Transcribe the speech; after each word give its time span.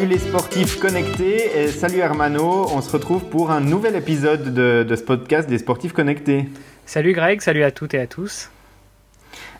Salut 0.00 0.12
les 0.12 0.18
sportifs 0.18 0.80
connectés 0.80 1.60
et 1.60 1.66
salut 1.68 1.98
Hermano, 1.98 2.66
on 2.74 2.80
se 2.80 2.90
retrouve 2.90 3.26
pour 3.26 3.50
un 3.50 3.60
nouvel 3.60 3.96
épisode 3.96 4.54
de, 4.54 4.82
de 4.82 4.96
ce 4.96 5.02
podcast 5.02 5.46
des 5.46 5.58
sportifs 5.58 5.92
connectés. 5.92 6.46
Salut 6.86 7.12
Greg, 7.12 7.42
salut 7.42 7.64
à 7.64 7.70
toutes 7.70 7.92
et 7.92 8.00
à 8.00 8.06
tous. 8.06 8.48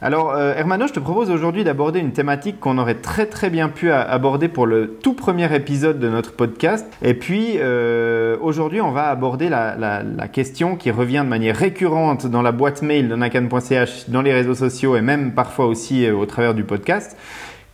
Alors 0.00 0.31
euh, 0.31 0.55
Hermano, 0.57 0.87
je 0.87 0.95
te 0.95 0.99
propose 0.99 1.31
aujourd'hui 1.31 1.63
d'aborder 1.63 2.00
une 2.00 2.13
thématique 2.13 2.59
qu'on 2.59 2.79
aurait 2.79 2.95
très 2.95 3.27
très 3.27 3.50
bien 3.50 3.68
pu 3.68 3.93
aborder 3.93 4.49
pour 4.49 4.64
le 4.64 4.95
tout 5.03 5.13
premier 5.13 5.55
épisode 5.55 5.99
de 5.99 6.09
notre 6.09 6.32
podcast. 6.32 6.86
Et 7.03 7.13
puis 7.13 7.57
euh, 7.57 8.39
aujourd'hui, 8.41 8.81
on 8.81 8.93
va 8.93 9.09
aborder 9.11 9.50
la, 9.50 9.77
la, 9.77 10.03
la, 10.03 10.29
question 10.29 10.77
qui 10.77 10.91
revient 10.91 11.21
de 11.22 11.29
manière 11.29 11.54
récurrente 11.54 12.27
dans 12.27 12.41
la 12.41 12.53
boîte 12.53 12.81
mail 12.81 13.09
de 13.09 13.14
nakan.ch, 13.14 14.09
dans 14.09 14.22
les 14.22 14.32
réseaux 14.32 14.54
sociaux 14.54 14.96
et 14.96 15.03
même 15.03 15.35
parfois 15.35 15.67
aussi 15.67 16.07
euh, 16.07 16.14
au 16.14 16.25
travers 16.25 16.54
du 16.54 16.64
podcast. 16.64 17.14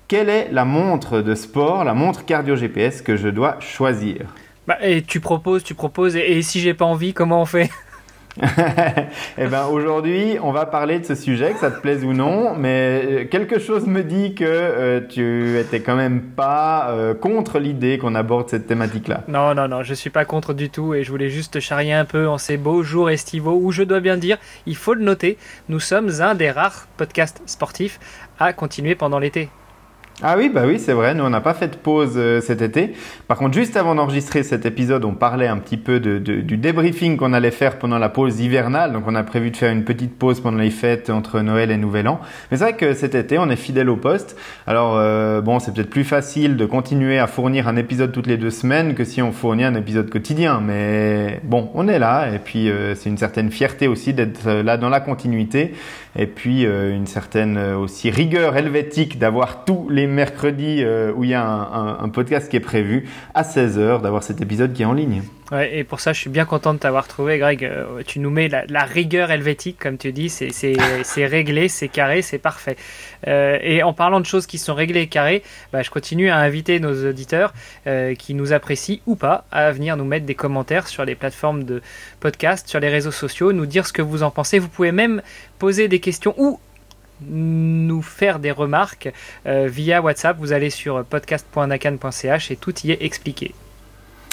Quelle 0.08 0.28
est 0.28 0.50
la 0.52 0.64
montre 0.64 1.20
de 1.20 1.34
sport, 1.34 1.82
la 1.82 1.92
montre 1.92 2.24
cardio 2.24 2.54
GPS 2.54 3.02
que 3.02 3.16
je 3.16 3.26
dois 3.28 3.56
choisir? 3.58 4.26
Bah, 4.66 4.78
Et 4.80 5.02
tu 5.02 5.18
proposes, 5.18 5.64
tu 5.64 5.74
proposes, 5.74 6.14
et, 6.14 6.38
et 6.38 6.42
si 6.42 6.60
j'ai 6.60 6.74
pas 6.74 6.84
envie, 6.84 7.12
comment 7.12 7.42
on 7.42 7.44
fait? 7.44 7.70
Eh 9.38 9.46
ben 9.46 9.66
aujourd'hui, 9.66 10.36
on 10.42 10.52
va 10.52 10.66
parler 10.66 10.98
de 11.00 11.04
ce 11.04 11.14
sujet, 11.14 11.54
que 11.54 11.58
ça 11.58 11.70
te 11.70 11.80
plaise 11.80 12.04
ou 12.04 12.12
non, 12.12 12.54
mais 12.54 13.02
euh, 13.04 13.24
quelque 13.24 13.58
chose 13.58 13.86
me 13.86 14.04
dit 14.04 14.34
que 14.34 14.44
euh, 14.44 15.00
tu 15.00 15.58
étais 15.58 15.80
quand 15.80 15.96
même 15.96 16.20
pas 16.22 16.90
euh, 16.90 17.14
contre 17.14 17.58
l'idée 17.58 17.98
qu'on 17.98 18.14
aborde 18.14 18.50
cette 18.50 18.66
thématique-là. 18.66 19.24
Non, 19.26 19.54
non, 19.54 19.68
non, 19.68 19.82
je 19.82 19.94
suis 19.94 20.10
pas 20.10 20.24
contre 20.26 20.52
du 20.52 20.68
tout 20.70 20.94
et 20.94 21.02
je 21.02 21.10
voulais 21.10 21.30
juste 21.30 21.54
te 21.54 21.60
charrier 21.60 21.94
un 21.94 22.04
peu 22.04 22.28
en 22.28 22.38
ces 22.38 22.58
beaux 22.58 22.82
jours 22.82 23.10
estivaux 23.10 23.58
où 23.60 23.72
je 23.72 23.82
dois 23.82 24.00
bien 24.00 24.18
dire, 24.18 24.36
il 24.66 24.76
faut 24.76 24.94
le 24.94 25.02
noter, 25.02 25.38
nous 25.68 25.80
sommes 25.80 26.10
un 26.20 26.34
des 26.34 26.50
rares 26.50 26.86
podcasts 26.96 27.42
sportifs 27.46 27.98
à 28.38 28.52
continuer 28.52 28.94
pendant 28.94 29.18
l'été. 29.18 29.48
Ah 30.22 30.36
oui, 30.38 30.48
bah 30.48 30.62
oui, 30.66 30.78
c'est 30.78 30.94
vrai. 30.94 31.14
Nous, 31.14 31.22
on 31.22 31.28
n'a 31.28 31.42
pas 31.42 31.52
fait 31.52 31.68
de 31.68 31.76
pause 31.76 32.14
euh, 32.16 32.40
cet 32.40 32.62
été. 32.62 32.94
Par 33.28 33.36
contre, 33.36 33.52
juste 33.52 33.76
avant 33.76 33.94
d'enregistrer 33.94 34.44
cet 34.44 34.64
épisode, 34.64 35.04
on 35.04 35.12
parlait 35.12 35.46
un 35.46 35.58
petit 35.58 35.76
peu 35.76 36.00
de, 36.00 36.16
du 36.18 36.56
débriefing 36.56 37.18
qu'on 37.18 37.34
allait 37.34 37.50
faire 37.50 37.78
pendant 37.78 37.98
la 37.98 38.08
pause 38.08 38.40
hivernale. 38.40 38.94
Donc, 38.94 39.04
on 39.06 39.14
a 39.14 39.22
prévu 39.22 39.50
de 39.50 39.58
faire 39.58 39.70
une 39.70 39.84
petite 39.84 40.16
pause 40.18 40.40
pendant 40.40 40.56
les 40.56 40.70
fêtes 40.70 41.10
entre 41.10 41.40
Noël 41.40 41.70
et 41.70 41.76
Nouvel 41.76 42.08
An. 42.08 42.18
Mais 42.50 42.56
c'est 42.56 42.64
vrai 42.64 42.76
que 42.76 42.94
cet 42.94 43.14
été, 43.14 43.38
on 43.38 43.50
est 43.50 43.56
fidèle 43.56 43.90
au 43.90 43.96
poste. 43.96 44.38
Alors, 44.66 44.94
euh, 44.96 45.42
bon, 45.42 45.58
c'est 45.58 45.74
peut-être 45.74 45.90
plus 45.90 46.04
facile 46.04 46.56
de 46.56 46.64
continuer 46.64 47.18
à 47.18 47.26
fournir 47.26 47.68
un 47.68 47.76
épisode 47.76 48.10
toutes 48.10 48.26
les 48.26 48.38
deux 48.38 48.50
semaines 48.50 48.94
que 48.94 49.04
si 49.04 49.20
on 49.20 49.32
fournit 49.32 49.64
un 49.64 49.74
épisode 49.74 50.08
quotidien. 50.08 50.62
Mais 50.64 51.40
bon, 51.44 51.68
on 51.74 51.88
est 51.88 51.98
là. 51.98 52.30
Et 52.32 52.38
puis, 52.38 52.70
euh, 52.70 52.94
c'est 52.94 53.10
une 53.10 53.18
certaine 53.18 53.50
fierté 53.50 53.86
aussi 53.86 54.14
d'être 54.14 54.48
là 54.48 54.78
dans 54.78 54.88
la 54.88 55.00
continuité. 55.00 55.74
Et 56.18 56.26
puis, 56.26 56.62
une 56.62 57.06
certaine 57.06 57.58
aussi 57.58 58.08
rigueur 58.08 58.56
helvétique 58.56 59.18
d'avoir 59.18 59.66
tous 59.66 59.90
les 59.90 60.05
mercredi 60.06 60.82
euh, 60.82 61.12
où 61.14 61.24
il 61.24 61.30
y 61.30 61.34
a 61.34 61.44
un, 61.44 61.60
un, 61.60 61.98
un, 62.00 62.08
podcast 62.08 62.48
qui 62.50 62.56
est 62.56 62.60
prévu 62.60 63.08
à 63.34 63.42
16h, 63.42 64.02
d'avoir 64.02 64.22
cet 64.22 64.40
épisode 64.40 64.72
qui 64.72 64.82
est 64.82 64.86
en 64.86 64.92
ligne. 64.92 65.22
Ouais, 65.52 65.78
et 65.78 65.84
pour 65.84 66.00
ça, 66.00 66.12
je 66.12 66.20
suis 66.20 66.30
bien 66.30 66.44
content 66.44 66.74
de 66.74 66.78
t'avoir 66.78 67.06
trouvé, 67.06 67.38
Greg. 67.38 67.64
Euh, 67.64 68.02
tu 68.04 68.18
nous 68.18 68.30
mets 68.30 68.48
la, 68.48 68.64
la, 68.66 68.82
rigueur 68.82 69.30
helvétique, 69.30 69.78
comme 69.78 69.96
tu 69.96 70.12
dis. 70.12 70.28
C'est 70.28 70.76
réglé, 71.26 71.68
c'est 71.68 71.88
carré, 71.88 72.22
c'est 72.22 72.38
parfait. 72.38 72.76
Euh, 73.28 73.58
et 73.62 73.82
en 73.82 73.92
parlant 73.92 74.18
de 74.18 74.26
choses 74.26 74.46
qui 74.46 74.58
sont 74.58 74.74
réglées 74.74 75.02
et 75.02 75.06
carrées, 75.06 75.44
bah, 75.72 75.82
je 75.82 75.90
continue 75.90 76.30
à 76.30 76.38
inviter 76.38 76.80
nos 76.80 77.08
auditeurs 77.08 77.52
qui 78.18 78.34
nous 78.34 78.52
apprécient 78.52 78.98
ou 79.06 79.14
pas 79.14 79.44
à 79.52 79.70
venir 79.70 79.96
nous 79.96 80.04
mettre 80.04 80.26
des 80.26 80.34
commentaires 80.34 80.88
sur 80.88 81.04
les 81.04 81.14
plateformes 81.14 81.62
de 81.62 81.80
podcast, 82.18 82.68
sur 82.68 82.80
les 82.80 82.88
réseaux 82.88 83.12
sociaux, 83.12 83.52
nous 83.52 83.66
dire 83.66 83.86
ce 83.86 83.92
que 83.92 84.02
vous 84.02 84.24
en 84.24 84.30
pensez. 84.30 84.58
Vous 84.58 84.68
pouvez 84.68 84.92
même 84.92 85.22
poser 85.58 85.86
des 85.86 86.00
questions 86.00 86.34
ou 86.36 86.58
nous 87.20 88.02
faire 88.02 88.38
des 88.38 88.50
remarques 88.50 89.12
euh, 89.46 89.66
via 89.68 90.02
WhatsApp. 90.02 90.36
Vous 90.38 90.52
allez 90.52 90.70
sur 90.70 91.04
podcast.nakan.ch 91.04 92.50
et 92.50 92.56
tout 92.56 92.74
y 92.80 92.92
est 92.92 93.02
expliqué. 93.02 93.54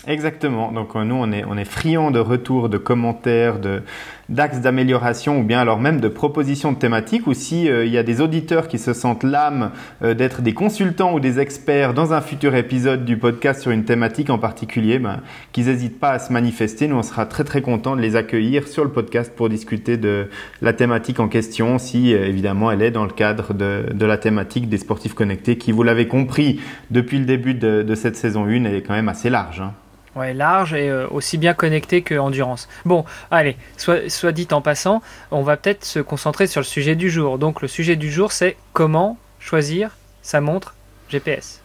Exactement. 0.06 0.74
Donc 0.74 0.96
nous, 0.96 1.16
on 1.16 1.32
est, 1.32 1.46
on 1.46 1.58
est 1.58 1.66
friand 1.66 2.12
de 2.12 2.20
retours, 2.20 2.68
de 2.68 2.78
commentaires, 2.78 3.60
de, 3.60 3.82
d'axes 4.28 4.60
d'amélioration 4.60 5.40
ou 5.40 5.44
bien 5.44 5.60
alors 5.60 5.80
même 5.80 6.02
de 6.02 6.10
propositions 6.10 6.74
de 6.74 6.78
thématiques 6.78 7.26
ou 7.26 7.34
si 7.34 7.70
euh, 7.70 7.86
il 7.86 7.92
y 7.92 7.98
a 7.98 8.04
des 8.04 8.20
auditeurs 8.20 8.68
qui 8.68 8.80
se 8.80 8.92
sentent 8.92 9.24
l'âme 9.24 9.72
euh, 10.04 10.14
d'être 10.14 10.42
des 10.42 10.54
consultants 10.54 11.14
ou 11.14 11.22
des 11.22 11.40
experts 11.40 11.94
dans 11.94 12.12
un 12.12 12.20
futur 12.20 12.54
épisode 12.56 13.06
du 13.06 13.16
podcast 13.16 13.62
sur 13.62 13.72
une 13.72 13.86
thématique 13.86 14.30
en 14.30 14.38
particulier, 14.38 15.00
ben, 15.00 15.22
qu'ils 15.54 15.68
n'hésitent 15.68 16.02
pas 16.02 16.12
à 16.12 16.20
se 16.20 16.34
manifester. 16.34 16.90
Nous, 16.90 16.98
on 16.98 17.04
sera 17.04 17.26
très 17.26 17.46
très 17.46 17.62
contents 17.62 17.96
de 17.96 18.02
les 18.02 18.18
accueillir 18.18 18.68
sur 18.68 18.84
le 18.84 18.92
podcast 18.92 19.34
pour 19.34 19.48
discuter 19.48 19.96
de 19.96 20.28
la 20.62 20.74
thématique 20.74 21.22
en 21.22 21.30
question 21.30 21.78
si 21.78 22.14
euh, 22.14 22.28
évidemment 22.28 22.72
elle 22.72 22.82
est 22.82 22.92
dans 22.92 23.06
le 23.06 23.12
cadre 23.12 23.54
de, 23.54 23.86
de, 23.94 24.06
la 24.06 24.18
thématique 24.18 24.68
des 24.68 24.78
sportifs 24.78 25.14
connectés 25.14 25.58
qui, 25.58 25.72
vous 25.72 25.84
l'avez 25.84 26.10
compris 26.10 26.60
depuis 26.92 27.20
le 27.20 27.26
début 27.26 27.54
de, 27.54 27.84
de, 27.84 27.96
cette 27.96 28.18
saison 28.18 28.46
1, 28.46 28.66
est 28.66 28.82
quand 28.82 28.94
même 28.94 29.08
assez 29.08 29.30
large. 29.30 29.62
Hein. 29.62 29.74
Ouais, 30.16 30.34
large 30.34 30.76
et 30.76 30.90
euh, 30.90 31.08
aussi 31.10 31.40
bien 31.40 31.56
connecté 31.56 32.04
que 32.04 32.14
endurance. 32.14 32.70
Bon, 32.86 33.04
allez, 33.32 33.58
soit, 33.78 34.10
soit 34.12 34.32
dit 34.32 34.48
en 34.52 34.62
passant, 34.62 35.02
on 35.32 35.42
va 35.42 35.58
peut-être 35.58 35.86
se 35.86 36.00
concentrer 36.00 36.46
sur 36.46 36.62
le 36.62 36.66
sujet 36.66 36.96
du 36.96 37.10
jour. 37.10 37.40
Donc 37.40 37.62
le 37.62 37.68
sujet 37.68 37.96
du 37.96 38.12
jour, 38.12 38.32
c'est 38.32 38.56
comment 38.74 39.18
choisir 39.40 39.98
sa 40.22 40.40
montre 40.40 40.76
GPS. 41.10 41.63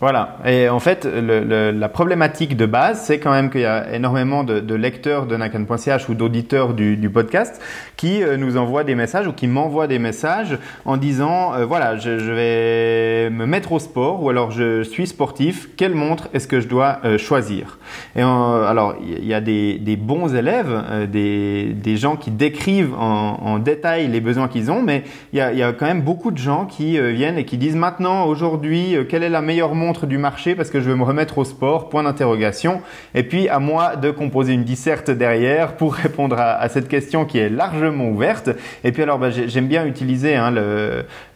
Voilà. 0.00 0.38
Et 0.46 0.70
en 0.70 0.80
fait, 0.80 1.04
le, 1.04 1.44
le, 1.44 1.72
la 1.72 1.88
problématique 1.90 2.56
de 2.56 2.64
base, 2.64 3.02
c'est 3.02 3.18
quand 3.18 3.32
même 3.32 3.50
qu'il 3.50 3.60
y 3.60 3.66
a 3.66 3.94
énormément 3.94 4.44
de, 4.44 4.58
de 4.58 4.74
lecteurs 4.74 5.26
de 5.26 5.36
nakan.ch 5.36 6.08
ou 6.08 6.14
d'auditeurs 6.14 6.72
du, 6.72 6.96
du, 6.96 7.10
podcast 7.10 7.60
qui 7.98 8.22
euh, 8.22 8.38
nous 8.38 8.56
envoient 8.56 8.82
des 8.82 8.94
messages 8.94 9.26
ou 9.26 9.32
qui 9.34 9.46
m'envoient 9.46 9.88
des 9.88 9.98
messages 9.98 10.56
en 10.86 10.96
disant 10.96 11.52
euh, 11.52 11.66
voilà, 11.66 11.98
je, 11.98 12.18
je, 12.18 12.32
vais 12.32 13.28
me 13.28 13.44
mettre 13.44 13.72
au 13.72 13.78
sport 13.78 14.22
ou 14.22 14.30
alors 14.30 14.52
je 14.52 14.82
suis 14.84 15.06
sportif. 15.06 15.68
Quelle 15.76 15.94
montre 15.94 16.30
est-ce 16.32 16.48
que 16.48 16.60
je 16.60 16.68
dois 16.68 17.00
euh, 17.04 17.18
choisir? 17.18 17.78
Et 18.16 18.22
alors, 18.22 18.94
il 19.02 19.26
y 19.26 19.34
a 19.34 19.42
des, 19.42 19.78
des 19.78 19.96
bons 19.96 20.34
élèves, 20.34 21.08
des, 21.10 21.74
des, 21.74 21.96
gens 21.98 22.16
qui 22.16 22.30
décrivent 22.30 22.94
en, 22.94 23.38
en 23.42 23.58
détail 23.58 24.08
les 24.08 24.20
besoins 24.20 24.48
qu'ils 24.48 24.70
ont, 24.70 24.80
mais 24.80 25.02
il 25.32 25.38
y, 25.38 25.42
a, 25.42 25.52
il 25.52 25.58
y, 25.58 25.62
a, 25.62 25.72
quand 25.72 25.86
même 25.86 26.02
beaucoup 26.02 26.30
de 26.30 26.38
gens 26.38 26.64
qui 26.64 26.98
viennent 27.12 27.36
et 27.36 27.44
qui 27.44 27.58
disent 27.58 27.76
maintenant, 27.76 28.24
aujourd'hui, 28.26 28.96
quelle 29.08 29.22
est 29.22 29.28
la 29.28 29.42
meilleure 29.42 29.74
montre 29.74 29.89
du 30.06 30.18
marché 30.18 30.54
parce 30.54 30.70
que 30.70 30.80
je 30.80 30.88
veux 30.88 30.96
me 30.96 31.02
remettre 31.02 31.38
au 31.38 31.44
sport, 31.44 31.88
point 31.88 32.02
d'interrogation. 32.02 32.80
Et 33.14 33.22
puis 33.22 33.48
à 33.48 33.58
moi 33.58 33.96
de 33.96 34.10
composer 34.10 34.52
une 34.52 34.64
disserte 34.64 35.10
derrière 35.10 35.76
pour 35.76 35.94
répondre 35.94 36.36
à, 36.38 36.68
cette 36.68 36.88
question 36.88 37.24
qui 37.24 37.38
est 37.38 37.48
largement 37.48 38.08
ouverte. 38.08 38.50
Et 38.84 38.92
puis 38.92 39.02
alors 39.02 39.18
bah, 39.18 39.30
j'aime 39.30 39.66
bien 39.66 39.84
utiliser 39.86 40.36
hein, 40.36 40.52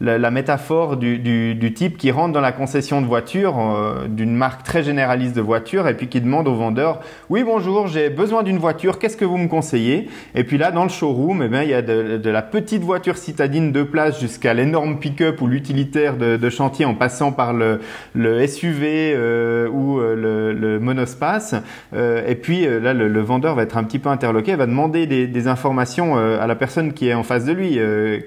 la, 0.01 0.31
métaphore 0.31 0.97
du, 0.97 1.73
type 1.75 1.99
qui 1.99 2.11
rentre 2.11 2.33
dans 2.33 2.41
la 2.41 2.53
concession 2.53 3.01
de 3.01 3.07
voiture 3.07 3.59
euh, 3.59 4.07
d'une 4.09 4.35
marque 4.35 4.63
très 4.63 4.83
généraliste 4.83 5.35
de 5.35 5.41
voiture 5.41 5.89
et 5.89 5.95
puis 5.95 6.09
qui 6.09 6.21
demande 6.21 6.47
au 6.47 6.55
vendeur 6.55 7.01
oui 7.31 7.43
bonjour 7.43 7.89
j'ai 7.89 8.11
besoin 8.11 8.43
d'une 8.43 8.59
voiture 8.59 8.99
qu'est-ce 8.99 9.17
que 9.17 9.25
vous 9.25 9.39
me 9.39 9.49
conseillez? 9.49 10.09
Et 10.35 10.45
puis 10.45 10.59
là 10.59 10.71
dans 10.71 10.85
le 10.85 10.89
showroom 10.89 11.43
eh 11.43 11.49
bien, 11.49 11.63
il 11.63 11.71
y 11.71 11.75
a 11.75 11.83
de, 11.83 12.31
la 12.31 12.43
petite 12.43 12.83
voiture 12.83 13.17
citadine 13.17 13.73
de 13.73 13.83
place 13.83 14.21
jusqu'à 14.21 14.55
l'énorme 14.55 14.99
pick-up 14.99 15.41
ou 15.41 15.47
l'utilitaire 15.47 16.17
de, 16.17 16.37
de, 16.37 16.51
chantier 16.51 16.85
en 16.85 16.95
passant 16.95 17.33
par 17.33 17.53
le, 17.53 17.81
le 18.15 18.44
SUV 18.47 19.12
euh, 19.15 19.69
ou 19.69 19.99
euh, 20.00 20.53
le, 20.53 20.81
monospace. 20.81 21.55
Euh, 21.94 22.27
et 22.27 22.34
puis 22.34 22.66
là, 22.66 22.93
le, 22.93 23.21
vendeur 23.21 23.55
va 23.55 23.62
être 23.62 23.77
un 23.77 23.84
petit 23.84 23.99
peu 23.99 24.09
interloqué, 24.09 24.55
va 24.56 24.66
demander 24.66 25.06
des, 25.06 25.44
informations 25.44 26.16
à 26.16 26.47
la 26.47 26.55
personne 26.55 26.94
qui 26.94 27.09
est 27.09 27.15
en 27.15 27.22
face 27.22 27.44
de 27.44 27.53
lui. 27.53 27.78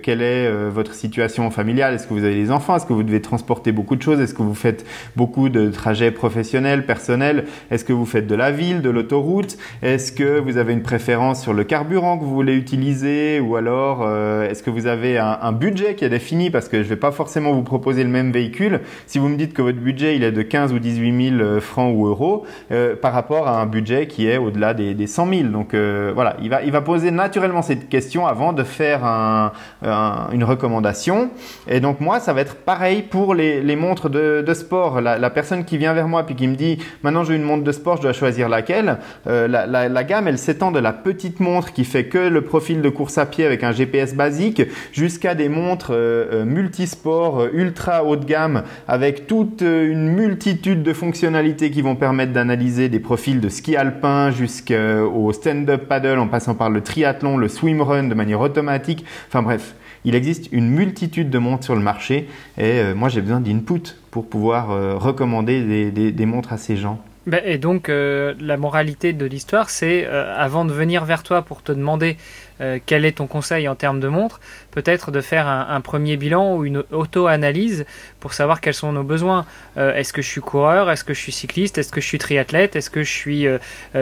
Quelle 0.04 0.22
est 0.22 0.70
votre 0.70 0.94
situation 0.94 1.50
familiale? 1.50 1.96
Est-ce 1.96 2.06
que 2.06 2.14
vous 2.14 2.24
avez 2.24 2.36
des 2.36 2.52
enfants? 2.52 2.76
Est-ce 2.76 2.86
que 2.86 2.94
vous 2.94 3.02
devez 3.02 3.22
transporter 3.22 3.72
beaucoup 3.72 3.96
de 3.96 4.02
choses? 4.04 4.20
Est-ce 4.20 4.36
que 4.36 4.44
vous 4.44 4.54
faites 4.54 4.86
beaucoup 5.16 5.50
de 5.50 5.70
trajets 5.70 6.12
professionnels, 6.12 6.86
personnels? 6.86 7.46
Est-ce 7.72 7.86
que 7.86 7.94
vous 7.94 8.06
faites 8.06 8.28
de 8.28 8.36
la 8.36 8.52
ville, 8.52 8.84
de 8.84 8.92
l'autoroute? 8.92 9.58
Est-ce 9.82 10.12
que 10.12 10.40
vous 10.40 10.58
avez 10.58 10.74
une 10.74 10.84
préférence 10.84 11.42
sur 11.42 11.54
le 11.54 11.64
carburant 11.64 12.20
que 12.20 12.24
vous 12.24 12.36
voulez 12.36 12.56
utiliser? 12.56 13.40
Ou 13.40 13.56
alors, 13.56 14.08
est-ce 14.44 14.62
que 14.62 14.70
vous 14.70 14.86
avez 14.86 15.18
un, 15.18 15.40
un 15.42 15.52
budget 15.52 15.96
qui 15.96 16.06
est 16.06 16.10
défini? 16.10 16.52
Parce 16.52 16.70
que 16.70 16.78
je 16.78 16.84
ne 16.84 16.90
vais 16.90 16.98
pas 16.98 17.12
forcément 17.12 17.54
vous 17.54 17.64
proposer 17.64 18.04
le 18.04 18.10
même 18.10 18.32
véhicule. 18.32 18.82
Si 19.08 19.18
vous 19.18 19.30
me 19.30 19.38
dites 19.38 19.54
que 19.54 19.64
votre 19.64 19.80
budget 19.80 20.07
il 20.16 20.24
est 20.24 20.32
de 20.32 20.42
15 20.42 20.74
ou 20.74 20.80
18 20.80 21.38
000 21.38 21.60
francs 21.60 21.94
ou 21.96 22.08
euros 22.08 22.46
euh, 22.72 22.96
par 22.96 23.14
rapport 23.14 23.48
à 23.48 23.62
un 23.62 23.66
budget 23.66 24.08
qui 24.08 24.28
est 24.28 24.38
au-delà 24.38 24.74
des, 24.74 24.94
des 24.94 25.08
100 25.08 25.28
000. 25.28 25.44
Donc 25.50 25.74
euh, 25.74 26.12
voilà, 26.14 26.36
il 26.42 26.50
va, 26.50 26.64
il 26.64 26.72
va 26.72 26.82
poser 26.82 27.12
naturellement 27.12 27.62
cette 27.62 27.90
question 27.90 28.28
avant 28.28 28.54
de 28.54 28.64
faire 28.64 29.06
un, 29.06 29.52
un, 29.86 30.28
une 30.32 30.44
recommandation. 30.44 31.30
Et 31.68 31.80
donc 31.80 32.00
moi, 32.00 32.20
ça 32.20 32.34
va 32.34 32.42
être 32.42 32.56
pareil 32.56 33.02
pour 33.02 33.36
les, 33.36 33.76
montres 33.76 34.10
de, 34.10 34.54
sport. 34.54 35.02
La, 35.02 35.30
personne 35.30 35.66
qui 35.66 35.78
vient 35.78 35.94
vers 35.94 36.08
moi 36.08 36.26
puis 36.26 36.36
qui 36.36 36.48
me 36.48 36.56
dit 36.56 36.80
maintenant 37.04 37.24
j'ai 37.24 37.36
une 37.36 37.44
montre 37.44 37.64
de 37.64 37.72
sport, 37.72 37.98
je 37.98 38.04
dois 38.04 38.14
choisir 38.14 38.50
laquelle. 38.50 38.98
Euh, 39.28 39.48
la, 39.48 39.66
la, 39.66 40.04
gamme, 40.04 40.28
elle 40.28 40.38
s'étend 40.38 40.72
de 40.72 40.80
la 40.80 40.94
petite 40.94 41.40
montre 41.40 41.74
qui 41.74 41.84
fait 41.84 42.06
que 42.06 42.18
le 42.18 42.42
profil 42.42 42.82
de 42.82 42.90
course 42.90 43.18
à 43.18 43.26
pied 43.26 43.46
avec 43.46 43.64
un 43.64 43.72
GPS 43.72 44.16
basique 44.16 44.62
jusqu'à 44.92 45.36
des 45.36 45.50
montres 45.50 45.92
euh, 45.92 46.46
multisport 46.46 47.46
ultra 47.54 48.04
haut 48.04 48.16
de 48.16 48.26
gamme 48.26 48.64
avec 48.88 49.28
toute 49.28 49.62
une 49.88 50.10
multitude 50.10 50.84
de 50.84 50.94
fonctionnalités 50.94 51.72
qui 51.72 51.82
vont 51.82 51.96
permettre 51.96 52.34
d'analyser 52.34 52.90
des 52.90 53.00
profils 53.00 53.40
de 53.40 53.50
ski 53.50 53.76
alpin 53.76 54.32
jusqu'au 54.32 55.32
stand-up 55.34 55.88
paddle 55.88 56.20
en 56.20 56.28
passant 56.28 56.56
par 56.56 56.70
le 56.70 56.82
triathlon, 56.82 57.38
le 57.38 57.48
swimrun 57.48 58.04
de 58.04 58.14
manière 58.14 58.42
automatique. 58.42 59.06
Enfin 59.28 59.42
bref, 59.42 59.76
il 60.06 60.16
existe 60.16 60.50
une 60.52 60.70
multitude 60.70 61.30
de 61.30 61.38
montres 61.40 61.64
sur 61.64 61.76
le 61.76 61.82
marché 61.82 62.28
et 62.58 62.80
euh, 62.80 62.96
moi 62.96 63.10
j'ai 63.10 63.22
besoin 63.22 63.40
d'input 63.40 63.96
pour 64.12 64.28
pouvoir 64.28 64.70
recommander 65.00 65.92
des 65.92 66.26
montres 66.26 66.54
à 66.54 66.58
ces 66.58 66.76
gens. 66.76 67.02
Ben, 67.28 67.42
et 67.44 67.58
donc, 67.58 67.90
euh, 67.90 68.34
la 68.40 68.56
moralité 68.56 69.12
de 69.12 69.26
l'histoire, 69.26 69.70
c'est 69.70 70.06
euh, 70.06 70.34
avant 70.38 70.64
de 70.64 70.72
venir 70.72 71.04
vers 71.04 71.24
toi 71.24 71.42
pour 71.42 71.62
te 71.62 71.74
demander 71.74 72.16
euh, 72.62 72.80
quel 72.86 73.06
est 73.06 73.14
ton 73.14 73.28
conseil 73.28 73.68
en 73.68 73.76
termes 73.76 74.00
de 74.00 74.08
montre, 74.08 74.40
peut-être 74.72 75.12
de 75.12 75.22
faire 75.22 75.48
un, 75.48 75.82
premier 75.82 76.18
bilan 76.18 76.56
ou 76.56 76.66
une 76.66 76.84
auto-analyse 76.92 77.86
pour 78.20 78.34
savoir 78.34 78.62
quels 78.62 78.74
sont 78.74 78.92
nos 78.92 79.04
besoins. 79.04 79.46
Euh, 79.78 79.94
est-ce 79.96 80.12
que 80.12 80.22
je 80.22 80.28
suis 80.28 80.42
coureur 80.42 80.90
Est-ce 80.90 81.04
que 81.04 81.14
je 81.14 81.20
suis 81.20 81.32
cycliste 81.32 81.78
Est-ce 81.78 81.92
que 81.92 82.02
je 82.02 82.08
suis 82.08 82.18
triathlète 82.18 82.76
Est-ce 82.76 82.90
que 82.90 83.04
je 83.04 83.12
suis 83.12 83.48
euh, 83.48 83.60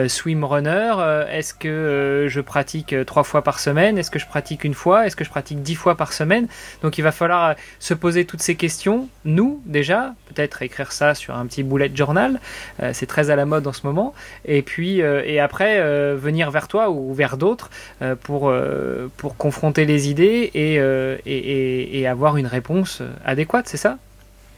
swim 0.08 0.44
runner 0.44 0.94
Est-ce 1.30 1.54
que 1.54 2.26
je 2.28 2.40
pratique 2.40 2.94
trois 3.06 3.24
fois 3.24 3.42
par 3.42 3.58
semaine 3.58 3.98
Est-ce 3.98 4.10
que 4.10 4.18
je 4.18 4.26
pratique 4.26 4.64
une 4.64 4.74
fois 4.74 5.06
Est-ce 5.06 5.16
que 5.16 5.24
je 5.24 5.30
pratique 5.30 5.62
dix 5.62 5.74
fois 5.74 5.94
par 5.94 6.12
semaine 6.12 6.48
Donc 6.82 6.98
il 6.98 7.02
va 7.02 7.12
falloir 7.12 7.54
se 7.78 7.94
poser 7.94 8.24
toutes 8.24 8.42
ces 8.42 8.54
questions, 8.54 9.08
nous 9.24 9.62
déjà, 9.66 10.14
peut-être 10.34 10.62
écrire 10.62 10.92
ça 10.92 11.14
sur 11.14 11.36
un 11.36 11.46
petit 11.46 11.62
bullet 11.62 11.90
journal, 11.94 12.40
c'est 12.92 13.06
très 13.06 13.30
à 13.30 13.36
la 13.36 13.46
mode 13.46 13.66
en 13.66 13.72
ce 13.72 13.86
moment, 13.86 14.14
et 14.44 14.62
puis 14.62 14.98
et 15.00 15.40
après 15.40 15.80
venir 16.14 16.50
vers 16.50 16.68
toi 16.68 16.90
ou 16.90 17.14
vers 17.14 17.36
d'autres 17.36 17.70
pour 18.22 18.45
euh, 18.48 19.08
pour, 19.16 19.36
confronter 19.36 19.84
les 19.84 20.08
idées 20.08 20.50
euh, 20.56 21.18
et, 21.26 22.00
et 22.00 22.06
avoir 22.06 22.36
une 22.36 22.46
réponse 22.46 23.02
adéquate, 23.24 23.68
c'est 23.68 23.76
ça? 23.76 23.98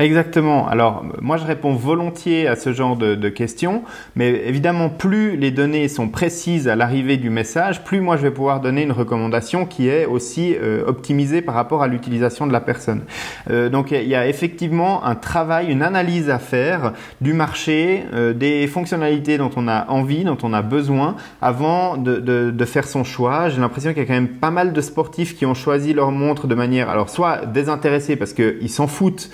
Exactement. 0.01 0.69
Alors, 0.69 1.05
moi, 1.21 1.39
je 1.39 1.45
réponds 1.45 1.75
volontiers 1.75 2.47
à 2.47 2.55
ce 2.55 2.73
genre 2.73 2.97
de, 2.97 3.29
questions, 3.29 3.83
mais 4.15 4.29
évidemment, 4.47 4.91
plus 4.91 5.37
les 5.37 5.51
données 5.51 5.89
sont 5.89 6.09
précises 6.09 6.69
à 6.69 6.77
l'arrivée 6.77 7.17
du 7.17 7.31
message, 7.31 7.83
plus 7.83 8.01
moi, 8.01 8.17
je 8.17 8.23
vais 8.23 8.31
pouvoir 8.31 8.61
donner 8.61 8.83
une 8.83 8.93
recommandation 8.93 9.67
qui 9.67 9.89
est 9.89 10.07
aussi 10.07 10.55
euh, 10.55 10.85
optimisée 10.87 11.43
par 11.43 11.57
rapport 11.57 11.83
à 11.83 11.89
l'utilisation 11.89 12.47
de 12.47 12.53
la 12.53 12.61
personne. 12.61 13.03
Euh, 13.51 13.69
donc, 13.69 13.91
il 13.91 14.07
y 14.07 14.15
a 14.15 14.29
effectivement 14.29 15.05
un 15.05 15.17
travail, 15.17 15.71
une 15.71 15.83
analyse 15.83 16.31
à 16.31 16.39
faire 16.39 16.93
du 17.21 17.33
marché, 17.33 18.05
euh, 18.15 18.33
des 18.33 18.69
fonctionnalités 18.69 19.37
dont 19.37 19.51
on 19.57 19.67
a 19.67 19.89
envie, 19.89 20.23
dont 20.23 20.39
on 20.45 20.53
a 20.53 20.63
besoin, 20.63 21.17
avant 21.43 21.97
de, 21.97 22.19
de, 22.19 22.65
faire 22.65 22.87
son 22.87 23.03
choix. 23.03 23.49
J'ai 23.49 23.61
l'impression 23.61 23.93
qu'il 23.93 24.03
y 24.03 24.05
a 24.05 24.07
quand 24.07 24.15
même 24.15 24.29
pas 24.29 24.51
mal 24.51 24.73
de 24.73 24.81
sportifs 24.81 25.37
qui 25.37 25.45
ont 25.45 25.55
choisi 25.55 25.93
leur 25.93 26.13
montre 26.13 26.47
de 26.47 26.55
manière, 26.55 26.89
alors 26.89 27.11
soit 27.11 27.47
désintéressés 27.47 28.15
parce 28.15 28.33
qu'ils 28.33 28.71
s'en 28.71 28.87
foutent. 28.87 29.31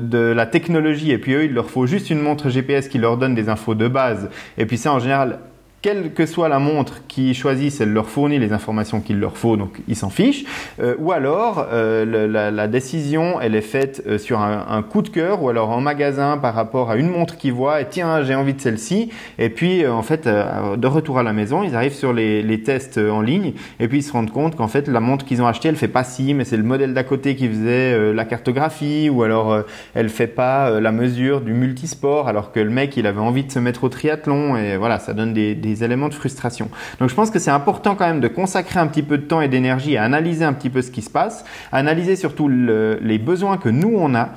De 0.00 0.18
la 0.18 0.46
technologie 0.46 1.10
et 1.10 1.18
puis 1.18 1.34
eux, 1.34 1.44
il 1.44 1.52
leur 1.52 1.70
faut 1.70 1.86
juste 1.86 2.10
une 2.10 2.20
montre 2.20 2.48
GPS 2.50 2.88
qui 2.88 2.98
leur 2.98 3.16
donne 3.16 3.34
des 3.34 3.48
infos 3.48 3.74
de 3.74 3.88
base. 3.88 4.28
Et 4.58 4.66
puis 4.66 4.78
ça, 4.78 4.92
en 4.92 4.98
général, 4.98 5.38
quelle 5.82 6.12
que 6.12 6.26
soit 6.26 6.48
la 6.48 6.60
montre 6.60 7.02
qu'ils 7.08 7.34
choisissent, 7.34 7.80
elle 7.80 7.92
leur 7.92 8.08
fournit 8.08 8.38
les 8.38 8.52
informations 8.52 9.00
qu'il 9.00 9.18
leur 9.18 9.36
faut, 9.36 9.56
donc 9.56 9.80
ils 9.88 9.96
s'en 9.96 10.10
fichent. 10.10 10.44
Euh, 10.80 10.94
ou 11.00 11.10
alors, 11.10 11.66
euh, 11.72 12.50
la, 12.52 12.68
décision, 12.68 13.40
elle 13.40 13.56
est 13.56 13.60
faite 13.60 14.02
euh, 14.06 14.16
sur 14.16 14.40
un, 14.40 14.82
coup 14.82 15.02
de 15.02 15.08
cœur, 15.08 15.42
ou 15.42 15.48
alors 15.48 15.70
en 15.70 15.80
magasin 15.80 16.38
par 16.38 16.54
rapport 16.54 16.90
à 16.90 16.96
une 16.96 17.08
montre 17.08 17.36
qu'ils 17.36 17.52
voient, 17.52 17.80
et 17.80 17.86
tiens, 17.90 18.22
j'ai 18.22 18.36
envie 18.36 18.54
de 18.54 18.60
celle-ci. 18.60 19.10
Et 19.38 19.48
puis, 19.48 19.86
en 19.86 20.02
fait, 20.02 20.28
de 20.28 20.86
retour 20.86 21.18
à 21.18 21.24
la 21.24 21.32
maison, 21.32 21.64
ils 21.64 21.74
arrivent 21.74 21.94
sur 21.94 22.12
les, 22.12 22.42
les 22.42 22.62
tests 22.62 22.98
en 22.98 23.20
ligne, 23.20 23.52
et 23.80 23.88
puis 23.88 23.98
ils 23.98 24.02
se 24.02 24.12
rendent 24.12 24.30
compte 24.30 24.54
qu'en 24.54 24.68
fait, 24.68 24.86
la 24.86 25.00
montre 25.00 25.24
qu'ils 25.24 25.42
ont 25.42 25.46
achetée, 25.46 25.68
elle 25.68 25.76
fait 25.76 25.88
pas 25.88 26.04
ci, 26.04 26.32
mais 26.32 26.44
c'est 26.44 26.56
le 26.56 26.62
modèle 26.62 26.94
d'à 26.94 27.04
côté 27.04 27.34
qui 27.34 27.48
faisait 27.48 28.12
la 28.12 28.24
cartographie, 28.24 29.10
ou 29.10 29.24
alors 29.24 29.64
elle 29.94 30.08
fait 30.08 30.28
pas 30.28 30.78
la 30.78 30.92
mesure 30.92 31.40
du 31.40 31.52
multisport, 31.52 32.28
alors 32.28 32.52
que 32.52 32.60
le 32.60 32.70
mec, 32.70 32.96
il 32.96 33.06
avait 33.08 33.20
envie 33.20 33.42
de 33.42 33.50
se 33.50 33.58
mettre 33.58 33.82
au 33.82 33.88
triathlon, 33.88 34.56
et 34.56 34.76
voilà, 34.76 35.00
ça 35.00 35.12
donne 35.12 35.32
des 35.32 35.71
éléments 35.84 36.08
de 36.08 36.14
frustration. 36.14 36.68
Donc 36.98 37.08
je 37.08 37.14
pense 37.14 37.30
que 37.30 37.38
c'est 37.38 37.50
important 37.50 37.94
quand 37.94 38.06
même 38.06 38.20
de 38.20 38.28
consacrer 38.28 38.80
un 38.80 38.86
petit 38.86 39.02
peu 39.02 39.18
de 39.18 39.24
temps 39.24 39.40
et 39.40 39.48
d'énergie 39.48 39.96
à 39.96 40.04
analyser 40.04 40.44
un 40.44 40.52
petit 40.52 40.70
peu 40.70 40.82
ce 40.82 40.90
qui 40.90 41.02
se 41.02 41.10
passe, 41.10 41.44
analyser 41.72 42.16
surtout 42.16 42.48
les 42.48 43.18
besoins 43.18 43.56
que 43.56 43.68
nous 43.68 43.94
on 43.96 44.14
a 44.14 44.30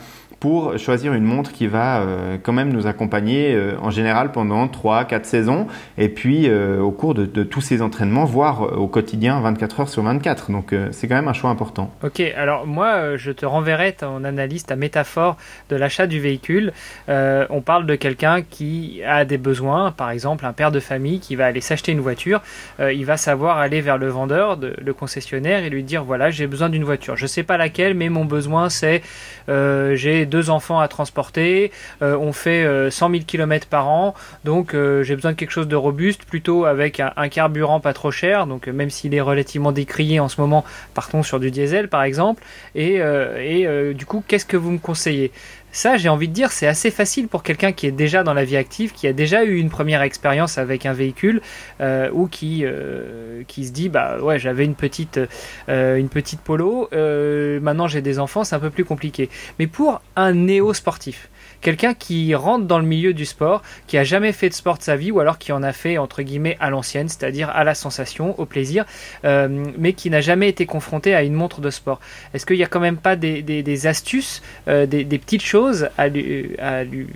pour 0.46 0.78
choisir 0.78 1.16
une 1.16 1.24
montre 1.24 1.52
qui 1.52 1.66
va 1.66 2.02
euh, 2.02 2.38
quand 2.40 2.54
même 2.54 2.72
nous 2.72 2.86
accompagner 2.86 3.56
euh, 3.56 3.74
en 3.82 3.90
général 3.90 4.32
pendant 4.32 4.68
3-4 4.68 5.24
saisons 5.24 5.66
et 5.98 6.08
puis 6.08 6.48
euh, 6.48 6.80
au 6.82 6.92
cours 6.92 7.16
de, 7.16 7.26
tous 7.42 7.62
ces 7.62 7.82
entraînements, 7.82 8.26
voire 8.26 8.78
au 8.78 8.86
quotidien 8.86 9.40
24 9.42 9.80
heures 9.80 9.90
sur 9.90 10.04
24. 10.04 10.52
Donc 10.52 10.76
c'est 10.92 11.08
quand 11.08 11.16
même 11.16 11.28
un 11.28 11.34
choix 11.34 11.50
important. 11.50 11.92
Ok, 12.04 12.20
alors 12.38 12.68
moi 12.68 13.18
je 13.18 13.32
te 13.32 13.44
renverrai 13.44 13.94
ton 13.94 14.24
analyse, 14.24 14.68
ta 14.68 14.76
métaphore 14.76 15.36
de 15.70 15.76
l'achat 15.76 16.06
du 16.06 16.20
véhicule. 16.20 16.74
on 17.08 17.62
parle 17.66 17.88
de 17.88 17.96
quelqu'un 17.96 18.44
qui 18.44 19.02
a 19.04 19.26
des 19.26 19.40
besoins, 19.40 19.92
par 19.92 20.12
exemple 20.12 20.46
un 20.46 20.54
père 20.54 20.72
de 20.72 20.80
famille 20.80 21.20
qui 21.20 21.36
va 21.36 21.48
aller 21.48 21.62
s'acheter 21.62 21.92
une 21.92 22.02
voiture, 22.02 22.42
il 22.80 23.06
va 23.06 23.18
savoir 23.18 23.58
aller 23.58 23.82
vers 23.82 23.98
le 23.98 24.10
vendeur, 24.10 24.60
le 24.60 24.94
concessionnaire 24.94 25.64
et 25.64 25.72
lui 25.72 25.82
dire 25.82 26.04
voilà 26.04 26.30
j'ai 26.30 26.46
besoin 26.46 26.70
d'une 26.70 26.84
voiture. 26.84 27.16
Je 27.16 27.26
sais 27.26 27.44
pas 27.44 27.58
laquelle 27.58 27.96
mais 27.96 28.10
mon 28.10 28.26
besoin 28.26 28.70
c'est 28.70 29.02
j'ai 29.48 30.28
enfants 30.50 30.80
à 30.80 30.88
transporter, 30.88 31.72
euh, 32.02 32.18
on 32.18 32.34
fait 32.34 32.90
100 32.90 33.10
000 33.10 33.24
km 33.26 33.68
par 33.68 33.88
an, 33.88 34.14
donc 34.44 34.74
euh, 34.74 35.04
j'ai 35.04 35.16
besoin 35.16 35.32
de 35.32 35.38
quelque 35.38 35.52
chose 35.52 35.68
de 35.68 35.76
robuste, 35.76 36.26
plutôt 36.26 36.66
avec 36.66 37.00
un, 37.00 37.30
carburant 37.30 37.80
pas 37.80 37.94
trop 37.94 38.12
cher, 38.12 38.48
donc 38.48 38.68
même 38.68 38.90
s'il 38.90 39.14
est 39.14 39.22
relativement 39.22 39.72
décrié 39.72 40.20
en 40.20 40.30
ce 40.30 40.40
moment, 40.40 40.64
partons 40.94 41.24
sur 41.24 41.40
du 41.40 41.52
diesel 41.52 41.88
par 41.88 42.04
exemple, 42.04 42.44
et, 42.76 42.96
et 42.96 43.94
du 43.94 44.06
coup 44.06 44.24
qu'est-ce 44.28 44.46
que 44.46 44.58
vous 44.58 44.72
me 44.72 44.80
conseillez? 44.80 45.32
Ça, 45.76 45.98
j'ai 45.98 46.08
envie 46.08 46.30
de 46.30 46.34
dire, 46.34 46.54
c'est 46.54 46.68
assez 46.68 46.90
facile 46.90 47.28
pour 47.28 47.44
quelqu'un 47.44 47.74
qui 47.74 47.86
est 47.86 47.92
déjà 47.92 48.24
dans 48.24 48.34
la 48.34 48.46
vie 48.46 48.56
active, 48.56 48.94
qui 48.94 49.08
a 49.08 49.14
déjà 49.14 49.44
eu 49.44 49.58
une 49.58 49.70
première 49.70 50.04
expérience 50.04 50.58
avec 50.58 50.86
un 50.86 50.94
véhicule, 50.94 51.42
euh, 51.82 52.10
ou 52.14 52.28
qui, 52.28 52.62
euh, 52.64 53.44
qui 53.46 53.66
se 53.66 53.74
dit, 53.74 53.90
bah 53.90 54.20
ouais, 54.22 54.40
j'avais 54.40 54.64
une 54.64 54.76
petite, 54.76 55.20
euh, 55.68 55.98
une 55.98 56.08
petite 56.08 56.40
polo, 56.40 56.88
maintenant 56.94 57.88
j'ai 57.88 58.02
des 58.02 58.20
enfants, 58.20 58.46
c'est 58.46 58.56
un 58.56 58.60
peu 58.60 58.70
plus 58.70 58.86
compliqué. 58.86 59.30
Mais 59.60 59.68
pour 59.68 60.02
un 60.16 60.32
néo-sportif, 60.32 61.28
quelqu'un 61.66 61.96
qui 61.96 62.36
rentre 62.36 62.66
dans 62.66 62.78
le 62.78 62.86
milieu 62.86 63.16
du 63.16 63.26
sport, 63.26 63.64
qui 63.88 63.98
a 63.98 64.04
jamais 64.04 64.34
fait 64.34 64.50
de 64.50 64.54
sport 64.54 64.78
sa 64.80 64.96
vie, 64.96 65.10
ou 65.10 65.20
alors 65.20 65.40
qui 65.40 65.52
en 65.52 65.64
a 65.64 65.74
fait 65.74 65.98
entre 65.98 66.22
guillemets 66.22 66.58
à 66.60 66.70
l'ancienne, 66.70 67.10
c'est-à-dire 67.10 67.50
à 67.50 67.64
la 67.64 67.74
sensation, 67.74 68.40
au 68.40 68.46
plaisir, 68.46 68.86
euh, 69.24 69.66
mais 69.76 69.94
qui 69.94 70.12
n'a 70.12 70.22
jamais 70.22 70.48
été 70.48 70.68
confronté 70.68 71.16
à 71.16 71.24
une 71.24 71.34
montre 71.34 71.62
de 71.62 71.72
sport. 71.72 72.00
Est-ce 72.36 72.46
qu'il 72.46 72.58
n'y 72.58 72.64
a 72.64 72.68
quand 72.68 72.80
même 72.80 72.98
pas 72.98 73.16
des, 73.16 73.88
astuces, 73.88 74.44
euh, 74.68 74.86
des, 74.86 75.18
petites 75.18 75.42
choses 75.42 75.90
à 75.98 76.08
lui, 76.08 76.56
à 76.60 76.84
lui 76.84 77.08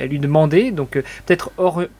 à 0.00 0.06
lui 0.06 0.18
demander, 0.18 0.70
donc 0.70 0.96
euh, 0.96 1.02
peut-être 1.26 1.50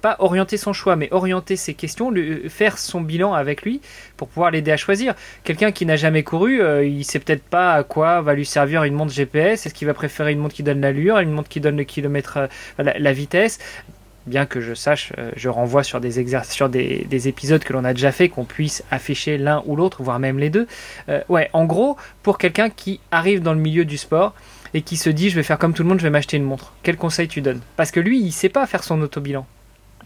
pas 0.01 0.17
orienter 0.19 0.57
son 0.57 0.73
choix, 0.73 0.97
mais 0.97 1.09
orienter 1.11 1.57
ses 1.57 1.75
questions, 1.75 2.11
lui, 2.11 2.49
faire 2.49 2.79
son 2.79 3.01
bilan 3.01 3.35
avec 3.35 3.63
lui 3.63 3.81
pour 4.17 4.29
pouvoir 4.29 4.51
l'aider 4.51 4.71
à 4.71 4.77
choisir. 4.77 5.15
Quelqu'un 5.45 5.73
qui 5.73 5.87
n'a 5.87 5.97
jamais 5.97 6.23
couru, 6.23 6.61
euh, 6.61 6.85
il 6.85 7.05
sait 7.05 7.19
peut-être 7.19 7.43
pas 7.43 7.75
à 7.75 7.83
quoi 7.83 8.21
va 8.21 8.35
lui 8.35 8.47
servir 8.47 8.85
une 8.85 8.95
montre 8.95 9.13
GPS. 9.13 9.67
Est-ce 9.67 9.75
qu'il 9.75 9.87
va 9.87 9.95
préférer 9.95 10.33
une 10.33 10.39
montre 10.39 10.55
qui 10.55 10.63
donne 10.63 10.81
l'allure, 10.81 11.19
une 11.19 11.33
montre 11.33 11.49
qui 11.49 11.61
donne 11.61 11.77
le 11.77 11.85
kilomètre, 11.85 12.39
euh, 12.39 12.49
la, 12.79 13.13
vitesse? 13.13 13.59
Bien 14.27 14.45
que 14.45 14.61
je 14.61 14.75
sache, 14.75 15.13
je 15.37 15.49
renvoie 15.49 15.85
sur 15.85 16.01
des 16.01 16.27
sur 16.51 16.69
des, 16.69 17.29
épisodes 17.29 17.63
que 17.63 17.73
l'on 17.73 17.85
a 17.85 17.95
déjà 17.95 18.11
fait, 18.11 18.29
qu'on 18.29 18.45
puisse 18.45 18.83
afficher 18.91 19.39
l'un 19.39 19.63
ou 19.67 19.77
l'autre, 19.77 20.03
voire 20.03 20.19
même 20.19 20.41
les 20.41 20.51
deux. 20.51 20.67
ouais, 21.29 21.49
en 21.53 21.65
gros, 21.65 21.97
pour 22.25 22.37
quelqu'un 22.37 22.69
qui 22.69 22.99
arrive 23.13 23.41
dans 23.41 23.53
le 23.53 23.61
milieu 23.61 23.85
du 23.85 23.97
sport, 23.97 24.35
et 24.77 24.83
qui 24.83 24.99
se 24.99 25.09
dit 25.09 25.31
je 25.31 25.37
vais 25.37 25.43
faire 25.43 25.59
comme 25.59 25.73
tout 25.73 25.83
le 25.83 25.89
monde, 25.89 25.99
je 25.99 26.05
vais 26.05 26.11
m'acheter 26.11 26.37
une 26.37 26.45
montre. 26.45 26.75
Quel 26.83 26.99
conseil 26.99 27.29
tu 27.29 27.41
donnes? 27.41 27.63
Parce 27.77 27.91
que 27.91 27.99
lui, 27.99 28.21
il 28.21 28.31
sait 28.31 28.51
pas 28.51 28.67
faire 28.67 28.85
son 28.85 29.01
auto-bilan. 29.01 29.47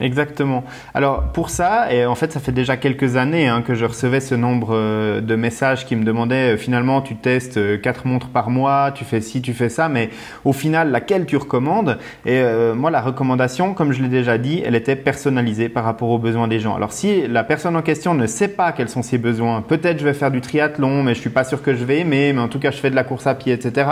Exactement. 0.01 0.65
Alors 0.95 1.25
pour 1.25 1.51
ça, 1.51 1.93
et 1.93 2.07
en 2.07 2.15
fait 2.15 2.33
ça 2.33 2.41
fait 2.41 2.53
déjà 2.53 2.79
quelques 2.79 3.17
années 3.17 3.49
hein, 3.49 3.61
que 3.61 3.75
je 3.75 3.85
recevais 3.85 4.21
ce 4.21 4.35
nombre 4.35 4.71
euh, 4.73 5.21
de 5.21 5.37
messages 5.37 5.85
qui 5.85 5.95
me 5.95 6.05
demandaient 6.05 6.55
euh, 6.55 6.57
finalement 6.57 7.03
tu 7.03 7.17
testes 7.17 7.59
euh, 7.59 7.77
quatre 7.77 8.07
montres 8.07 8.29
par 8.29 8.49
mois, 8.49 8.93
tu 8.95 9.05
fais 9.05 9.21
ci, 9.21 9.43
tu 9.43 9.53
fais 9.53 9.69
ça, 9.69 9.91
mais 9.91 10.09
au 10.47 10.55
final 10.55 10.91
laquelle 10.91 11.27
tu 11.27 11.37
recommandes? 11.37 11.99
Et 12.25 12.43
moi 12.75 12.91
la 12.91 13.01
recommandation, 13.01 13.75
comme 13.75 13.93
je 13.93 14.03
l'ai 14.03 14.09
déjà 14.09 14.39
dit, 14.39 14.63
elle 14.65 14.75
était 14.75 14.97
personnalisée 14.97 15.69
par 15.69 15.85
rapport 15.85 16.09
aux 16.09 16.19
besoins 16.19 16.49
des 16.49 16.61
gens. 16.61 16.75
Alors 16.75 16.93
si 16.93 17.27
la 17.29 17.45
personne 17.45 17.77
en 17.77 17.83
question 17.83 18.15
ne 18.15 18.27
sait 18.27 18.49
pas 18.49 18.73
quels 18.73 18.89
sont 18.89 19.03
ses 19.03 19.19
besoins, 19.19 19.61
peut-être 19.61 19.99
je 19.99 20.05
vais 20.05 20.15
faire 20.15 20.31
du 20.31 20.41
triathlon, 20.41 21.03
mais 21.03 21.15
je 21.15 21.21
suis 21.21 21.31
pas 21.31 21.45
sûr 21.45 21.63
que 21.63 21.75
je 21.75 21.85
vais 21.85 22.01
aimer, 22.01 22.33
mais 22.33 22.41
en 22.41 22.49
tout 22.49 22.59
cas 22.59 22.71
je 22.71 22.79
fais 22.79 22.91
de 22.91 22.95
la 22.95 23.05
course 23.05 23.27
à 23.27 23.35
pied, 23.35 23.53
etc. 23.53 23.91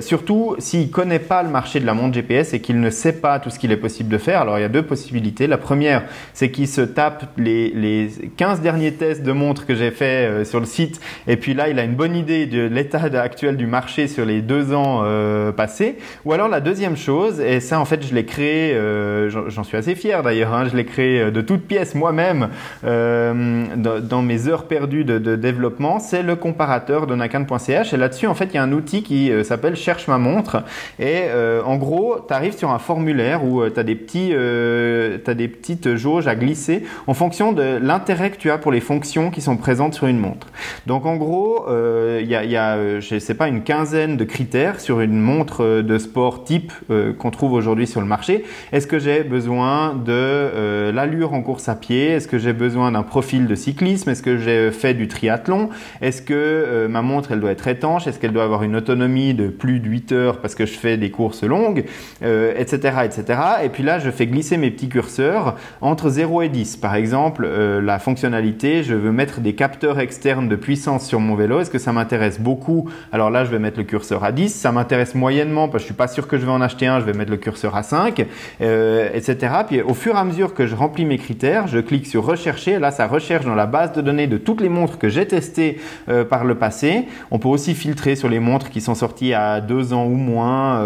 surtout 0.00 0.56
s'il 0.58 0.90
connaît 0.90 1.18
pas 1.18 1.42
le 1.42 1.48
marché 1.48 1.80
de 1.80 1.86
la 1.86 1.94
montre 1.94 2.14
GPS 2.14 2.52
et 2.52 2.60
qu'il 2.60 2.80
ne 2.80 2.90
sait 2.90 3.14
pas 3.14 3.38
tout 3.38 3.50
ce 3.50 3.58
qu'il 3.58 3.72
est 3.72 3.78
possible 3.78 4.10
de 4.10 4.18
faire. 4.18 4.42
Alors 4.42 4.58
il 4.58 4.62
y 4.62 4.66
a 4.66 4.68
deux 4.68 4.82
possibilités 4.82 5.13
la 5.40 5.58
première, 5.58 6.04
c'est 6.32 6.50
qu'il 6.50 6.68
se 6.68 6.80
tape 6.80 7.26
les, 7.38 7.70
les 7.70 8.10
15 8.36 8.60
derniers 8.60 8.92
tests 8.94 9.22
de 9.22 9.32
montres 9.32 9.66
que 9.66 9.74
j'ai 9.74 9.90
fait 9.90 10.28
euh, 10.28 10.44
sur 10.44 10.60
le 10.60 10.66
site. 10.66 11.00
Et 11.26 11.36
puis 11.36 11.54
là, 11.54 11.68
il 11.68 11.78
a 11.78 11.84
une 11.84 11.94
bonne 11.94 12.16
idée 12.16 12.46
de 12.46 12.66
l'état 12.66 13.00
actuel 13.20 13.56
du 13.56 13.66
marché 13.66 14.08
sur 14.08 14.24
les 14.24 14.42
deux 14.42 14.72
ans 14.72 15.02
euh, 15.04 15.52
passés. 15.52 15.96
Ou 16.24 16.32
alors 16.32 16.48
la 16.48 16.60
deuxième 16.60 16.96
chose, 16.96 17.40
et 17.40 17.60
ça 17.60 17.80
en 17.80 17.84
fait 17.84 18.06
je 18.06 18.14
l'ai 18.14 18.24
créé, 18.24 18.74
euh, 18.74 19.28
j'en 19.48 19.64
suis 19.64 19.76
assez 19.76 19.94
fier 19.94 20.22
d'ailleurs, 20.22 20.54
hein, 20.54 20.66
je 20.70 20.76
l'ai 20.76 20.84
créé 20.84 21.30
de 21.30 21.40
toutes 21.40 21.66
pièces 21.66 21.94
moi-même 21.94 22.48
dans, 22.82 24.22
mes 24.22 24.48
heures 24.48 24.66
perdues 24.66 25.04
de, 25.04 25.18
de 25.18 25.36
développement, 25.36 25.98
c'est 25.98 26.22
le 26.22 26.36
comparateur 26.36 27.06
de 27.06 27.14
nakan.ch. 27.14 27.92
Et 27.92 27.96
là-dessus, 27.96 28.26
en 28.26 28.34
fait, 28.34 28.46
il 28.46 28.54
y 28.54 28.58
a 28.58 28.62
un 28.62 28.72
outil 28.72 29.02
qui 29.02 29.30
s'appelle 29.44 29.76
Cherche 29.76 30.08
ma 30.08 30.18
montre. 30.18 30.62
Et 30.98 31.24
en 31.64 31.76
gros, 31.76 32.16
tu 32.26 32.32
arrives 32.32 32.56
sur 32.56 32.70
un 32.70 32.78
formulaire 32.78 33.44
où 33.44 33.68
tu 33.68 33.78
as 33.78 33.82
des 33.82 33.94
petits 33.94 34.32
as 35.26 35.34
des 35.34 35.48
petites 35.48 35.96
jauges 35.96 36.26
à 36.26 36.34
glisser 36.34 36.84
en 37.06 37.14
fonction 37.14 37.52
de 37.52 37.78
l'intérêt 37.80 38.30
que 38.30 38.38
tu 38.38 38.50
as 38.50 38.58
pour 38.58 38.72
les 38.72 38.80
fonctions 38.80 39.30
qui 39.30 39.40
sont 39.40 39.56
présentes 39.56 39.94
sur 39.94 40.06
une 40.06 40.18
montre. 40.18 40.48
Donc 40.86 41.06
en 41.06 41.16
gros, 41.16 41.66
il 41.68 42.26
y 42.26 42.34
a, 42.34 42.44
y 42.44 42.56
a 42.56 43.00
je 43.00 43.18
sais 43.18 43.34
pas, 43.34 43.48
une 43.48 43.62
quinzaine 43.62 44.16
de 44.16 44.24
critères 44.24 44.80
sur 44.80 45.00
une 45.00 45.20
montre 45.20 45.82
de 45.82 45.98
sport 45.98 46.44
type 46.44 46.72
qu'on 47.18 47.30
trouve 47.30 47.52
aujourd'hui 47.52 47.86
sur 47.86 48.00
le 48.00 48.06
marché. 48.06 48.44
Est-ce 48.72 48.86
que 48.86 48.98
j'ai 48.98 49.22
besoin 49.22 49.94
de 49.94 50.90
l'allure 50.90 51.32
en 51.32 51.42
course 51.42 51.68
à 51.68 51.74
pied? 51.74 52.08
Est-ce 52.08 52.28
que 52.28 52.38
j'ai 52.38 52.52
besoin 52.52 52.92
d'un 52.92 53.02
profil 53.02 53.46
de 53.46 53.54
cyclisme? 53.54 54.10
Est-ce 54.10 54.22
que 54.22 54.36
j'ai 54.38 54.70
fait 54.70 54.94
du 54.94 55.08
triathlon? 55.08 55.70
Est-ce 56.00 56.22
que 56.22 56.86
ma 56.88 57.02
montre, 57.02 57.32
elle 57.32 57.40
doit 57.40 57.52
être 57.52 57.68
étanche? 57.68 58.06
Est-ce 58.06 58.18
qu'elle 58.18 58.32
doit 58.32 58.44
avoir 58.44 58.62
une 58.62 58.76
autonomie 58.76 59.34
de 59.34 59.48
plus 59.48 59.80
de 59.80 59.88
8 59.88 60.12
heures 60.12 60.40
parce 60.40 60.54
que 60.54 60.66
je 60.66 60.74
fais 60.74 60.96
des 60.96 61.10
courses 61.10 61.44
longues, 61.44 61.84
etc., 62.22 62.98
etc. 63.04 63.38
Et 63.64 63.68
puis 63.68 63.82
là, 63.82 63.98
je 63.98 64.10
fais 64.10 64.26
glisser 64.26 64.56
mes 64.56 64.70
petits 64.70 64.83
curseurs 64.88 65.56
entre 65.80 66.08
0 66.08 66.42
et 66.42 66.48
10. 66.48 66.76
Par 66.76 66.94
exemple, 66.94 67.44
euh, 67.44 67.80
la 67.80 67.98
fonctionnalité, 67.98 68.82
je 68.82 68.94
veux 68.94 69.12
mettre 69.12 69.40
des 69.40 69.54
capteurs 69.54 69.98
externes 69.98 70.48
de 70.48 70.56
puissance 70.56 71.06
sur 71.06 71.20
mon 71.20 71.34
vélo. 71.34 71.60
Est-ce 71.60 71.70
que 71.70 71.78
ça 71.78 71.92
m'intéresse 71.92 72.40
beaucoup? 72.40 72.88
Alors 73.12 73.30
là, 73.30 73.44
je 73.44 73.50
vais 73.50 73.58
mettre 73.58 73.78
le 73.78 73.84
curseur 73.84 74.24
à 74.24 74.32
10. 74.32 74.54
Ça 74.54 74.72
m'intéresse 74.72 75.14
moyennement 75.14 75.68
parce 75.68 75.82
que 75.82 75.88
je 75.88 75.92
suis 75.92 75.94
pas 75.94 76.08
sûr 76.08 76.28
que 76.28 76.38
je 76.38 76.46
vais 76.46 76.52
en 76.52 76.60
acheter 76.60 76.86
un. 76.86 77.00
Je 77.00 77.04
vais 77.04 77.12
mettre 77.12 77.30
le 77.30 77.36
curseur 77.36 77.76
à 77.76 77.82
5, 77.82 78.26
euh, 78.60 79.08
etc. 79.12 79.54
Puis 79.66 79.82
au 79.82 79.94
fur 79.94 80.14
et 80.14 80.18
à 80.18 80.24
mesure 80.24 80.54
que 80.54 80.66
je 80.66 80.74
remplis 80.74 81.04
mes 81.04 81.18
critères, 81.18 81.66
je 81.66 81.78
clique 81.78 82.06
sur 82.06 82.24
rechercher. 82.24 82.78
Là, 82.78 82.90
ça 82.90 83.06
recherche 83.06 83.44
dans 83.44 83.54
la 83.54 83.66
base 83.66 83.92
de 83.92 84.00
données 84.00 84.26
de 84.26 84.38
toutes 84.38 84.60
les 84.60 84.68
montres 84.68 84.98
que 84.98 85.08
j'ai 85.08 85.26
testées 85.26 85.80
euh, 86.08 86.24
par 86.24 86.44
le 86.44 86.54
passé. 86.54 87.06
On 87.30 87.38
peut 87.38 87.48
aussi 87.48 87.74
filtrer 87.74 88.16
sur 88.16 88.28
les 88.28 88.40
montres 88.40 88.70
qui 88.70 88.80
sont 88.80 88.94
sorties 88.94 89.34
à 89.34 89.60
2 89.60 89.92
ans 89.92 90.06
ou 90.06 90.14
moins, 90.14 90.82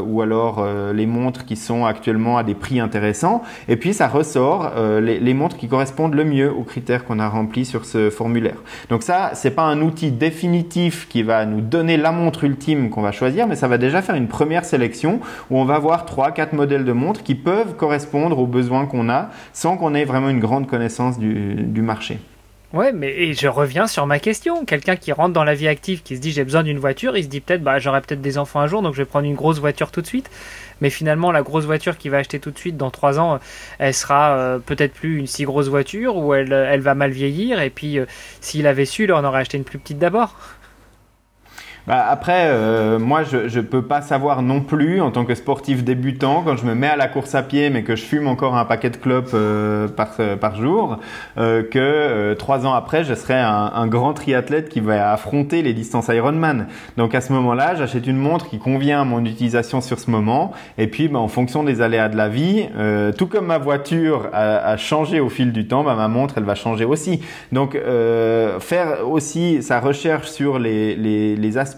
ou 0.00 0.22
alors 0.22 0.66
les 0.92 1.06
montres 1.06 1.44
qui 1.44 1.56
sont 1.56 1.84
actuellement 1.84 2.38
à 2.38 2.42
des 2.42 2.54
prix 2.54 2.80
intéressants. 2.80 3.33
Et 3.68 3.76
puis 3.76 3.94
ça 3.94 4.08
ressort 4.08 4.72
euh, 4.76 5.00
les, 5.00 5.34
montres 5.34 5.56
qui 5.56 5.68
correspondent 5.68 6.14
le 6.14 6.24
mieux 6.24 6.52
aux 6.52 6.62
critères 6.62 7.04
qu'on 7.04 7.18
a 7.18 7.28
remplis 7.28 7.64
sur 7.64 7.84
ce 7.84 8.10
formulaire. 8.10 8.56
Donc 8.90 9.02
ça, 9.02 9.30
c'est 9.34 9.50
pas 9.50 9.62
un 9.62 9.80
outil 9.80 10.10
définitif 10.10 11.08
qui 11.08 11.22
va 11.22 11.44
nous 11.46 11.60
donner 11.60 11.96
la 11.96 12.12
montre 12.12 12.44
ultime 12.44 12.90
qu'on 12.90 13.02
va 13.02 13.12
choisir, 13.12 13.46
mais 13.46 13.56
ça 13.56 13.68
va 13.68 13.78
déjà 13.78 14.02
faire 14.02 14.14
une 14.14 14.28
première 14.28 14.64
sélection 14.64 15.20
où 15.50 15.58
on 15.58 15.64
va 15.64 15.78
voir 15.78 16.06
trois, 16.06 16.30
quatre 16.30 16.52
modèles 16.52 16.84
de 16.84 16.92
montres 16.92 17.22
qui 17.22 17.34
peuvent 17.34 17.74
correspondre 17.76 18.38
aux 18.38 18.46
besoins 18.46 18.86
qu'on 18.86 19.08
a 19.08 19.30
sans 19.52 19.76
qu'on 19.76 19.94
ait 19.94 20.04
vraiment 20.04 20.28
une 20.28 20.40
grande 20.40 20.66
connaissance 20.66 21.18
du 21.18 21.82
marché. 21.82 22.18
Ouais, 22.74 22.90
mais 22.92 23.14
et 23.14 23.34
je 23.34 23.46
reviens 23.46 23.86
sur 23.86 24.04
ma 24.04 24.18
question. 24.18 24.64
Quelqu'un 24.64 24.96
qui 24.96 25.12
rentre 25.12 25.32
dans 25.32 25.44
la 25.44 25.54
vie 25.54 25.68
active, 25.68 26.02
qui 26.02 26.16
se 26.16 26.20
dit 26.20 26.32
j'ai 26.32 26.42
besoin 26.42 26.64
d'une 26.64 26.80
voiture, 26.80 27.16
il 27.16 27.22
se 27.22 27.28
dit 27.28 27.40
peut-être 27.40 27.62
bah 27.62 27.78
j'aurai 27.78 28.00
peut-être 28.00 28.20
des 28.20 28.36
enfants 28.36 28.58
un 28.58 28.66
jour, 28.66 28.82
donc 28.82 28.94
je 28.94 28.98
vais 28.98 29.04
prendre 29.04 29.26
une 29.26 29.36
grosse 29.36 29.60
voiture 29.60 29.92
tout 29.92 30.02
de 30.02 30.06
suite. 30.08 30.28
Mais 30.80 30.90
finalement, 30.90 31.30
la 31.30 31.42
grosse 31.42 31.66
voiture 31.66 31.96
qu'il 31.96 32.10
va 32.10 32.16
acheter 32.18 32.40
tout 32.40 32.50
de 32.50 32.58
suite 32.58 32.76
dans 32.76 32.90
trois 32.90 33.20
ans, 33.20 33.38
elle 33.78 33.94
sera 33.94 34.36
euh, 34.36 34.58
peut-être 34.58 34.92
plus 34.92 35.18
une 35.18 35.28
si 35.28 35.44
grosse 35.44 35.68
voiture 35.68 36.16
ou 36.16 36.34
elle, 36.34 36.52
elle 36.52 36.80
va 36.80 36.96
mal 36.96 37.12
vieillir. 37.12 37.62
Et 37.62 37.70
puis, 37.70 38.00
euh, 38.00 38.06
s'il 38.40 38.66
avait 38.66 38.86
su, 38.86 39.04
il 39.04 39.12
en 39.12 39.22
aurait 39.22 39.42
acheté 39.42 39.56
une 39.56 39.62
plus 39.62 39.78
petite 39.78 40.00
d'abord. 40.00 40.36
Bah 41.86 42.06
après, 42.08 42.46
euh, 42.46 42.98
moi, 42.98 43.24
je 43.24 43.58
ne 43.58 43.62
peux 43.62 43.82
pas 43.82 44.00
savoir 44.00 44.40
non 44.40 44.62
plus, 44.62 45.02
en 45.02 45.10
tant 45.10 45.26
que 45.26 45.34
sportif 45.34 45.84
débutant, 45.84 46.42
quand 46.42 46.56
je 46.56 46.64
me 46.64 46.74
mets 46.74 46.86
à 46.86 46.96
la 46.96 47.08
course 47.08 47.34
à 47.34 47.42
pied, 47.42 47.68
mais 47.68 47.82
que 47.82 47.94
je 47.94 48.02
fume 48.02 48.26
encore 48.26 48.56
un 48.56 48.64
paquet 48.64 48.88
de 48.88 48.96
clopes 48.96 49.32
euh, 49.34 49.86
par, 49.86 50.16
par 50.40 50.56
jour, 50.56 50.96
euh, 51.36 51.62
que 51.62 52.32
trois 52.34 52.64
ans 52.64 52.72
après, 52.72 53.04
je 53.04 53.12
serai 53.12 53.34
un, 53.34 53.70
un, 53.74 53.86
grand 53.86 54.14
triathlète 54.14 54.70
qui 54.70 54.80
va 54.80 55.12
affronter 55.12 55.60
les 55.60 55.74
distances 55.74 56.08
Ironman. 56.08 56.68
Donc 56.96 57.14
à 57.14 57.20
ce 57.20 57.34
moment-là, 57.34 57.74
j'achète 57.74 58.06
une 58.06 58.16
montre 58.16 58.48
qui 58.48 58.58
convient 58.58 59.02
à 59.02 59.04
mon 59.04 59.22
utilisation 59.22 59.82
sur 59.82 59.98
ce 59.98 60.10
moment, 60.10 60.52
et 60.78 60.86
puis 60.86 61.08
bah, 61.08 61.18
en 61.18 61.28
fonction 61.28 61.64
des 61.64 61.82
aléas 61.82 62.08
de 62.08 62.16
la 62.16 62.30
vie, 62.30 62.66
tout 63.18 63.26
comme 63.26 63.46
ma 63.46 63.58
voiture 63.58 64.30
a, 64.32 64.70
a, 64.70 64.76
changé 64.78 65.20
au 65.20 65.28
fil 65.28 65.52
du 65.52 65.68
temps, 65.68 65.84
bah, 65.84 65.94
ma 65.94 66.08
montre, 66.08 66.38
elle 66.38 66.44
va 66.44 66.54
changer 66.54 66.86
aussi. 66.86 67.20
Donc 67.52 67.76
faire 68.60 69.06
aussi 69.06 69.62
sa 69.62 69.80
recherche 69.80 70.30
sur 70.30 70.58
les, 70.58 70.96
les, 70.96 71.36
les 71.36 71.58
aspects 71.58 71.73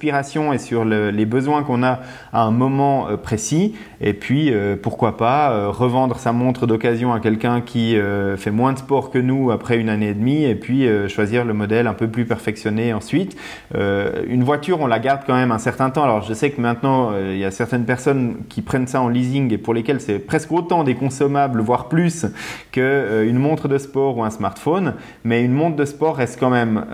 et 0.53 0.59
sur 0.59 0.85
les 0.85 1.27
besoins 1.27 1.63
qu'on 1.63 1.83
a 1.83 2.01
à 2.33 2.43
un 2.43 2.51
moment 2.51 3.09
euh, 3.09 3.17
précis. 3.17 3.75
Et 4.01 4.13
puis, 4.13 4.53
euh, 4.53 4.77
pourquoi 4.81 5.17
pas 5.17 5.51
euh, 5.51 5.71
revendre 5.71 6.19
sa 6.19 6.33
montre 6.33 6.67
d'occasion 6.67 7.13
à 7.13 7.21
quelqu'un 7.21 7.61
qui 7.61 7.97
fait 8.37 8.51
moins 8.51 8.73
de 8.73 8.79
sport 8.79 9.11
que 9.11 9.19
nous 9.19 9.51
après 9.51 9.79
une 9.79 9.89
année 9.89 10.09
et 10.09 10.15
demie, 10.15 10.45
et 10.45 10.55
puis 10.55 10.87
choisir 11.09 11.45
le 11.45 11.55
modèle 11.55 11.87
un 11.87 11.95
peu 11.95 12.09
plus 12.09 12.25
perfectionné 12.25 12.93
ensuite. 12.93 13.37
une 13.75 14.43
voiture, 14.43 14.81
on 14.81 14.87
la 14.87 14.99
garde 14.99 15.23
quand 15.27 15.35
même 15.35 15.53
un 15.53 15.59
certain 15.59 15.91
temps. 15.91 16.05
Alors, 16.05 16.23
je 16.23 16.35
sais 16.35 16.51
que 16.51 16.61
maintenant, 16.61 17.13
il 17.17 17.39
y 17.39 17.45
a 17.45 17.51
certaines 17.51 17.85
personnes 17.85 18.37
qui 18.49 18.63
prennent 18.63 18.87
ça 18.87 19.01
en 19.01 19.09
leasing 19.09 19.53
et 19.53 19.59
pour 19.59 19.75
lesquelles 19.75 20.01
c'est 20.01 20.19
presque 20.19 20.53
autant 20.53 20.85
des 20.85 20.95
consommables, 20.95 21.61
voire 21.61 21.89
plus, 21.89 22.27
qu'une 22.73 23.39
montre 23.39 23.69
de 23.69 23.79
sport 23.79 24.19
ou 24.19 24.25
un 24.25 24.31
smartphone. 24.31 24.95
Mais 25.25 25.43
une 25.43 25.53
montre 25.53 25.77
de 25.77 25.85
sport 25.85 26.17
reste 26.17 26.39
quand 26.39 26.51
même 26.51 26.85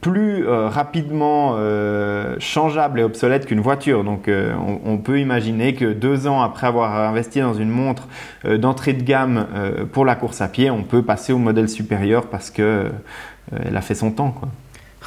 plus 0.00 0.46
rapidement 0.48 1.56
changeable 2.38 3.00
et 3.00 3.02
obsolète 3.02 3.46
qu'une 3.46 3.60
voiture. 3.60 4.04
Donc 4.04 4.28
euh, 4.28 4.54
on, 4.84 4.98
peut 4.98 5.20
imaginer 5.20 5.74
que 5.74 5.92
deux 5.92 6.26
ans 6.26 6.42
après 6.42 6.66
avoir 6.66 6.94
investi 7.08 7.40
dans 7.40 7.54
une 7.54 7.70
montre 7.70 8.08
euh, 8.44 8.58
d'entrée 8.58 8.92
de 8.92 9.02
gamme 9.02 9.46
euh, 9.54 9.84
pour 9.84 10.04
la 10.04 10.14
course 10.14 10.40
à 10.40 10.48
pied, 10.48 10.70
on 10.70 10.82
peut 10.82 11.02
passer 11.02 11.32
au 11.32 11.38
modèle 11.38 11.68
supérieur 11.68 12.26
parce 12.26 12.50
que 12.50 12.90
elle 13.64 13.76
a 13.76 13.80
fait 13.80 13.94
son 13.94 14.10
temps. 14.10 14.30
Quoi. 14.30 14.48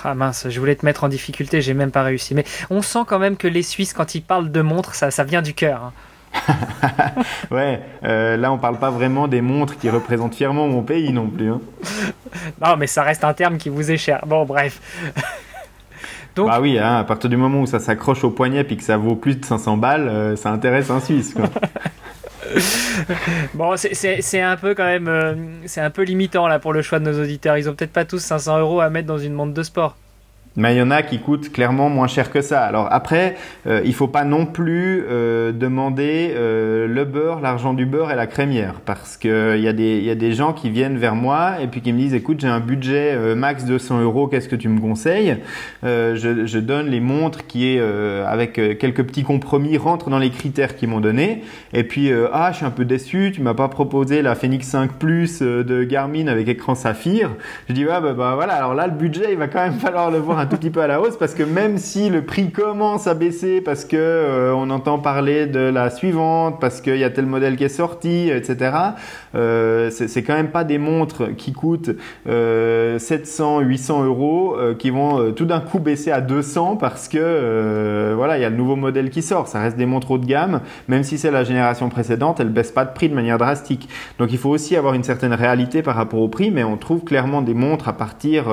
Ah 0.04 0.16
mince, 0.16 0.48
je 0.50 0.60
voulais 0.60 0.76
te 0.76 0.84
mettre 0.84 1.04
en 1.04 1.10
difficulté, 1.10 1.62
j'ai 1.62 1.76
même 1.76 1.92
pas 1.92 2.02
réussi. 2.02 2.34
Mais 2.34 2.44
on 2.72 2.82
sent 2.82 3.02
quand 3.06 3.20
même 3.20 3.38
que 3.38 3.48
les 3.48 3.62
Suisses, 3.62 3.94
quand 3.94 4.16
ils 4.16 4.24
parlent 4.24 4.52
de 4.52 4.62
montres, 4.62 4.96
ça, 4.96 5.12
ça 5.12 5.24
vient 5.24 5.44
du 5.44 5.54
cœur. 5.54 5.84
Hein. 5.84 5.94
ouais, 7.52 7.82
là 8.02 8.52
on 8.52 8.58
parle 8.58 8.80
pas 8.80 8.90
vraiment 8.90 9.28
des 9.28 9.42
montres 9.42 9.78
qui 9.78 9.90
représentent 9.90 10.34
fièrement 10.34 10.68
mon 10.68 10.82
pays 10.82 11.12
non 11.12 11.28
plus. 11.28 11.52
Hein. 11.52 11.62
non, 12.66 12.78
mais 12.78 12.88
ça 12.88 13.04
reste 13.04 13.24
un 13.24 13.34
terme 13.34 13.58
qui 13.58 13.70
vous 13.70 13.92
est 13.92 13.98
cher. 13.98 14.24
Bon, 14.26 14.46
bref. 14.46 14.80
Bah 16.36 16.60
oui, 16.62 16.80
hein, 16.80 16.98
à 16.98 17.04
partir 17.04 17.30
du 17.30 17.38
moment 17.38 17.62
où 17.62 17.66
ça 17.66 17.80
s'accroche 17.80 18.24
au 18.24 18.32
poignet 18.32 18.66
et 18.70 18.78
que 18.78 18.84
ça 18.84 18.98
vaut 18.98 19.16
plus 19.16 19.36
de 19.36 19.46
500 19.46 19.78
balles, 19.78 20.08
euh, 20.08 20.36
ça 20.36 20.52
intéresse 20.52 20.90
un 20.90 21.00
Suisse. 21.00 21.36
bon, 23.54 23.76
c'est 23.76 24.42
un 24.42 24.58
peu 24.58 24.74
quand 24.74 24.86
même, 24.86 25.08
euh, 25.08 25.36
c'est 25.66 25.82
un 25.82 25.90
peu 25.90 26.04
limitant 26.04 26.48
là 26.48 26.60
pour 26.60 26.74
le 26.74 26.82
choix 26.82 27.00
de 27.00 27.12
nos 27.12 27.22
auditeurs. 27.22 27.58
Ils 27.58 27.70
ont 27.70 27.74
peut-être 27.74 27.94
pas 27.94 28.06
tous 28.06 28.20
500 28.20 28.60
euros 28.60 28.82
à 28.82 28.90
mettre 28.90 29.08
dans 29.08 29.18
une 29.18 29.34
montre 29.34 29.54
de 29.54 29.64
sport. 29.64 29.96
Mais 30.58 30.76
il 30.76 30.80
y 30.80 30.82
en 30.82 30.92
a 30.92 31.02
qui 31.02 31.20
coûtent 31.20 31.50
clairement 31.52 31.90
moins 31.90 32.08
cher 32.08 32.30
que 32.30 32.42
ça. 32.42 32.64
Alors 32.64 32.88
après, 32.92 33.36
euh, 33.68 33.82
il 33.86 33.94
faut 33.94 34.10
pas 34.10 34.26
non 34.26 34.46
plus 34.46 35.06
euh, 35.10 35.54
demander 35.54 36.34
euh, 36.36 36.88
le 36.88 37.06
beurre, 37.06 37.40
l'argent 37.40 37.74
du 37.74 37.86
beurre 37.86 38.12
et 38.12 38.16
la 38.16 38.28
crémière, 38.28 38.82
parce 38.86 39.16
que 39.16 39.56
il 39.56 39.64
y 39.64 39.68
a 39.70 39.74
des 39.74 40.00
y 40.02 40.10
a 40.10 40.16
des 40.16 40.34
gens 40.34 40.52
qui 40.52 40.70
viennent 40.70 40.98
vers 40.98 41.16
moi 41.16 41.62
et 41.62 41.68
puis 41.68 41.80
qui 41.80 41.94
me 41.94 42.00
disent 42.00 42.14
écoute 42.14 42.42
j'ai 42.42 42.48
un 42.48 42.60
budget 42.60 43.14
euh, 43.14 43.34
max 43.34 43.64
200 43.64 44.02
euros, 44.02 44.28
qu'est-ce 44.28 44.50
que 44.50 44.58
tu 44.58 44.68
me 44.68 44.82
conseilles? 44.82 45.38
Je, 45.84 46.60
donne 46.60 46.88
les 46.88 47.00
montres 47.00 47.48
qui 47.48 47.76
est 47.76 47.82
avec 47.82 48.54
quelques 48.54 49.04
petits 49.04 49.24
compromis 49.24 49.78
rentrent 49.78 50.10
dans 50.12 50.20
les 50.20 50.30
critères 50.30 50.76
qu'ils 50.76 50.90
m'ont 50.90 51.00
donné 51.00 51.42
et 51.74 51.84
puis 51.84 52.12
ah 52.32 52.50
je 52.52 52.58
suis 52.58 52.66
un 52.66 52.72
peu 52.72 52.86
déçu, 52.86 53.32
tu 53.34 53.42
m'as 53.42 53.56
pas 53.56 53.68
proposé 53.68 54.22
la 54.22 54.36
Phoenix 54.36 54.68
5 54.68 54.92
Plus 54.92 55.42
de 55.42 55.84
Garmin 55.84 56.28
avec 56.28 56.48
écran 56.48 56.76
saphir. 56.76 57.32
Je 57.68 57.74
dis 57.74 57.84
bah, 57.84 58.00
bah, 58.00 58.14
bah 58.14 58.34
voilà 58.36 58.54
alors 58.54 58.76
là 58.76 58.86
le 58.86 58.94
budget 58.94 59.32
il 59.32 59.38
va 59.38 59.48
quand 59.48 59.64
même 59.64 59.80
falloir 59.80 60.12
le 60.12 60.20
voir 60.20 60.41
un 60.42 60.48
tout 60.48 60.58
petit 60.58 60.72
peu 60.72 60.82
à 60.82 60.88
la 60.88 61.00
hausse 61.00 61.18
parce 61.18 61.36
que 61.36 61.44
même 61.44 61.78
si 61.78 62.10
le 62.10 62.24
prix 62.24 62.50
commence 62.50 63.06
à 63.06 63.14
baisser 63.14 63.62
parce 63.62 63.86
que 63.86 63.96
euh, 63.96 64.54
on 64.56 64.72
entend 64.72 64.98
parler 64.98 65.46
de 65.46 65.60
la 65.60 65.92
suivante, 65.92 66.60
parce 66.60 66.82
qu'il 66.82 66.98
y 66.98 67.04
a 67.04 67.12
tel 67.12 67.28
modèle 67.28 67.56
qui 67.56 67.64
est 67.64 67.70
sorti, 67.70 68.30
etc. 68.30 68.76
Euh, 69.36 69.92
c'est 69.92 70.24
quand 70.24 70.34
même 70.34 70.50
pas 70.50 70.64
des 70.64 70.80
montres 70.80 71.36
qui 71.36 71.54
coûtent 71.54 71.92
700, 72.26 72.30
euh, 72.30 73.62
800 73.62 74.04
euros 74.04 74.58
qui 74.80 74.90
vont 74.90 75.32
tout 75.32 75.46
d'un 75.46 75.60
coup 75.60 75.80
baisser 75.80 76.12
à 76.12 76.22
200 76.22 76.78
parce 76.78 77.08
que 77.08 78.14
voilà 78.16 78.38
il 78.38 78.42
y 78.42 78.46
a 78.46 78.50
le 78.50 78.56
nouveau 78.56 78.76
modèle 78.76 79.12
qui 79.12 79.22
sort. 79.22 79.48
Ça 79.48 79.60
reste 79.60 79.78
des 79.78 79.86
montres 79.86 80.10
haut 80.10 80.18
de 80.18 80.26
gamme, 80.26 80.62
même 80.88 81.04
si 81.04 81.20
c'est 81.20 81.32
la 81.32 81.44
génération 81.44 81.90
précédente, 81.90 82.40
elle 82.40 82.50
baisse 82.50 82.72
pas 82.72 82.86
de 82.86 82.94
prix 82.94 83.10
de 83.10 83.16
manière 83.16 83.38
drastique. 83.38 83.88
Donc 84.18 84.32
il 84.32 84.40
faut 84.40 84.50
aussi 84.50 84.76
avoir 84.76 84.96
une 84.96 85.04
certaine 85.04 85.34
réalité 85.34 85.84
par 85.84 85.96
rapport 85.96 86.22
au 86.22 86.30
prix, 86.30 86.50
mais 86.50 86.64
on 86.64 86.78
trouve 86.78 87.04
clairement 87.04 87.44
des 87.44 87.54
montres 87.54 87.88
à 87.88 87.94
partir 87.94 88.46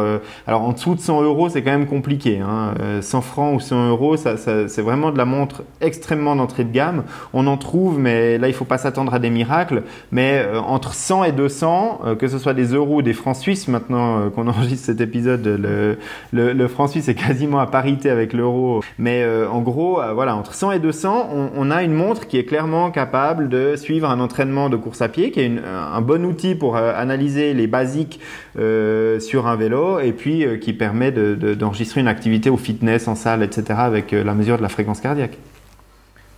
alors 0.46 0.62
en 0.62 0.72
dessous 0.72 0.94
de 0.94 1.00
100 1.00 1.22
euros, 1.22 1.48
c'est 1.48 1.62
quand 1.62 1.70
même 1.70 1.77
compliqué. 1.86 2.40
Hein. 2.40 2.74
100 3.00 3.18
euh, 3.18 3.20
francs 3.20 3.56
ou 3.56 3.60
100 3.60 3.88
euros, 3.90 4.16
ça, 4.16 4.36
c'est 4.36 4.82
vraiment 4.82 5.10
de 5.10 5.18
la 5.18 5.24
montre 5.24 5.62
extrêmement 5.80 6.36
d'entrée 6.36 6.64
de 6.64 6.72
gamme. 6.72 7.04
On 7.32 7.46
en 7.46 7.56
trouve, 7.56 7.98
mais 7.98 8.38
là, 8.38 8.48
il 8.48 8.54
faut 8.54 8.64
pas 8.64 8.78
s'attendre 8.78 9.14
à 9.14 9.18
des 9.18 9.30
miracles. 9.30 9.82
Mais 10.12 10.42
euh, 10.44 10.60
entre 10.60 10.94
100 10.94 11.24
et 11.24 11.32
200, 11.32 12.00
euh, 12.04 12.14
que 12.14 12.28
ce 12.28 12.38
soit 12.38 12.54
des 12.54 12.74
euros 12.74 12.96
ou 12.96 13.02
des 13.02 13.12
francs 13.12 13.36
suisses, 13.36 13.68
maintenant 13.68 14.30
qu'on 14.30 14.48
enregistre 14.48 14.86
cet 14.86 15.00
épisode, 15.00 15.46
le, 15.46 15.98
le, 16.32 16.68
franc 16.68 16.86
suisse 16.86 17.08
est 17.08 17.14
quasiment 17.14 17.60
à 17.60 17.66
parité 17.66 18.10
avec 18.10 18.32
l'euro. 18.32 18.82
Mais 18.98 19.24
en 19.50 19.60
gros, 19.60 20.00
voilà, 20.14 20.36
entre 20.36 20.54
100 20.54 20.72
et 20.72 20.78
200, 20.78 21.30
on, 21.32 21.48
on, 21.56 21.70
a 21.70 21.82
une 21.82 21.94
montre 21.94 22.26
qui 22.26 22.38
est 22.38 22.44
clairement 22.44 22.90
capable 22.90 23.48
de 23.48 23.76
suivre 23.76 24.08
un 24.08 24.20
entraînement 24.20 24.68
de 24.68 24.76
course 24.76 25.02
à 25.02 25.08
pied, 25.08 25.30
qui 25.30 25.40
est 25.40 25.52
un 25.66 26.00
bon 26.00 26.24
outil 26.24 26.54
pour 26.54 26.76
analyser 26.76 27.54
les 27.54 27.66
basiques 27.66 28.20
sur 28.54 29.46
un 29.46 29.56
vélo 29.56 29.98
et 30.00 30.12
puis 30.12 30.44
qui 30.60 30.72
permet 30.72 31.12
de, 31.12 31.34
de 31.34 31.54
enregistrer 31.68 32.00
une 32.00 32.08
activité 32.08 32.50
au 32.50 32.56
fitness, 32.56 33.08
en 33.08 33.14
salle, 33.14 33.42
etc., 33.42 33.78
avec 33.78 34.12
euh, 34.12 34.24
la 34.24 34.34
mesure 34.34 34.56
de 34.56 34.62
la 34.62 34.68
fréquence 34.68 35.00
cardiaque. 35.00 35.38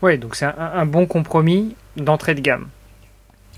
Oui, 0.03 0.19
donc 0.19 0.35
c'est 0.35 0.47
un, 0.47 0.87
bon 0.87 1.07
compromis 1.07 1.77
d'entrée 1.97 2.35
de 2.35 2.41
gamme. 2.41 2.69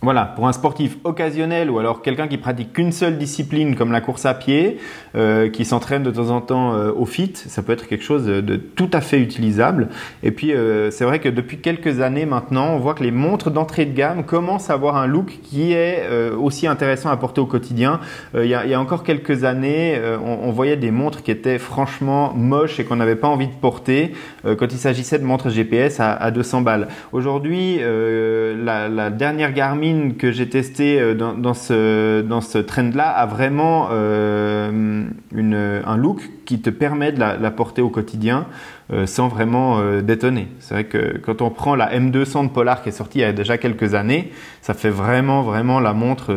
Voilà, 0.02 0.24
pour 0.24 0.48
un 0.48 0.52
sportif 0.52 0.96
occasionnel 1.04 1.70
ou 1.70 1.78
alors 1.78 2.02
quelqu'un 2.02 2.26
qui 2.26 2.36
pratique 2.36 2.72
qu'une 2.72 2.90
seule 2.90 3.18
discipline 3.18 3.76
comme 3.76 3.92
la 3.92 4.00
course 4.00 4.26
à 4.26 4.34
pied, 4.34 4.78
euh, 5.14 5.48
qui 5.48 5.64
s'entraîne 5.64 6.02
de 6.02 6.10
temps 6.10 6.30
en 6.30 6.40
temps 6.40 6.74
euh, 6.74 6.90
au 6.90 7.06
fit, 7.06 7.32
ça 7.34 7.62
peut 7.62 7.72
être 7.72 7.86
quelque 7.86 8.02
chose 8.02 8.26
de, 8.26 8.56
tout 8.56 8.90
à 8.92 9.00
fait 9.00 9.20
utilisable. 9.20 9.90
Et 10.24 10.32
puis 10.32 10.52
euh, 10.52 10.90
c'est 10.90 11.04
vrai 11.04 11.20
que 11.20 11.28
depuis 11.28 11.58
quelques 11.58 12.00
années 12.00 12.26
maintenant, 12.26 12.74
on 12.74 12.78
voit 12.78 12.94
que 12.94 13.04
les 13.04 13.12
montres 13.12 13.52
d'entrée 13.52 13.84
de 13.84 13.94
gamme 13.94 14.24
commencent 14.24 14.70
à 14.70 14.74
avoir 14.74 14.96
un 14.96 15.06
look 15.06 15.38
qui 15.44 15.72
est 15.72 16.08
aussi 16.36 16.66
intéressant 16.66 17.10
à 17.10 17.16
porter 17.16 17.40
au 17.40 17.46
quotidien. 17.46 18.00
Il 18.34 18.46
y, 18.46 18.54
a, 18.54 18.80
encore 18.80 19.04
quelques 19.04 19.44
années, 19.44 20.00
on, 20.24 20.50
voyait 20.50 20.76
des 20.76 20.90
montres 20.90 21.22
qui 21.22 21.30
étaient 21.30 21.58
franchement 21.58 22.32
moches 22.34 22.80
et 22.80 22.84
qu'on 22.84 22.96
n'avait 22.96 23.16
pas 23.16 23.28
envie 23.28 23.46
de 23.46 23.52
porter 23.52 24.12
quand 24.44 24.72
il 24.72 24.78
s'agissait 24.78 25.18
de 25.18 25.24
montres 25.24 25.50
GPS 25.50 26.00
à, 26.00 26.30
200 26.30 26.62
balles. 26.62 26.88
Aujourd'hui, 27.12 27.78
la, 27.78 28.88
la 28.88 29.10
dernière 29.10 29.52
Garmin 29.52 29.91
que 30.18 30.32
j'ai 30.32 30.48
testé 30.48 31.00
euh, 31.00 31.14
dans, 31.14 31.54
ce, 31.54 32.20
dans 32.22 32.40
ce 32.40 32.58
trend-là 32.58 33.08
a 33.10 33.26
vraiment 33.26 33.88
euh, 33.90 35.04
une, 35.34 35.82
un 35.84 35.96
look 35.96 36.30
qui 36.44 36.60
te 36.60 36.70
permet 36.70 37.12
de 37.12 37.20
la, 37.20 37.50
porter 37.50 37.82
au 37.82 37.88
quotidien 37.88 38.46
euh, 38.92 39.06
sans 39.06 39.28
vraiment 39.28 39.80
détonner. 40.00 40.48
C'est 40.58 40.74
vrai 40.74 40.84
que 40.84 41.18
quand 41.18 41.42
on 41.42 41.50
prend 41.50 41.74
la 41.74 41.96
M200 41.96 42.44
de 42.44 42.48
Polar 42.50 42.82
qui 42.82 42.88
est 42.90 42.92
sortie 42.92 43.18
il 43.18 43.22
y 43.22 43.24
a 43.24 43.32
déjà 43.32 43.58
quelques 43.58 43.94
années, 43.94 44.32
ça 44.60 44.74
fait 44.74 44.90
vraiment, 44.90 45.42
vraiment 45.42 45.80
la 45.80 45.92
montre 45.92 46.34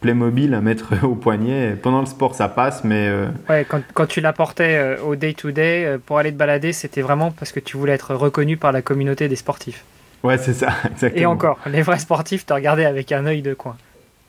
Playmobil 0.00 0.52
à 0.54 0.60
mettre 0.60 0.92
au 1.04 1.14
poignet. 1.14 1.76
Pendant 1.80 2.00
le 2.00 2.06
sport, 2.06 2.34
ça 2.34 2.48
passe, 2.48 2.84
mais... 2.84 3.10
Ouais, 3.48 3.64
quand, 3.68 3.80
quand, 3.94 4.06
tu 4.06 4.20
la 4.20 4.32
portais 4.32 4.98
au 5.06 5.16
day-to-day, 5.16 5.98
pour 6.04 6.18
aller 6.18 6.32
te 6.32 6.36
balader, 6.36 6.72
c'était 6.72 7.02
vraiment 7.02 7.30
parce 7.30 7.52
que 7.52 7.60
tu 7.60 7.76
voulais 7.76 7.92
être 7.92 8.14
reconnu 8.14 8.56
par 8.56 8.72
la 8.72 8.82
communauté 8.82 9.28
des 9.28 9.36
sportifs. 9.36 9.84
Ouais, 10.24 10.38
c'est 10.38 10.54
ça, 10.54 10.70
exactement. 10.90 11.22
Et 11.22 11.26
encore, 11.26 11.58
les 11.66 11.82
vrais 11.82 11.98
sportifs 11.98 12.46
te 12.46 12.54
regardaient 12.54 12.86
avec 12.86 13.12
un 13.12 13.26
œil 13.26 13.42
de 13.42 13.54
coin. 13.54 13.76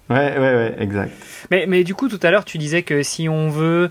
Ouais, 0.10 0.38
ouais, 0.38 0.38
ouais, 0.38 0.76
exact. 0.80 1.12
Mais, 1.50 1.66
mais 1.68 1.84
du 1.84 1.96
coup, 1.96 2.10
tout 2.10 2.20
à 2.22 2.30
l'heure, 2.30 2.46
tu 2.46 2.60
disais 2.60 2.84
que 2.84 3.02
si 3.02 3.28
on 3.28 3.50
veut 3.50 3.90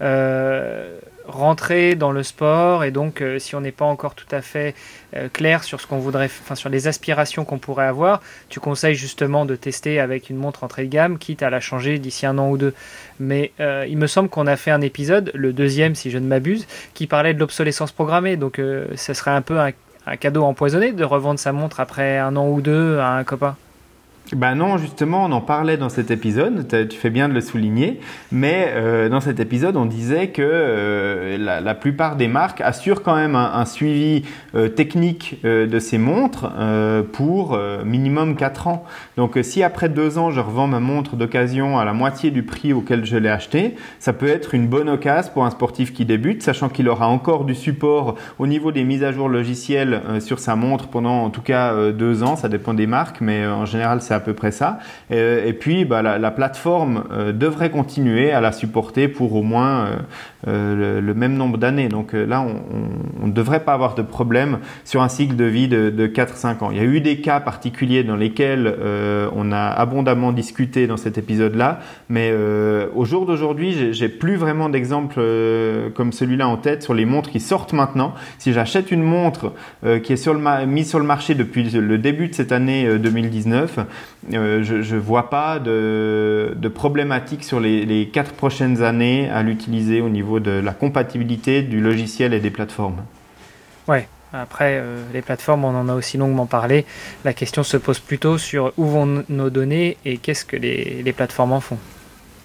euh, 0.00 0.98
rentrer 1.28 1.94
dans 1.94 2.10
le 2.10 2.24
sport 2.24 2.82
et 2.82 2.90
donc 2.90 3.20
euh, 3.20 3.38
si 3.38 3.54
on 3.54 3.60
n'est 3.60 3.70
pas 3.70 3.84
encore 3.84 4.16
tout 4.16 4.26
à 4.32 4.40
fait 4.40 4.74
euh, 5.14 5.28
clair 5.32 5.62
sur 5.62 5.80
ce 5.80 5.86
qu'on 5.86 5.98
voudrait, 5.98 6.24
enfin 6.24 6.56
sur 6.56 6.68
les 6.68 6.88
aspirations 6.88 7.44
qu'on 7.44 7.58
pourrait 7.58 7.86
avoir, 7.86 8.20
tu 8.48 8.58
conseilles 8.58 8.96
justement 8.96 9.46
de 9.46 9.54
tester 9.54 10.00
avec 10.00 10.30
une 10.30 10.36
montre 10.36 10.64
entrée 10.64 10.84
de 10.86 10.88
gamme, 10.88 11.18
quitte 11.18 11.44
à 11.44 11.50
la 11.50 11.60
changer 11.60 12.00
d'ici 12.00 12.26
un 12.26 12.38
an 12.38 12.50
ou 12.50 12.58
deux. 12.58 12.74
Mais 13.20 13.52
il 13.60 13.98
me 13.98 14.08
semble 14.08 14.30
qu'on 14.30 14.48
a 14.48 14.56
fait 14.56 14.72
un 14.72 14.80
épisode, 14.80 15.30
le 15.34 15.52
deuxième 15.52 15.94
si 15.94 16.10
je 16.10 16.18
ne 16.18 16.26
m'abuse, 16.26 16.66
qui 16.94 17.06
parlait 17.06 17.34
de 17.34 17.38
l'obsolescence 17.38 17.92
programmée. 17.92 18.36
Donc 18.36 18.56
ce 18.56 19.14
serait 19.14 19.30
un 19.30 19.42
peu 19.42 19.60
un, 19.60 19.70
un 20.06 20.16
cadeau 20.16 20.44
empoisonné 20.44 20.92
de 20.92 21.04
revendre 21.04 21.38
sa 21.38 21.52
montre 21.52 21.80
après 21.80 22.18
un 22.18 22.36
an 22.36 22.48
ou 22.48 22.60
deux 22.60 22.98
à 22.98 23.10
un 23.10 23.24
copain 23.24 23.56
ben 24.34 24.54
non, 24.54 24.78
justement, 24.78 25.26
on 25.26 25.32
en 25.32 25.40
parlait 25.42 25.76
dans 25.76 25.90
cet 25.90 26.10
épisode, 26.10 26.66
tu 26.88 26.96
fais 26.96 27.10
bien 27.10 27.28
de 27.28 27.34
le 27.34 27.42
souligner, 27.42 28.00
mais 28.30 28.68
euh, 28.70 29.08
dans 29.10 29.20
cet 29.20 29.40
épisode, 29.40 29.76
on 29.76 29.84
disait 29.84 30.28
que 30.28 30.42
euh, 30.42 31.36
la, 31.38 31.74
plupart 31.74 32.16
des 32.16 32.28
marques 32.28 32.62
assurent 32.62 33.02
quand 33.02 33.14
même 33.14 33.34
un, 33.34 33.64
suivi 33.66 34.24
euh, 34.54 34.68
technique 34.68 35.40
de 35.44 35.78
ces 35.78 35.98
montres 35.98 36.50
pour 37.12 37.58
minimum 37.84 38.36
4 38.36 38.68
ans. 38.68 38.84
Donc 39.16 39.38
si 39.42 39.62
après 39.62 39.88
2 39.88 40.18
ans, 40.18 40.30
je 40.30 40.40
revends 40.40 40.66
ma 40.66 40.80
montre 40.80 41.16
d'occasion 41.16 41.78
à 41.78 41.84
la 41.84 41.92
moitié 41.92 42.30
du 42.30 42.42
prix 42.42 42.72
auquel 42.72 43.04
je 43.04 43.16
l'ai 43.16 43.28
acheté, 43.28 43.76
ça 43.98 44.12
peut 44.12 44.28
être 44.28 44.54
une 44.54 44.66
bonne 44.66 44.88
occasion 44.88 45.32
pour 45.34 45.44
un 45.44 45.50
sportif 45.50 45.92
qui 45.92 46.04
débute, 46.04 46.42
sachant 46.42 46.68
qu'il 46.68 46.88
aura 46.88 47.08
encore 47.08 47.44
du 47.44 47.54
support 47.54 48.14
au 48.38 48.46
niveau 48.46 48.72
des 48.72 48.84
mises 48.84 49.04
à 49.04 49.12
jour 49.12 49.28
logicielles 49.28 50.00
sur 50.20 50.38
sa 50.38 50.56
montre 50.56 50.88
pendant 50.88 51.24
en 51.24 51.30
tout 51.30 51.42
cas 51.42 51.90
2 51.92 52.22
ans, 52.22 52.36
ça 52.36 52.48
dépend 52.48 52.72
des 52.72 52.86
marques, 52.86 53.20
mais 53.20 53.46
en 53.46 53.66
général 53.66 54.00
c'est 54.00 54.14
peu 54.22 54.34
près 54.34 54.50
ça. 54.50 54.78
Et, 55.10 55.52
puis, 55.52 55.84
bah, 55.84 56.02
la, 56.02 56.30
plateforme 56.30 57.04
euh, 57.12 57.32
devrait 57.32 57.70
continuer 57.70 58.32
à 58.32 58.40
la 58.40 58.52
supporter 58.52 59.08
pour 59.08 59.34
au 59.34 59.42
moins 59.42 59.84
euh, 59.84 59.96
euh, 60.48 61.00
le, 61.00 61.14
même 61.14 61.34
nombre 61.34 61.58
d'années. 61.58 61.88
Donc 61.88 62.12
là, 62.12 62.44
on 63.20 63.26
ne 63.26 63.32
devrait 63.32 63.64
pas 63.64 63.74
avoir 63.74 63.94
de 63.94 64.02
problème 64.02 64.58
sur 64.84 65.02
un 65.02 65.08
cycle 65.08 65.36
de 65.36 65.44
vie 65.44 65.68
de, 65.68 65.90
de 65.90 66.06
4-5 66.06 66.64
ans. 66.64 66.70
Il 66.70 66.78
y 66.78 66.80
a 66.80 66.84
eu 66.84 67.00
des 67.00 67.20
cas 67.20 67.40
particuliers 67.40 68.02
dans 68.02 68.16
lesquels 68.16 68.74
on 69.34 69.52
a 69.52 69.66
abondamment 69.66 70.32
discuté 70.32 70.86
dans 70.86 70.96
cet 70.96 71.18
épisode-là, 71.18 71.80
mais 72.08 72.32
au 72.94 73.04
jour 73.04 73.26
d'aujourd'hui, 73.26 73.92
j'ai 73.92 74.08
plus 74.08 74.36
vraiment 74.36 74.68
d'exemples 74.68 75.20
comme 75.94 76.12
celui-là 76.12 76.48
en 76.48 76.56
tête 76.56 76.82
sur 76.82 76.94
les 76.94 77.04
montres 77.04 77.30
qui 77.30 77.40
sortent 77.40 77.72
maintenant. 77.72 78.14
Si 78.38 78.52
j'achète 78.52 78.90
une 78.90 79.02
montre 79.02 79.52
qui 80.02 80.12
est 80.12 80.16
sur 80.16 80.34
le 80.34 80.66
mise 80.66 80.88
sur 80.88 80.98
le 80.98 81.06
marché 81.06 81.34
depuis 81.34 81.70
le 81.70 81.98
début 81.98 82.28
de 82.28 82.34
cette 82.34 82.52
année 82.52 82.98
2019, 82.98 83.80
euh, 84.32 84.62
je 84.62 84.94
ne 84.94 85.00
vois 85.00 85.30
pas 85.30 85.58
de, 85.58 86.54
de 86.56 86.68
problématique 86.68 87.42
sur 87.42 87.58
les, 87.58 87.84
les, 87.84 88.06
quatre 88.06 88.32
prochaines 88.32 88.82
années 88.82 89.28
à 89.28 89.42
l'utiliser 89.42 90.00
au 90.00 90.08
niveau 90.08 90.38
de 90.38 90.52
la 90.52 90.72
compatibilité 90.72 91.62
du 91.62 91.80
logiciel 91.80 92.32
et 92.32 92.38
des 92.38 92.50
plateformes. 92.50 93.02
Ouais, 93.88 94.06
après, 94.32 94.78
euh, 94.80 95.02
les 95.12 95.22
plateformes, 95.22 95.64
on 95.64 95.76
en 95.76 95.88
a 95.88 95.94
aussi 95.94 96.18
longuement 96.18 96.46
parlé. 96.46 96.86
La 97.24 97.32
question 97.32 97.64
se 97.64 97.76
pose 97.76 97.98
plutôt 97.98 98.38
sur 98.38 98.72
où 98.76 98.86
vont 98.86 99.24
nos 99.28 99.50
données 99.50 99.96
et 100.04 100.18
qu'est-ce 100.18 100.44
que 100.44 100.56
les, 100.56 101.02
les, 101.02 101.12
plateformes 101.12 101.52
en 101.52 101.60
font. 101.60 101.78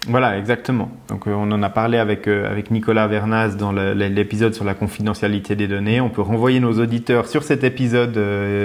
Voilà, 0.08 0.38
exactement. 0.38 0.90
Donc, 1.10 1.28
euh, 1.28 1.32
on 1.32 1.52
en 1.52 1.62
a 1.62 1.70
parlé 1.70 2.00
avec, 2.00 2.28
avec 2.28 2.72
Nicolas 2.72 3.08
Vernaz 3.08 3.56
dans 3.56 3.72
l'épisode 3.72 4.56
sur 4.56 4.66
la 4.66 4.74
confidentialité 4.74 5.56
des 5.56 5.68
données. 5.68 6.02
On 6.02 6.10
peut 6.10 6.22
renvoyer 6.22 6.60
nos 6.60 6.80
auditeurs 6.80 7.28
sur 7.28 7.44
cet 7.44 7.64
épisode 7.64 8.18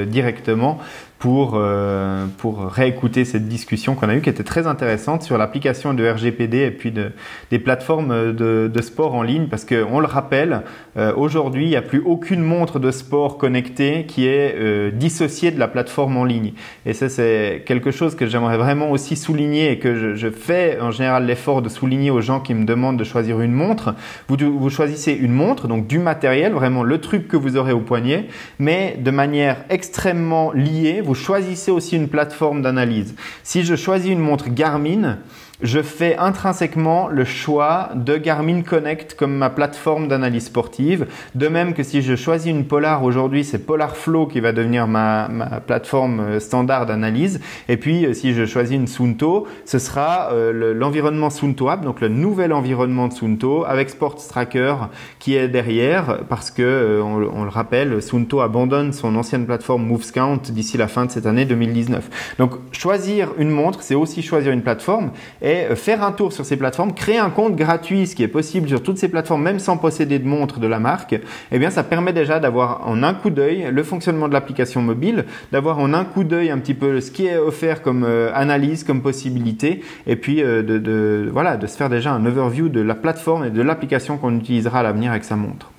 directement 0.09 0.81
pour, 1.23 1.53
euh, 1.55 2.27
pour 2.39 2.67
réécouter 2.67 3.25
cette 3.25 3.47
discussion 3.47 3.95
qu'on 3.95 4.09
a 4.09 4.17
eue 4.17 4.23
qui 4.23 4.29
était 4.29 4.43
très 4.43 4.67
intéressante 4.67 5.23
sur 5.23 5.39
l'application 5.39 5.95
de 5.95 6.05
RGPD 6.05 6.59
et 6.59 6.73
puis 6.73 6.91
de, 6.91 7.13
des 7.53 7.61
plateformes 7.61 8.33
de, 8.33 8.69
de 8.69 8.83
sport 8.83 9.15
en 9.15 9.23
ligne 9.23 9.47
parce 9.47 9.65
qu'on 9.65 10.01
le 10.01 10.07
rappelle, 10.07 10.63
euh, 10.97 11.13
aujourd'hui 11.15 11.67
il 11.67 11.69
n'y 11.69 11.77
a 11.77 11.83
plus 11.83 12.03
aucune 12.05 12.43
montre 12.43 12.81
de 12.81 12.91
sport 12.91 13.39
connectée 13.39 14.05
qui 14.09 14.27
est 14.27 14.57
euh, 14.59 14.91
dissociée 14.91 15.53
de 15.53 15.61
la 15.61 15.69
plateforme 15.69 16.17
en 16.17 16.25
ligne. 16.25 16.55
Et 16.87 16.93
ça 16.93 17.09
c'est 17.09 17.63
quelque 17.67 17.93
chose 17.93 18.17
que 18.17 18.27
j'aimerais 18.27 18.57
vraiment 18.59 18.91
aussi 18.91 19.15
souligner 19.15 19.71
et 19.71 19.79
que 19.79 20.17
je, 20.17 20.29
fais 20.29 20.81
en 20.81 20.91
général 20.91 21.25
l'effort 21.25 21.63
de 21.63 21.69
souligner 21.69 22.11
aux 22.11 22.21
gens 22.21 22.41
qui 22.41 22.53
me 22.53 22.65
demandent 22.65 22.97
de 22.97 23.05
choisir 23.05 23.41
une 23.41 23.53
montre. 23.53 23.95
Vous, 24.27 24.37
vous 24.41 24.71
choisissez 24.71 25.13
une 25.13 25.33
montre, 25.33 25.69
donc 25.69 25.87
du 25.87 26.01
matériel, 26.01 26.53
vraiment 26.53 26.83
le 26.83 27.01
truc 27.01 27.29
que 27.29 27.37
vous 27.37 27.57
aurez 27.57 27.73
au 27.73 27.81
poignet, 27.81 28.27
mais 28.59 28.99
de 28.99 29.13
manière 29.13 29.59
extrêmement 29.71 30.51
liée. 30.51 31.01
Choisissez 31.15 31.71
aussi 31.71 31.97
une 31.97 32.09
plateforme 32.09 32.63
d'analyse. 32.63 33.15
Si 33.43 33.65
je 33.65 33.77
choisis 33.77 34.11
une 34.11 34.21
montre 34.21 34.49
Garmin, 34.49 35.19
je 35.63 35.81
fais 35.81 36.17
intrinsèquement 36.17 37.09
le 37.09 37.25
choix 37.25 37.91
de 37.95 38.17
Garmin 38.17 38.63
Connect 38.63 39.15
comme 39.15 39.35
ma 39.37 39.49
plateforme 39.49 40.09
d'analyse 40.09 40.47
sportive. 40.47 41.07
De 41.35 41.49
même 41.49 41.73
que 41.73 41.83
si 41.83 42.03
je 42.03 42.17
choisis 42.17 42.51
une 42.51 42.65
Polar 42.65 43.05
aujourd'hui, 43.05 43.45
c'est 43.45 43.65
Polar 43.65 43.97
Flow 43.97 44.27
qui 44.27 44.41
va 44.41 44.53
devenir 44.53 44.89
ma, 44.89 45.29
plateforme 45.67 46.21
euh, 46.21 46.41
standard 46.41 46.87
d'analyse. 46.87 47.41
Et 47.69 47.77
puis 47.77 48.07
euh, 48.07 48.15
si 48.15 48.35
je 48.35 48.45
choisis 48.45 48.77
une 48.77 48.89
Sunto, 48.89 49.47
ce 49.65 49.79
sera 49.79 50.33
euh, 50.33 50.75
l'environnement 50.75 51.31
Sunto 51.31 51.69
App, 51.69 51.85
donc 51.85 52.01
le 52.01 52.09
nouvel 52.09 52.53
environnement 52.53 53.09
de 53.09 53.13
Sunto 53.13 53.65
avec 53.65 53.91
Sports 53.91 54.27
Tracker 54.29 54.75
qui 55.21 55.37
est 55.37 55.49
derrière 55.49 56.19
parce 56.29 56.51
que 56.51 57.01
on, 57.03 57.45
le 57.45 57.49
rappelle, 57.49 58.03
Sunto 58.03 58.41
abandonne 58.41 58.93
son 58.93 59.15
ancienne 59.17 59.47
plateforme 59.47 59.87
MovesCount 59.87 60.41
d'ici 60.51 60.77
la 60.77 60.89
fin 60.89 61.07
de 61.07 61.11
cette 61.11 61.27
année 61.27 61.45
2019. 61.45 62.37
Donc 62.39 62.53
choisir 62.73 63.31
une 63.39 63.51
montre, 63.51 63.83
c'est 63.83 63.95
aussi 63.95 64.23
choisir 64.23 64.53
une 64.53 64.63
plateforme. 64.63 65.13
Et 65.41 65.52
euh, 65.53 65.77
faire 65.77 66.03
un 66.03 66.13
tour 66.13 66.33
sur 66.33 66.45
ces 66.45 66.57
plateformes, 66.57 66.95
créer 66.95 67.19
un 67.19 67.31
compte 67.31 67.57
gratuit, 67.57 68.07
ce 68.07 68.15
qui 68.15 68.23
est 68.23 68.29
possible 68.29 68.69
sur 68.69 68.83
toutes 68.83 68.99
ces 68.99 69.09
plateformes, 69.09 69.43
même 69.43 69.59
sans 69.59 69.77
posséder 69.77 70.19
de 70.19 70.27
montre 70.27 70.61
de 70.61 70.67
la 70.67 70.79
marque, 70.79 71.19
eh 71.51 71.59
bien 71.59 71.71
ça 71.71 71.83
permet 71.83 72.13
déjà 72.13 72.41
d'avoir 72.41 72.87
en 72.89 73.03
un 73.03 73.15
coup 73.15 73.31
d'œil 73.31 73.69
le 73.71 73.83
fonctionnement 73.83 74.29
de 74.29 74.33
l'application 74.33 74.83
mobile, 74.83 75.25
d'avoir 75.51 75.79
en 75.79 75.93
un 75.95 76.05
coup 76.05 76.25
d'œil 76.25 76.51
un 76.51 76.59
petit 76.59 76.75
peu 76.75 77.01
ce 77.01 77.11
qui 77.11 77.27
est 77.27 77.37
offert 77.37 77.83
comme 77.83 78.05
euh, 78.05 78.31
analyse, 78.35 78.85
comme 78.85 79.03
possibilité, 79.03 79.83
et 80.07 80.17
puis 80.17 80.43
euh, 80.43 80.63
de, 80.63 81.29
voilà, 81.33 81.57
de 81.57 81.67
se 81.67 81.77
faire 81.77 81.89
déjà 81.89 82.13
un 82.13 82.25
overview 82.25 82.69
de 82.69 82.81
la 82.81 82.95
plateforme 82.95 83.45
et 83.45 83.51
de 83.51 83.63
l'application 83.63 84.19
qu'on 84.19 84.37
utilisera 84.37 84.81
à 84.81 84.83
l'avenir 84.83 85.11
avec 85.11 85.25
sa 85.25 85.37
montre. 85.37 85.71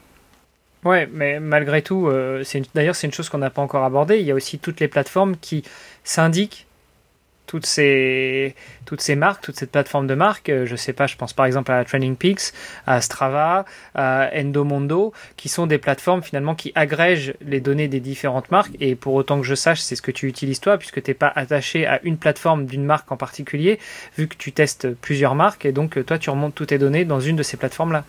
Ouais, 0.83 1.07
mais 1.13 1.39
malgré 1.39 1.81
tout, 1.81 2.09
d'ailleurs 2.75 2.95
c'est 2.95 3.07
une 3.07 3.13
chose 3.13 3.29
qu'on 3.29 3.38
n'a 3.38 3.49
pas 3.49 3.62
encore 3.62 3.86
abordée, 3.86 4.19
il 4.19 4.25
y 4.25 4.31
a 4.31 4.36
aussi 4.36 4.59
toutes 4.59 4.81
les 4.81 4.89
plateformes 4.89 5.38
qui 5.38 5.63
s'indiquent 6.03 6.67
toutes 7.45 7.65
ces, 7.65 8.56
toutes 8.86 9.01
ces 9.01 9.15
marques, 9.15 9.43
toute 9.43 9.58
cette 9.58 9.71
plateforme 9.71 10.08
de 10.08 10.15
marques, 10.15 10.49
euh, 10.49 10.65
je 10.65 10.75
sais 10.75 10.93
pas, 10.93 11.08
je 11.08 11.15
pense 11.15 11.34
par 11.34 11.45
exemple 11.45 11.71
à 11.71 11.84
Training 11.84 12.15
Peaks, 12.15 12.53
à 12.88 13.01
Strava, 13.01 13.65
à 13.95 14.29
Endomondo, 14.36 15.13
qui 15.38 15.49
sont 15.49 15.67
des 15.67 15.77
plateformes 15.77 16.23
finalement 16.23 16.56
qui 16.56 16.71
agrègent 16.75 17.34
les 17.41 17.60
données 17.60 17.88
des 17.88 17.99
différentes 17.99 18.49
marques. 18.51 18.71
Et 18.79 18.95
pour 18.95 19.13
autant 19.13 19.39
que 19.39 19.45
je 19.45 19.56
sache, 19.56 19.82
c'est 19.82 19.95
ce 19.95 20.01
que 20.01 20.12
tu 20.12 20.27
utilises 20.27 20.60
toi, 20.60 20.77
puisque 20.77 21.01
tu 21.03 21.10
n'es 21.12 21.15
pas 21.15 21.32
attaché 21.36 21.86
à 21.86 21.99
une 22.03 22.17
plateforme 22.17 22.65
d'une 22.65 22.86
marque 22.86 23.12
en 23.12 23.17
particulier, 23.17 23.79
vu 24.17 24.27
que 24.27 24.36
tu 24.36 24.51
testes 24.51 24.93
plusieurs 24.93 25.36
marques. 25.36 25.65
Et 25.65 25.71
donc, 25.71 26.03
toi, 26.06 26.17
tu 26.17 26.29
remontes 26.29 26.56
toutes 26.56 26.69
tes 26.69 26.77
données 26.77 27.06
dans 27.06 27.19
une 27.19 27.36
de 27.36 27.43
ces 27.43 27.58
plateformes-là. 27.58 28.03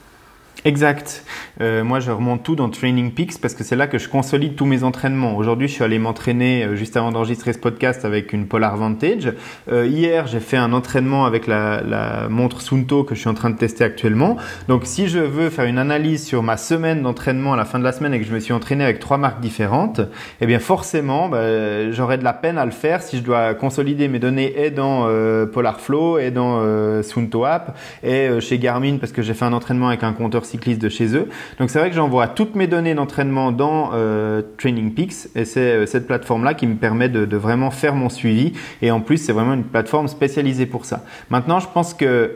Exact. 0.64 1.24
Euh, 1.60 1.84
moi, 1.84 2.00
je 2.00 2.10
remonte 2.10 2.42
tout 2.42 2.56
dans 2.56 2.70
Training 2.70 3.12
Peaks 3.12 3.38
parce 3.40 3.52
que 3.54 3.62
c'est 3.62 3.76
là 3.76 3.86
que 3.86 3.98
je 3.98 4.08
consolide 4.08 4.56
tous 4.56 4.64
mes 4.64 4.82
entraînements. 4.82 5.36
Aujourd'hui, 5.36 5.68
je 5.68 5.74
suis 5.74 5.84
allé 5.84 5.98
m'entraîner 5.98 6.64
euh, 6.64 6.74
juste 6.74 6.96
avant 6.96 7.12
d'enregistrer 7.12 7.52
ce 7.52 7.58
podcast 7.58 8.06
avec 8.06 8.32
une 8.32 8.46
Polar 8.46 8.74
Vantage. 8.76 9.34
Euh, 9.70 9.86
hier, 9.86 10.26
j'ai 10.26 10.40
fait 10.40 10.56
un 10.56 10.72
entraînement 10.72 11.26
avec 11.26 11.46
la, 11.46 11.82
la, 11.82 12.28
montre 12.30 12.62
Sunto 12.62 13.04
que 13.04 13.14
je 13.14 13.20
suis 13.20 13.28
en 13.28 13.34
train 13.34 13.50
de 13.50 13.58
tester 13.58 13.84
actuellement. 13.84 14.38
Donc, 14.68 14.86
si 14.86 15.08
je 15.08 15.18
veux 15.18 15.50
faire 15.50 15.66
une 15.66 15.76
analyse 15.76 16.24
sur 16.24 16.42
ma 16.42 16.56
semaine 16.56 17.02
d'entraînement 17.02 17.52
à 17.52 17.56
la 17.56 17.66
fin 17.66 17.78
de 17.78 17.84
la 17.84 17.92
semaine 17.92 18.14
et 18.14 18.20
que 18.20 18.26
je 18.26 18.32
me 18.32 18.40
suis 18.40 18.54
entraîné 18.54 18.84
avec 18.84 19.00
trois 19.00 19.18
marques 19.18 19.40
différentes, 19.40 20.00
eh 20.40 20.46
bien, 20.46 20.60
forcément, 20.60 21.28
bah, 21.28 21.90
j'aurai 21.90 22.16
de 22.16 22.24
la 22.24 22.32
peine 22.32 22.56
à 22.56 22.64
le 22.64 22.70
faire 22.70 23.02
si 23.02 23.18
je 23.18 23.22
dois 23.22 23.52
consolider 23.52 24.08
mes 24.08 24.18
données 24.18 24.64
et 24.64 24.70
dans 24.70 25.06
euh, 25.08 25.44
Polar 25.44 25.78
Flow 25.80 26.18
et 26.18 26.30
dans 26.30 26.60
euh, 26.60 27.02
Sunto 27.02 27.44
App 27.44 27.76
et 28.02 28.28
chez 28.40 28.58
Garmin 28.58 28.96
parce 28.96 29.12
que 29.12 29.20
j'ai 29.20 29.34
fait 29.34 29.44
un 29.44 29.52
entraînement 29.52 29.88
avec 29.88 30.02
un 30.02 30.12
compteur 30.12 30.43
cycliste 30.44 30.80
de 30.80 30.88
chez 30.88 31.16
eux. 31.16 31.28
Donc 31.58 31.70
c'est 31.70 31.78
vrai 31.78 31.90
que 31.90 31.96
j'envoie 31.96 32.28
toutes 32.28 32.54
mes 32.54 32.66
données 32.66 32.94
d'entraînement 32.94 33.52
dans 33.52 33.90
euh, 33.94 34.42
Training 34.58 34.92
Peaks 34.94 35.28
et 35.34 35.44
c'est 35.44 35.60
euh, 35.60 35.86
cette 35.86 36.06
plateforme-là 36.06 36.54
qui 36.54 36.66
me 36.66 36.76
permet 36.76 37.08
de, 37.08 37.36
vraiment 37.36 37.70
faire 37.70 37.94
mon 37.94 38.08
suivi. 38.08 38.52
Et 38.82 38.90
en 38.90 39.00
plus, 39.00 39.18
c'est 39.18 39.32
vraiment 39.32 39.54
une 39.54 39.64
plateforme 39.64 40.08
spécialisée 40.08 40.66
pour 40.66 40.84
ça. 40.84 41.04
Maintenant, 41.30 41.58
je 41.58 41.66
pense 41.72 41.94
que 41.94 42.32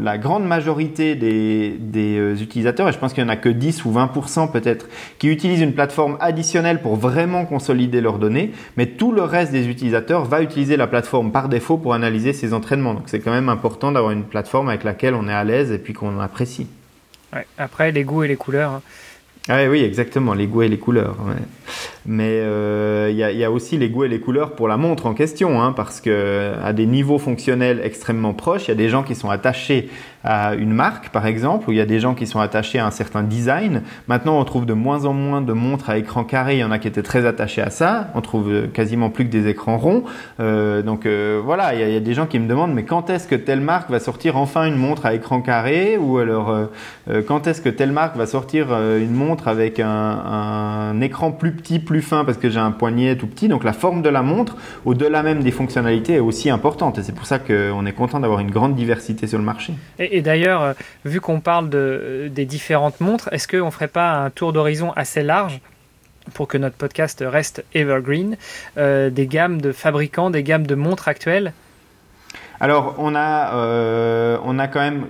la 0.00 0.18
grande 0.18 0.44
majorité 0.46 1.14
des, 1.16 1.76
des 1.78 2.18
euh, 2.18 2.36
utilisateurs, 2.36 2.88
et 2.88 2.92
je 2.92 2.98
pense 2.98 3.12
qu'il 3.12 3.24
n'y 3.24 3.30
en 3.30 3.32
a 3.32 3.36
que 3.36 3.48
10 3.48 3.84
ou 3.84 3.92
20% 3.92 4.50
peut-être, 4.52 4.88
qui 5.18 5.28
utilisent 5.28 5.60
une 5.60 5.74
plateforme 5.74 6.16
additionnelle 6.20 6.80
pour 6.80 6.96
vraiment 6.96 7.44
consolider 7.44 8.00
leurs 8.00 8.18
données, 8.18 8.52
mais 8.76 8.86
tout 8.86 9.12
le 9.12 9.22
reste 9.22 9.52
des 9.52 9.68
utilisateurs 9.68 10.24
va 10.24 10.42
utiliser 10.42 10.76
la 10.76 10.86
plateforme 10.86 11.32
par 11.32 11.48
défaut 11.48 11.76
pour 11.76 11.94
analyser 11.94 12.32
ses 12.32 12.54
entraînements. 12.54 12.94
Donc 12.94 13.04
c'est 13.06 13.20
quand 13.20 13.32
même 13.32 13.48
important 13.48 13.92
d'avoir 13.92 14.12
une 14.12 14.24
plateforme 14.24 14.68
avec 14.68 14.84
laquelle 14.84 15.14
on 15.14 15.28
est 15.28 15.32
à 15.32 15.44
l'aise 15.44 15.72
et 15.72 15.78
puis 15.78 15.92
qu'on 15.92 16.20
apprécie. 16.20 16.66
Après, 17.58 17.92
les 17.92 18.04
goûts 18.04 18.22
et 18.24 18.28
les 18.28 18.36
couleurs. 18.36 18.70
Hein. 18.70 18.82
Ah 19.48 19.58
oui, 19.68 19.82
exactement, 19.82 20.32
les 20.32 20.46
goûts 20.46 20.62
et 20.62 20.68
les 20.68 20.78
couleurs. 20.78 21.16
Mais 22.06 22.40
euh, 22.42 23.08
il 23.10 23.16
y, 23.16 23.44
a 23.44 23.50
aussi 23.50 23.76
les 23.76 23.90
goûts 23.90 24.04
et 24.04 24.08
les 24.08 24.20
couleurs 24.20 24.54
pour 24.54 24.68
la 24.68 24.78
montre 24.78 25.04
en 25.04 25.12
question, 25.12 25.60
hein, 25.60 25.72
parce 25.72 26.00
que 26.00 26.54
à 26.62 26.72
des 26.72 26.86
niveaux 26.86 27.18
fonctionnels 27.18 27.80
extrêmement 27.84 28.32
proches, 28.32 28.64
il 28.64 28.68
y 28.68 28.72
a 28.72 28.76
des 28.76 28.88
gens 28.88 29.02
qui 29.02 29.14
sont 29.14 29.28
attachés 29.28 29.90
à 30.24 30.54
une 30.54 30.72
marque, 30.72 31.10
par 31.10 31.26
exemple, 31.26 31.68
où 31.68 31.72
il 31.72 31.78
y 31.78 31.80
a 31.80 31.86
des 31.86 32.00
gens 32.00 32.14
qui 32.14 32.26
sont 32.26 32.40
attachés 32.40 32.78
à 32.78 32.86
un 32.86 32.90
certain 32.90 33.22
design. 33.22 33.82
Maintenant, 34.08 34.38
on 34.38 34.44
trouve 34.44 34.66
de 34.66 34.72
moins 34.72 35.04
en 35.04 35.12
moins 35.12 35.42
de 35.42 35.52
montres 35.52 35.90
à 35.90 35.98
écran 35.98 36.24
carré. 36.24 36.56
Il 36.56 36.60
y 36.60 36.64
en 36.64 36.70
a 36.70 36.78
qui 36.78 36.88
étaient 36.88 37.02
très 37.02 37.26
attachés 37.26 37.62
à 37.62 37.70
ça. 37.70 38.08
On 38.14 38.20
trouve 38.20 38.68
quasiment 38.72 39.10
plus 39.10 39.24
que 39.24 39.30
des 39.30 39.48
écrans 39.48 39.78
ronds. 39.78 40.04
Euh, 40.40 40.82
donc 40.82 41.06
euh, 41.06 41.40
voilà, 41.44 41.74
il 41.74 41.92
y, 41.92 41.96
a, 41.96 42.00
des 42.00 42.14
gens 42.14 42.26
qui 42.26 42.38
me 42.38 42.48
demandent, 42.48 42.72
mais 42.72 42.84
quand 42.84 43.10
est-ce 43.10 43.28
que 43.28 43.34
telle 43.34 43.60
marque 43.60 43.90
va 43.90 44.00
sortir 44.00 44.36
enfin 44.36 44.66
une 44.66 44.76
montre 44.76 45.06
à 45.06 45.14
écran 45.14 45.40
carré? 45.40 45.96
Ou 45.98 46.18
alors, 46.18 46.50
euh, 46.50 47.22
quand 47.26 47.46
est-ce 47.46 47.60
que 47.60 47.68
telle 47.68 47.92
marque 47.92 48.16
va 48.16 48.26
sortir 48.26 48.72
une 48.72 49.12
montre 49.12 49.48
avec 49.48 49.80
un, 49.80 51.00
écran 51.00 51.32
plus 51.32 51.52
petit, 51.52 51.78
plus 51.78 52.02
fin, 52.02 52.24
parce 52.24 52.38
que 52.38 52.48
j'ai 52.48 52.58
un 52.58 52.70
poignet 52.70 53.16
tout 53.16 53.26
petit. 53.26 53.48
Donc 53.48 53.64
la 53.64 53.72
forme 53.72 54.02
de 54.02 54.08
la 54.08 54.22
montre, 54.22 54.56
au-delà 54.84 55.22
même 55.22 55.42
des 55.42 55.50
fonctionnalités, 55.50 56.14
est 56.14 56.20
aussi 56.20 56.50
importante. 56.50 56.98
Et 56.98 57.02
c'est 57.02 57.14
pour 57.14 57.26
ça 57.26 57.38
qu'on 57.38 57.86
est 57.86 57.92
content 57.92 58.20
d'avoir 58.20 58.40
une 58.40 58.50
grande 58.50 58.74
diversité 58.74 59.26
sur 59.26 59.38
le 59.38 59.44
marché. 59.44 59.74
Et 60.14 60.22
d'ailleurs, 60.22 60.62
euh, 60.62 60.72
vu 61.04 61.20
qu'on 61.20 61.40
parle 61.40 61.68
euh, 61.74 62.28
des 62.28 62.44
différentes 62.44 63.00
montres, 63.00 63.28
est-ce 63.32 63.48
qu'on 63.48 63.66
ne 63.66 63.70
ferait 63.70 63.88
pas 63.88 64.12
un 64.12 64.30
tour 64.30 64.52
d'horizon 64.52 64.92
assez 64.92 65.24
large 65.24 65.60
pour 66.34 66.46
que 66.46 66.56
notre 66.56 66.76
podcast 66.76 67.24
reste 67.26 67.64
evergreen, 67.74 68.36
euh, 68.78 69.10
des 69.10 69.26
gammes 69.26 69.60
de 69.60 69.72
fabricants, 69.72 70.30
des 70.30 70.44
gammes 70.44 70.68
de 70.68 70.76
montres 70.76 71.08
actuelles? 71.08 71.52
Alors, 72.60 72.94
on 72.98 73.16
a 73.16 74.68
quand 74.68 74.80
même 74.80 75.06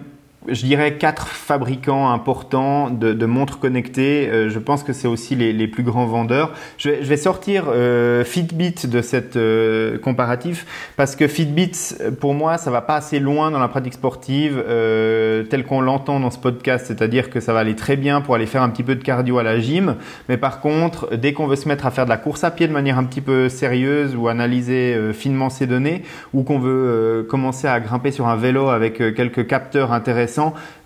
je 0.48 0.66
dirais 0.66 0.96
quatre 0.98 1.28
fabricants 1.28 2.10
importants 2.10 2.90
de, 2.90 3.26
montres 3.26 3.58
connectées. 3.58 4.28
Euh, 4.28 4.50
je 4.50 4.58
pense 4.58 4.82
que 4.82 4.92
c'est 4.92 5.08
aussi 5.08 5.34
les, 5.34 5.68
plus 5.68 5.82
grands 5.82 6.06
vendeurs. 6.06 6.52
Je 6.76 6.90
vais, 6.90 7.16
sortir 7.16 7.64
euh, 7.68 8.24
Fitbit 8.24 8.86
de 8.86 9.00
cette 9.00 9.36
euh, 9.36 9.98
comparatif 9.98 10.66
parce 10.96 11.16
que 11.16 11.26
Fitbit, 11.26 11.72
pour 12.20 12.34
moi, 12.34 12.58
ça 12.58 12.70
va 12.70 12.82
pas 12.82 12.96
assez 12.96 13.18
loin 13.18 13.50
dans 13.50 13.58
la 13.58 13.68
pratique 13.68 13.94
sportive 13.94 14.62
euh, 14.66 15.44
telle 15.44 15.64
qu'on 15.64 15.80
l'entend 15.80 16.20
dans 16.20 16.30
ce 16.30 16.38
podcast. 16.38 16.86
C'est-à-dire 16.86 17.30
que 17.30 17.40
ça 17.40 17.52
va 17.54 17.60
aller 17.60 17.76
très 17.76 17.96
bien 17.96 18.20
pour 18.20 18.34
aller 18.34 18.46
faire 18.46 18.62
un 18.62 18.68
petit 18.68 18.82
peu 18.82 18.94
de 18.94 19.02
cardio 19.02 19.38
à 19.38 19.42
la 19.42 19.58
gym, 19.58 19.96
mais 20.28 20.36
par 20.36 20.60
contre, 20.60 21.16
dès 21.16 21.32
qu'on 21.32 21.46
veut 21.46 21.56
se 21.56 21.68
mettre 21.68 21.86
à 21.86 21.90
faire 21.90 22.04
de 22.04 22.10
la 22.10 22.18
course 22.18 22.44
à 22.44 22.50
pied 22.50 22.68
de 22.68 22.72
manière 22.72 22.98
un 22.98 23.04
petit 23.04 23.22
peu 23.22 23.48
sérieuse 23.48 24.14
ou 24.14 24.28
analyser 24.28 25.12
finement 25.12 25.48
ses 25.48 25.66
données, 25.66 26.02
ou 26.34 26.42
qu'on 26.42 26.58
veut 26.58 27.26
commencer 27.28 27.66
à 27.66 27.80
grimper 27.80 28.10
sur 28.10 28.28
un 28.28 28.36
vélo 28.36 28.68
avec 28.68 28.98
quelques 29.14 29.46
capteurs 29.46 29.92
intéressants 29.92 30.33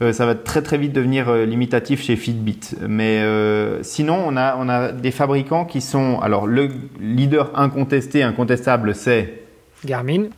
euh, 0.02 0.12
ça 0.12 0.26
va 0.26 0.34
très 0.34 0.62
très 0.62 0.78
vite 0.78 0.92
devenir 0.92 1.28
euh, 1.28 1.44
limitatif 1.44 2.02
chez 2.02 2.16
Fitbit. 2.16 2.60
Mais 2.86 3.20
euh, 3.20 3.82
sinon, 3.82 4.22
on 4.26 4.36
a, 4.36 4.56
on 4.56 4.68
a 4.68 4.92
des 4.92 5.10
fabricants 5.10 5.64
qui 5.64 5.80
sont. 5.80 6.18
Alors, 6.20 6.46
le 6.46 6.70
leader 7.00 7.50
incontesté, 7.58 8.22
incontestable, 8.22 8.94
c'est 8.94 9.42
Garmin. 9.84 10.28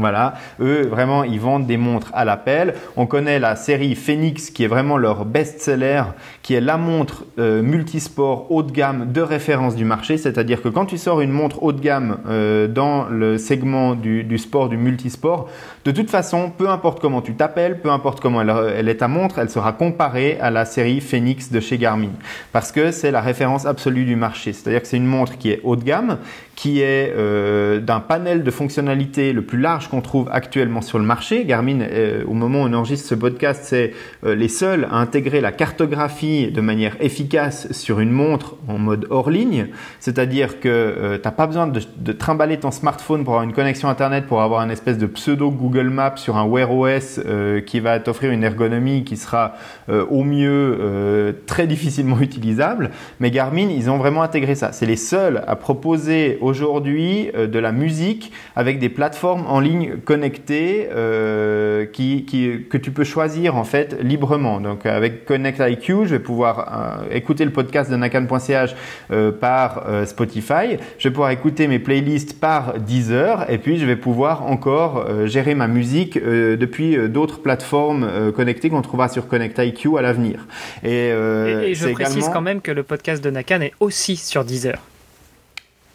Voilà, 0.00 0.34
eux 0.60 0.86
vraiment 0.86 1.24
ils 1.24 1.40
vendent 1.40 1.66
des 1.66 1.76
montres 1.76 2.10
à 2.14 2.24
l'appel. 2.24 2.74
On 2.96 3.06
connaît 3.06 3.38
la 3.38 3.56
série 3.56 3.94
Phoenix 3.94 4.50
qui 4.50 4.64
est 4.64 4.68
vraiment 4.68 4.96
leur 4.96 5.24
best-seller, 5.24 6.02
qui 6.42 6.54
est 6.54 6.60
la 6.60 6.76
montre 6.76 7.24
euh, 7.38 7.62
multisport 7.62 8.50
haut 8.50 8.62
de 8.62 8.72
gamme 8.72 9.12
de 9.12 9.20
référence 9.20 9.74
du 9.76 9.84
marché. 9.84 10.16
C'est-à-dire 10.16 10.62
que 10.62 10.68
quand 10.68 10.86
tu 10.86 10.98
sors 10.98 11.20
une 11.20 11.32
montre 11.32 11.62
haut 11.62 11.72
de 11.72 11.80
gamme 11.80 12.18
euh, 12.28 12.68
dans 12.68 13.06
le 13.08 13.38
segment 13.38 13.94
du, 13.94 14.38
sport, 14.38 14.68
du 14.68 14.76
multisport, 14.76 15.48
de 15.84 15.90
toute 15.90 16.10
façon, 16.10 16.50
peu 16.56 16.68
importe 16.68 17.00
comment 17.00 17.22
tu 17.22 17.34
t'appelles, 17.34 17.80
peu 17.80 17.90
importe 17.90 18.20
comment 18.20 18.42
elle, 18.42 18.52
elle, 18.76 18.88
est 18.88 18.96
ta 18.96 19.08
montre, 19.08 19.38
elle 19.38 19.50
sera 19.50 19.72
comparée 19.72 20.38
à 20.40 20.50
la 20.50 20.64
série 20.64 21.00
Phoenix 21.00 21.50
de 21.50 21.60
chez 21.60 21.78
Garmin 21.78 22.08
parce 22.52 22.72
que 22.72 22.90
c'est 22.90 23.10
la 23.10 23.20
référence 23.20 23.66
absolue 23.66 24.04
du 24.04 24.16
marché. 24.16 24.52
C'est-à-dire 24.52 24.82
que 24.82 24.88
c'est 24.88 24.96
une 24.96 25.06
montre 25.06 25.38
qui 25.38 25.50
est 25.50 25.60
haut 25.64 25.76
de 25.76 25.84
gamme, 25.84 26.18
qui 26.58 26.80
est 26.80 27.14
euh, 27.16 27.78
d'un 27.78 28.00
panel 28.00 28.42
de 28.42 28.50
fonctionnalités 28.50 29.32
le 29.32 29.42
plus 29.42 29.60
large 29.60 29.86
qu'on 29.86 30.00
trouve 30.00 30.28
actuellement 30.32 30.82
sur 30.82 30.98
le 30.98 31.04
marché. 31.04 31.44
Garmin, 31.44 31.82
euh, 31.82 32.24
au 32.26 32.34
moment 32.34 32.62
où 32.62 32.66
on 32.66 32.72
enregistre 32.72 33.08
ce 33.08 33.14
podcast, 33.14 33.60
c'est 33.62 33.92
euh, 34.26 34.34
les 34.34 34.48
seuls 34.48 34.88
à 34.90 34.96
intégrer 34.96 35.40
la 35.40 35.52
cartographie 35.52 36.50
de 36.50 36.60
manière 36.60 36.96
efficace 36.98 37.70
sur 37.70 38.00
une 38.00 38.10
montre 38.10 38.56
en 38.66 38.76
mode 38.76 39.06
hors 39.08 39.30
ligne. 39.30 39.68
C'est-à-dire 40.00 40.58
que 40.58 41.14
tu 41.14 41.22
n'as 41.24 41.30
pas 41.30 41.46
besoin 41.46 41.68
de, 41.68 41.80
de, 41.96 42.10
trimballer 42.12 42.56
ton 42.56 42.72
smartphone 42.72 43.22
pour 43.22 43.34
avoir 43.34 43.44
une 43.44 43.54
connexion 43.54 43.88
Internet, 43.88 44.26
pour 44.26 44.42
avoir 44.42 44.60
une 44.62 44.72
espèce 44.72 44.98
de 44.98 45.06
pseudo 45.06 45.52
Google 45.52 45.90
Maps 45.90 46.16
sur 46.16 46.36
un 46.36 46.44
Wear 46.44 46.72
OS 46.72 47.20
qui 47.66 47.78
va 47.78 48.00
t'offrir 48.00 48.32
une 48.32 48.42
ergonomie 48.42 49.04
qui 49.04 49.16
sera 49.16 49.54
au 49.88 50.24
mieux 50.24 51.36
très 51.46 51.68
difficilement 51.68 52.18
utilisable. 52.20 52.90
Mais 53.20 53.30
Garmin, 53.30 53.68
ils 53.68 53.90
ont 53.90 53.98
vraiment 53.98 54.22
intégré 54.22 54.56
ça. 54.56 54.72
C'est 54.72 54.86
les 54.86 54.96
seuls 54.96 55.44
à 55.46 55.54
proposer 55.54 56.38
aujourd'hui 56.48 57.30
euh, 57.34 57.46
de 57.46 57.58
la 57.58 57.72
musique 57.72 58.32
avec 58.56 58.78
des 58.78 58.88
plateformes 58.88 59.44
en 59.46 59.60
ligne 59.60 59.96
connectées 60.04 60.88
euh, 60.90 61.86
qui, 61.86 62.24
qui, 62.24 62.64
que 62.68 62.76
tu 62.76 62.90
peux 62.90 63.04
choisir 63.04 63.56
en 63.56 63.64
fait 63.64 63.96
librement. 64.02 64.60
Donc 64.60 64.86
avec 64.86 65.24
Connect 65.24 65.60
IQ, 65.60 66.06
je 66.06 66.10
vais 66.10 66.18
pouvoir 66.18 67.04
euh, 67.08 67.14
écouter 67.14 67.44
le 67.44 67.52
podcast 67.52 67.90
de 67.90 67.96
nakan.ch 67.96 68.74
euh, 69.10 69.30
par 69.32 69.86
Spotify, 70.06 70.78
je 70.98 71.08
vais 71.08 71.12
pouvoir 71.12 71.30
écouter 71.30 71.68
mes 71.68 71.78
playlists 71.78 72.40
par 72.40 72.78
Deezer 72.78 73.50
et 73.50 73.58
puis 73.58 73.78
je 73.78 73.86
vais 73.86 73.96
pouvoir 73.96 74.46
encore 74.46 75.26
gérer 75.26 75.54
ma 75.54 75.68
musique 75.68 76.18
depuis 76.18 76.96
d'autres 77.08 77.40
plateformes 77.40 78.32
connectées 78.32 78.70
qu'on 78.70 78.82
trouvera 78.82 79.08
sur 79.08 79.28
Connect 79.28 79.58
IQ 79.58 79.98
à 79.98 80.02
l'avenir. 80.02 80.46
Et, 80.82 81.08
et, 81.08 81.70
et, 81.70 81.74
je 81.74 81.88
précise 81.88 82.16
également... 82.16 82.32
quand 82.32 82.40
même 82.40 82.60
que 82.60 82.72
le 82.72 82.82
podcast 82.82 83.22
de 83.22 83.30
Nakan 83.30 83.60
est 83.60 83.72
aussi 83.80 84.16
sur 84.16 84.44
Deezer. 84.44 84.78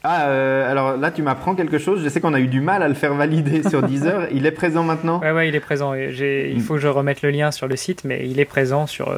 Ah, 0.03 0.27
euh, 0.27 0.69
alors 0.69 0.97
là, 0.97 1.11
tu 1.11 1.21
m'apprends 1.21 1.55
quelque 1.55 1.77
chose. 1.77 2.03
Je 2.03 2.09
sais 2.09 2.19
qu'on 2.19 2.33
a 2.33 2.39
eu 2.39 2.47
du 2.47 2.59
mal 2.59 2.83
à 2.83 2.87
le 2.87 2.93
faire 2.93 3.13
valider 3.13 3.63
sur 3.63 3.81
Deezer. 3.87 4.27
il 4.31 4.45
est 4.45 4.51
présent 4.51 4.83
maintenant? 4.83 5.19
Ouais, 5.21 5.31
ouais, 5.31 5.47
il 5.47 5.55
est 5.55 5.59
présent. 5.61 5.93
Il 5.93 6.61
faut 6.61 6.73
que 6.75 6.79
je 6.79 6.87
remette 6.87 7.21
le 7.21 7.29
lien 7.29 7.51
sur 7.51 7.67
le 7.67 7.75
site, 7.75 8.03
mais 8.03 8.27
il 8.27 8.39
est 8.39 8.45
présent 8.45 8.85
sur. 8.85 9.09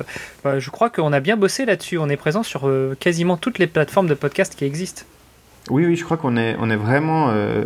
Euh, 0.46 0.60
je 0.60 0.70
crois 0.70 0.90
qu'on 0.90 1.12
a 1.14 1.20
bien 1.20 1.38
bossé 1.38 1.66
là-dessus. 1.66 1.98
On 1.98 2.10
est 2.10 2.18
présent 2.18 2.44
sur 2.44 2.68
euh, 2.68 2.96
quasiment 3.00 3.38
toutes 3.38 3.58
les 3.58 3.68
plateformes 3.68 4.08
de 4.08 4.14
podcast 4.14 4.56
qui 4.56 4.66
existent. 4.66 5.04
Oui, 5.72 5.86
oui, 5.86 5.96
je 5.96 6.04
crois 6.04 6.18
qu'on 6.18 6.38
est, 6.38 6.56
on 6.60 6.70
est 6.70 6.76
vraiment 6.76 7.30
euh, 7.30 7.64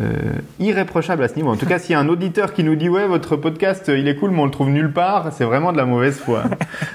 euh, 0.00 0.12
irréprochable 0.58 1.22
à 1.22 1.28
ce 1.28 1.36
niveau. 1.36 1.50
En 1.50 1.56
tout 1.56 1.66
cas, 1.66 1.78
s'il 1.78 1.92
y 1.92 1.94
a 1.94 2.00
un 2.00 2.08
auditeur 2.08 2.52
qui 2.52 2.64
nous 2.64 2.74
dit 2.74 2.88
ouais, 2.88 3.06
votre 3.06 3.36
podcast, 3.36 3.84
il 3.94 4.08
est 4.08 4.16
cool, 4.16 4.32
mais 4.32 4.40
on 4.40 4.44
le 4.46 4.50
trouve 4.50 4.70
nulle 4.70 4.92
part, 4.92 5.32
c'est 5.32 5.44
vraiment 5.44 5.72
de 5.72 5.76
la 5.76 5.84
mauvaise 5.84 6.18
foi. 6.18 6.42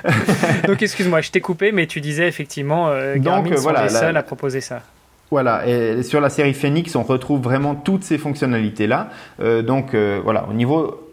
Donc, 0.68 0.82
excuse-moi, 0.82 1.22
je 1.22 1.32
t'ai 1.32 1.40
coupé, 1.40 1.72
mais 1.72 1.88
tu 1.88 2.02
disais 2.02 2.28
effectivement, 2.28 2.90
euh, 2.90 3.16
Garmin 3.18 3.52
Donc, 3.52 3.60
voilà, 3.60 3.88
sont 3.88 3.96
les 3.96 4.02
seuls 4.02 4.18
à 4.18 4.24
proposer 4.24 4.60
ça. 4.60 4.82
Voilà, 5.30 5.68
et 5.68 6.04
sur 6.04 6.22
la 6.22 6.30
série 6.30 6.54
Phoenix, 6.54 6.96
on 6.96 7.04
retrouve 7.04 7.42
vraiment 7.42 7.76
toutes 7.76 8.04
ces 8.04 8.18
fonctionnalités-là. 8.18 9.10
Euh, 9.42 9.62
donc 9.62 9.94
euh, 9.94 10.22
voilà, 10.24 10.48
au 10.50 10.54
niveau 10.54 11.07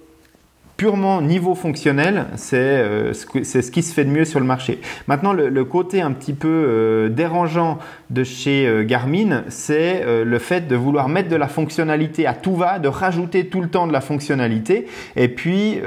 purement 0.77 1.21
niveau 1.21 1.55
fonctionnel, 1.55 2.27
c'est 2.35 2.57
euh, 2.57 3.13
ce, 3.13 3.45
ce, 3.45 3.71
qui 3.71 3.83
se 3.83 3.95
fait 3.95 4.05
de 4.05 4.11
mieux 4.11 4.25
sur 4.25 4.41
le 4.41 4.47
marché. 4.47 4.81
Maintenant, 5.07 5.33
le, 5.33 5.65
côté 5.65 6.03
un 6.03 6.13
petit 6.13 6.33
peu 6.33 6.49
euh, 6.49 7.09
dérangeant 7.09 7.79
de 8.11 8.25
chez 8.25 8.67
euh, 8.67 8.85
Garmin, 8.85 9.45
c'est 9.49 10.05
le 10.25 10.39
fait 10.39 10.67
de 10.69 10.77
vouloir 10.77 11.09
mettre 11.09 11.29
de 11.29 11.37
la 11.37 11.49
fonctionnalité 11.49 12.27
à 12.27 12.35
tout 12.35 12.57
va, 12.57 12.79
de 12.79 12.89
rajouter 12.89 13.47
tout 13.47 13.61
le 13.61 13.69
temps 13.69 13.87
de 13.87 13.93
la 13.93 14.01
fonctionnalité. 14.01 14.87
Et 15.17 15.29
puis, 15.29 15.81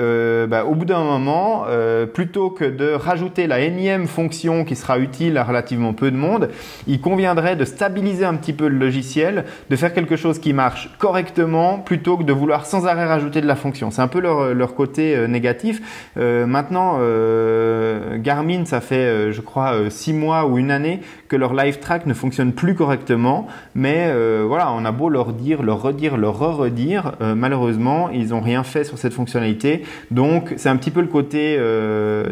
bah, 0.48 0.66
au 0.66 0.76
bout 0.76 0.86
d'un 0.86 1.04
moment, 1.04 1.66
plutôt 2.14 2.50
que 2.50 2.66
de 2.66 2.92
rajouter 2.92 3.48
la 3.48 3.60
énième 3.60 4.08
fonction 4.08 4.66
qui 4.66 4.76
sera 4.76 5.00
utile 5.00 5.38
à 5.38 5.44
relativement 5.44 5.94
peu 5.94 6.12
de 6.12 6.18
monde, 6.18 6.50
il 6.88 7.00
conviendrait 7.02 7.56
de 7.56 7.66
stabiliser 7.66 8.26
un 8.26 8.36
petit 8.36 8.54
peu 8.54 8.68
le 8.68 8.78
logiciel, 8.78 9.46
de 9.70 9.76
faire 9.76 9.94
quelque 9.94 10.16
chose 10.16 10.40
qui 10.40 10.54
marche 10.54 10.90
correctement, 10.98 11.80
plutôt 11.80 12.18
que 12.18 12.24
de 12.24 12.34
vouloir 12.34 12.66
sans 12.66 12.88
arrêt 12.88 13.06
rajouter 13.06 13.42
de 13.42 13.48
la 13.48 13.56
fonction. 13.56 13.92
C'est 13.92 14.02
un 14.02 14.08
peu 14.08 14.20
leur 14.20 14.77
côté 14.78 15.16
euh, 15.16 15.28
négatif. 15.28 15.82
Euh, 16.18 16.46
maintenant, 16.46 16.98
euh, 17.00 18.18
Garmin, 18.18 18.66
ça 18.66 18.80
fait, 18.80 19.32
je 19.34 19.42
crois, 19.42 19.90
six 19.90 20.14
mois 20.14 20.46
ou 20.46 20.58
une 20.58 20.72
année 20.72 21.02
que 21.28 21.36
leur 21.36 21.54
live 21.54 21.80
track 21.80 22.06
ne 22.06 22.14
fonctionne 22.14 22.54
plus 22.54 22.76
correctement. 22.76 23.48
Mais 23.76 24.12
voilà, 24.44 24.72
on 24.72 24.86
a 24.86 24.92
beau 24.92 25.10
leur 25.10 25.34
dire, 25.34 25.64
leur 25.64 25.82
redire, 25.82 26.18
leur 26.18 26.38
re-redire, 26.38 27.14
malheureusement, 27.20 28.10
ils 28.10 28.30
n'ont 28.30 28.42
rien 28.42 28.64
fait 28.64 28.84
sur 28.84 28.98
cette 28.98 29.14
fonctionnalité. 29.14 29.84
Donc, 30.12 30.54
c'est 30.58 30.70
un 30.70 30.78
petit 30.78 30.92
peu 30.92 31.02
le 31.02 31.08
côté 31.08 31.60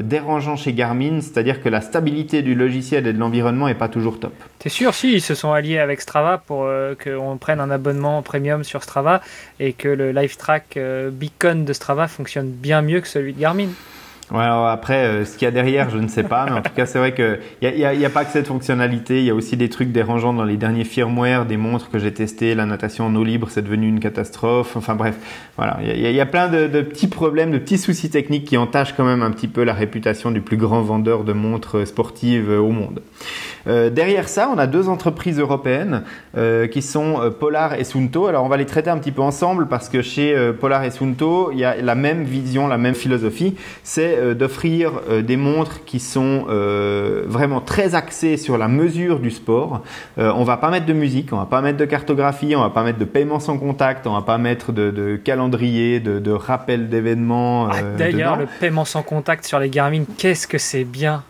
dérangeant 0.01 0.55
chez 0.55 0.73
Garmin, 0.73 1.21
c'est-à-dire 1.21 1.62
que 1.62 1.69
la 1.69 1.81
stabilité 1.81 2.41
du 2.41 2.55
logiciel 2.55 3.08
et 3.08 3.13
de 3.13 3.19
l'environnement 3.19 3.67
n'est 3.67 3.75
pas 3.75 3.89
toujours 3.89 4.19
top. 4.19 4.34
C'est 4.62 4.69
sûr, 4.69 4.93
si, 4.93 5.13
ils 5.13 5.21
se 5.21 5.36
sont 5.36 5.51
alliés 5.51 5.79
avec 5.79 6.01
Strava 6.01 6.38
pour 6.38 6.67
qu'on 7.03 7.38
prenne 7.38 7.60
un 7.60 7.71
abonnement 7.71 8.21
premium 8.21 8.63
sur 8.63 8.84
Strava 8.84 9.21
et 9.60 9.73
que 9.73 9.89
le 9.89 10.12
live 10.12 10.38
track 10.38 10.79
beacon 11.12 11.65
de 11.65 11.73
Strava 11.73 12.08
fonctionne 12.08 12.35
bien 12.43 12.82
mieux 12.82 13.02
que 13.02 13.08
celui 13.08 13.34
de 13.34 13.39
Garmin. 13.39 13.69
Alors 14.34 14.67
après, 14.67 15.06
euh, 15.06 15.26
ce 15.26 15.38
qu'il 15.38 15.45
y 15.45 15.48
a 15.48 15.52
derrière, 15.52 15.91
je 15.91 16.00
ne 16.00 16.08
sais 16.08 16.24
pas, 16.24 16.45
mais 16.45 16.54
en 16.54 16.62
tout 16.63 16.74
cas, 16.76 16.88
c'est 16.88 16.98
vrai 16.98 17.13
qu'il 17.13 17.39
n'y 17.62 17.86
a, 17.86 17.89
a, 17.89 18.10
pas 18.10 18.26
que 18.26 18.32
cette 18.32 18.48
fonctionnalité, 18.48 19.19
il 19.19 19.26
y 19.26 19.30
a 19.30 19.36
aussi 19.36 19.56
des 19.56 19.69
trucs 19.69 19.91
dérangeants 19.91 20.34
dans 20.34 20.43
les 20.43 20.58
derniers 20.58 20.84
firmware, 20.84 21.45
des 21.45 21.58
montres 21.58 21.91
que 21.91 22.00
j'ai 22.00 22.12
testées, 22.12 22.56
la 22.56 22.65
natation 22.65 23.06
en 23.06 23.15
eau 23.15 23.24
libre, 23.24 23.50
c'est 23.52 23.62
devenu 23.62 23.88
une 23.88 24.00
catastrophe, 24.00 24.76
enfin 24.78 24.95
bref, 24.95 25.15
voilà, 25.58 25.78
il 25.84 26.00
y 26.00 26.19
a, 26.19 26.26
plein 26.26 26.48
de, 26.48 26.82
petits 26.82 27.08
problèmes, 27.08 27.52
de 27.52 27.60
petits 27.60 27.78
soucis 27.78 28.10
techniques 28.10 28.45
qui 28.45 28.58
entachent 28.58 28.93
quand 28.93 29.06
même 29.06 29.21
un 29.21 29.30
petit 29.30 29.48
peu 29.48 29.63
la 29.63 29.74
réputation 29.74 30.32
du 30.32 30.41
plus 30.41 30.58
grand 30.58 30.82
vendeur 30.82 31.24
de 31.24 31.34
montres 31.34 31.86
sportives 31.88 32.50
au 32.50 32.71
monde. 32.71 33.02
Euh, 33.67 33.89
derrière 33.89 34.30
ça, 34.30 34.49
on 34.54 34.58
a 34.58 34.67
deux 34.67 34.89
entreprises 34.89 35.39
européennes 35.39 36.04
euh, 36.38 36.67
qui 36.67 36.82
sont 36.82 37.21
euh, 37.21 37.30
Polar 37.30 37.73
et 37.75 37.84
Sunto. 37.84 38.28
Alors 38.28 38.43
on 38.43 38.47
va 38.47 38.58
les 38.58 38.65
traiter 38.65 38.89
un 38.89 38.97
petit 38.97 39.12
peu 39.12 39.21
ensemble 39.21 39.67
parce 39.67 39.89
que 39.89 40.01
chez 40.01 40.36
Polar 40.60 40.84
et 40.84 40.91
Sunto, 40.91 41.51
il 41.51 41.60
y 41.60 41.65
a 41.65 41.75
la 41.78 41.95
même 41.95 42.23
vision, 42.23 42.67
la 42.67 42.78
même 42.78 42.95
philosophie, 42.95 43.56
c'est 43.84 44.36
d'offrir 44.36 44.91
des 45.23 45.38
montres 45.38 45.84
qui 45.86 45.99
sont 45.99 46.45
vraiment 47.28 47.62
très 47.62 47.95
axées 47.95 48.38
sur 48.38 48.58
la 48.58 48.67
mesure 48.67 49.19
du 49.19 49.32
sport. 49.32 49.84
on 50.17 50.43
va 50.43 50.58
pas 50.58 50.69
mettre 50.69 50.86
de 50.86 50.93
musique, 50.93 51.34
on 51.34 51.38
va 51.38 51.45
pas 51.45 51.62
mettre 51.62 51.78
de 51.78 51.86
cartographie, 51.86 52.56
on 52.56 52.62
va 52.62 52.69
pas 52.69 52.84
mettre 52.84 52.99
de 52.99 53.06
paiement 53.06 53.39
sans 53.39 53.58
contact, 53.58 54.08
on 54.08 54.13
va 54.13 54.21
pas 54.21 54.38
mettre 54.38 54.71
de, 54.71 55.15
calendrier, 55.23 55.99
de, 55.99 56.19
de 56.19 56.32
rappel 56.32 56.89
d'événements. 56.89 57.69
Ah, 57.69 57.82
D'ailleurs, 57.97 58.38
le 58.38 58.47
paiement 58.60 58.86
sans 58.86 59.04
contact 59.04 59.45
sur 59.45 59.60
les 59.60 59.69
Garmin, 59.69 60.04
qu'est-ce 60.17 60.47
que 60.47 60.58
c'est 60.58 60.84
bien 60.84 61.23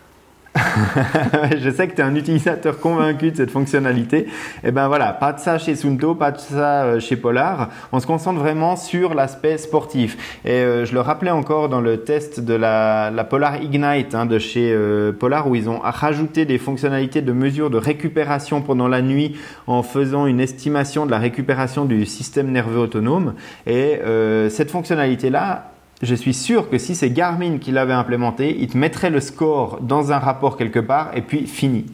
je 1.58 1.70
sais 1.70 1.88
que 1.88 1.94
tu 1.94 2.00
es 2.00 2.04
un 2.04 2.14
utilisateur 2.14 2.78
convaincu 2.78 3.30
de 3.30 3.36
cette 3.36 3.50
fonctionnalité. 3.50 4.18
Et 4.18 4.28
eh 4.64 4.70
ben 4.70 4.88
voilà, 4.88 5.12
pas 5.12 5.32
de 5.32 5.40
ça 5.40 5.58
chez 5.58 5.74
Sunto, 5.74 6.14
pas 6.14 6.30
de 6.30 6.38
ça 6.38 6.84
euh, 6.84 7.00
chez 7.00 7.16
Polar. 7.16 7.70
On 7.92 8.00
se 8.00 8.06
concentre 8.06 8.40
vraiment 8.40 8.76
sur 8.76 9.14
l'aspect 9.14 9.58
sportif. 9.58 10.40
Et 10.44 10.52
euh, 10.52 10.84
je 10.84 10.94
le 10.94 11.00
rappelais 11.00 11.30
encore 11.30 11.68
dans 11.68 11.80
le 11.80 11.98
test 11.98 12.40
de 12.40 12.54
la, 12.54 13.12
Polar 13.28 13.62
Ignite 13.62 14.14
hein, 14.14 14.26
de 14.26 14.38
chez 14.38 14.72
euh, 14.72 15.12
Polar 15.12 15.48
où 15.48 15.54
ils 15.54 15.68
ont 15.68 15.80
rajouté 15.82 16.44
des 16.44 16.58
fonctionnalités 16.58 17.22
de 17.22 17.32
mesure 17.32 17.70
de 17.70 17.78
récupération 17.78 18.62
pendant 18.62 18.88
la 18.88 19.02
nuit 19.02 19.36
en 19.66 19.82
faisant 19.82 20.26
une 20.26 20.40
estimation 20.40 21.06
de 21.06 21.10
la 21.10 21.18
récupération 21.18 21.84
du 21.84 22.06
système 22.06 22.50
nerveux 22.50 22.80
autonome. 22.80 23.34
Et 23.66 24.00
cette 24.48 24.70
fonctionnalité-là, 24.70 25.75
je 26.02 26.14
suis 26.14 26.34
sûr 26.34 26.68
que 26.68 26.78
si 26.78 26.94
c'est 26.94 27.10
Garmin 27.10 27.58
qui 27.58 27.72
l'avait 27.72 27.92
implémenté, 27.92 28.56
il 28.58 28.68
te 28.68 28.76
mettrait 28.76 29.10
le 29.10 29.20
score 29.20 29.80
dans 29.80 30.12
un 30.12 30.18
rapport 30.18 30.56
quelque 30.56 30.78
part 30.78 31.16
et 31.16 31.22
puis 31.22 31.46
fini. 31.46 31.86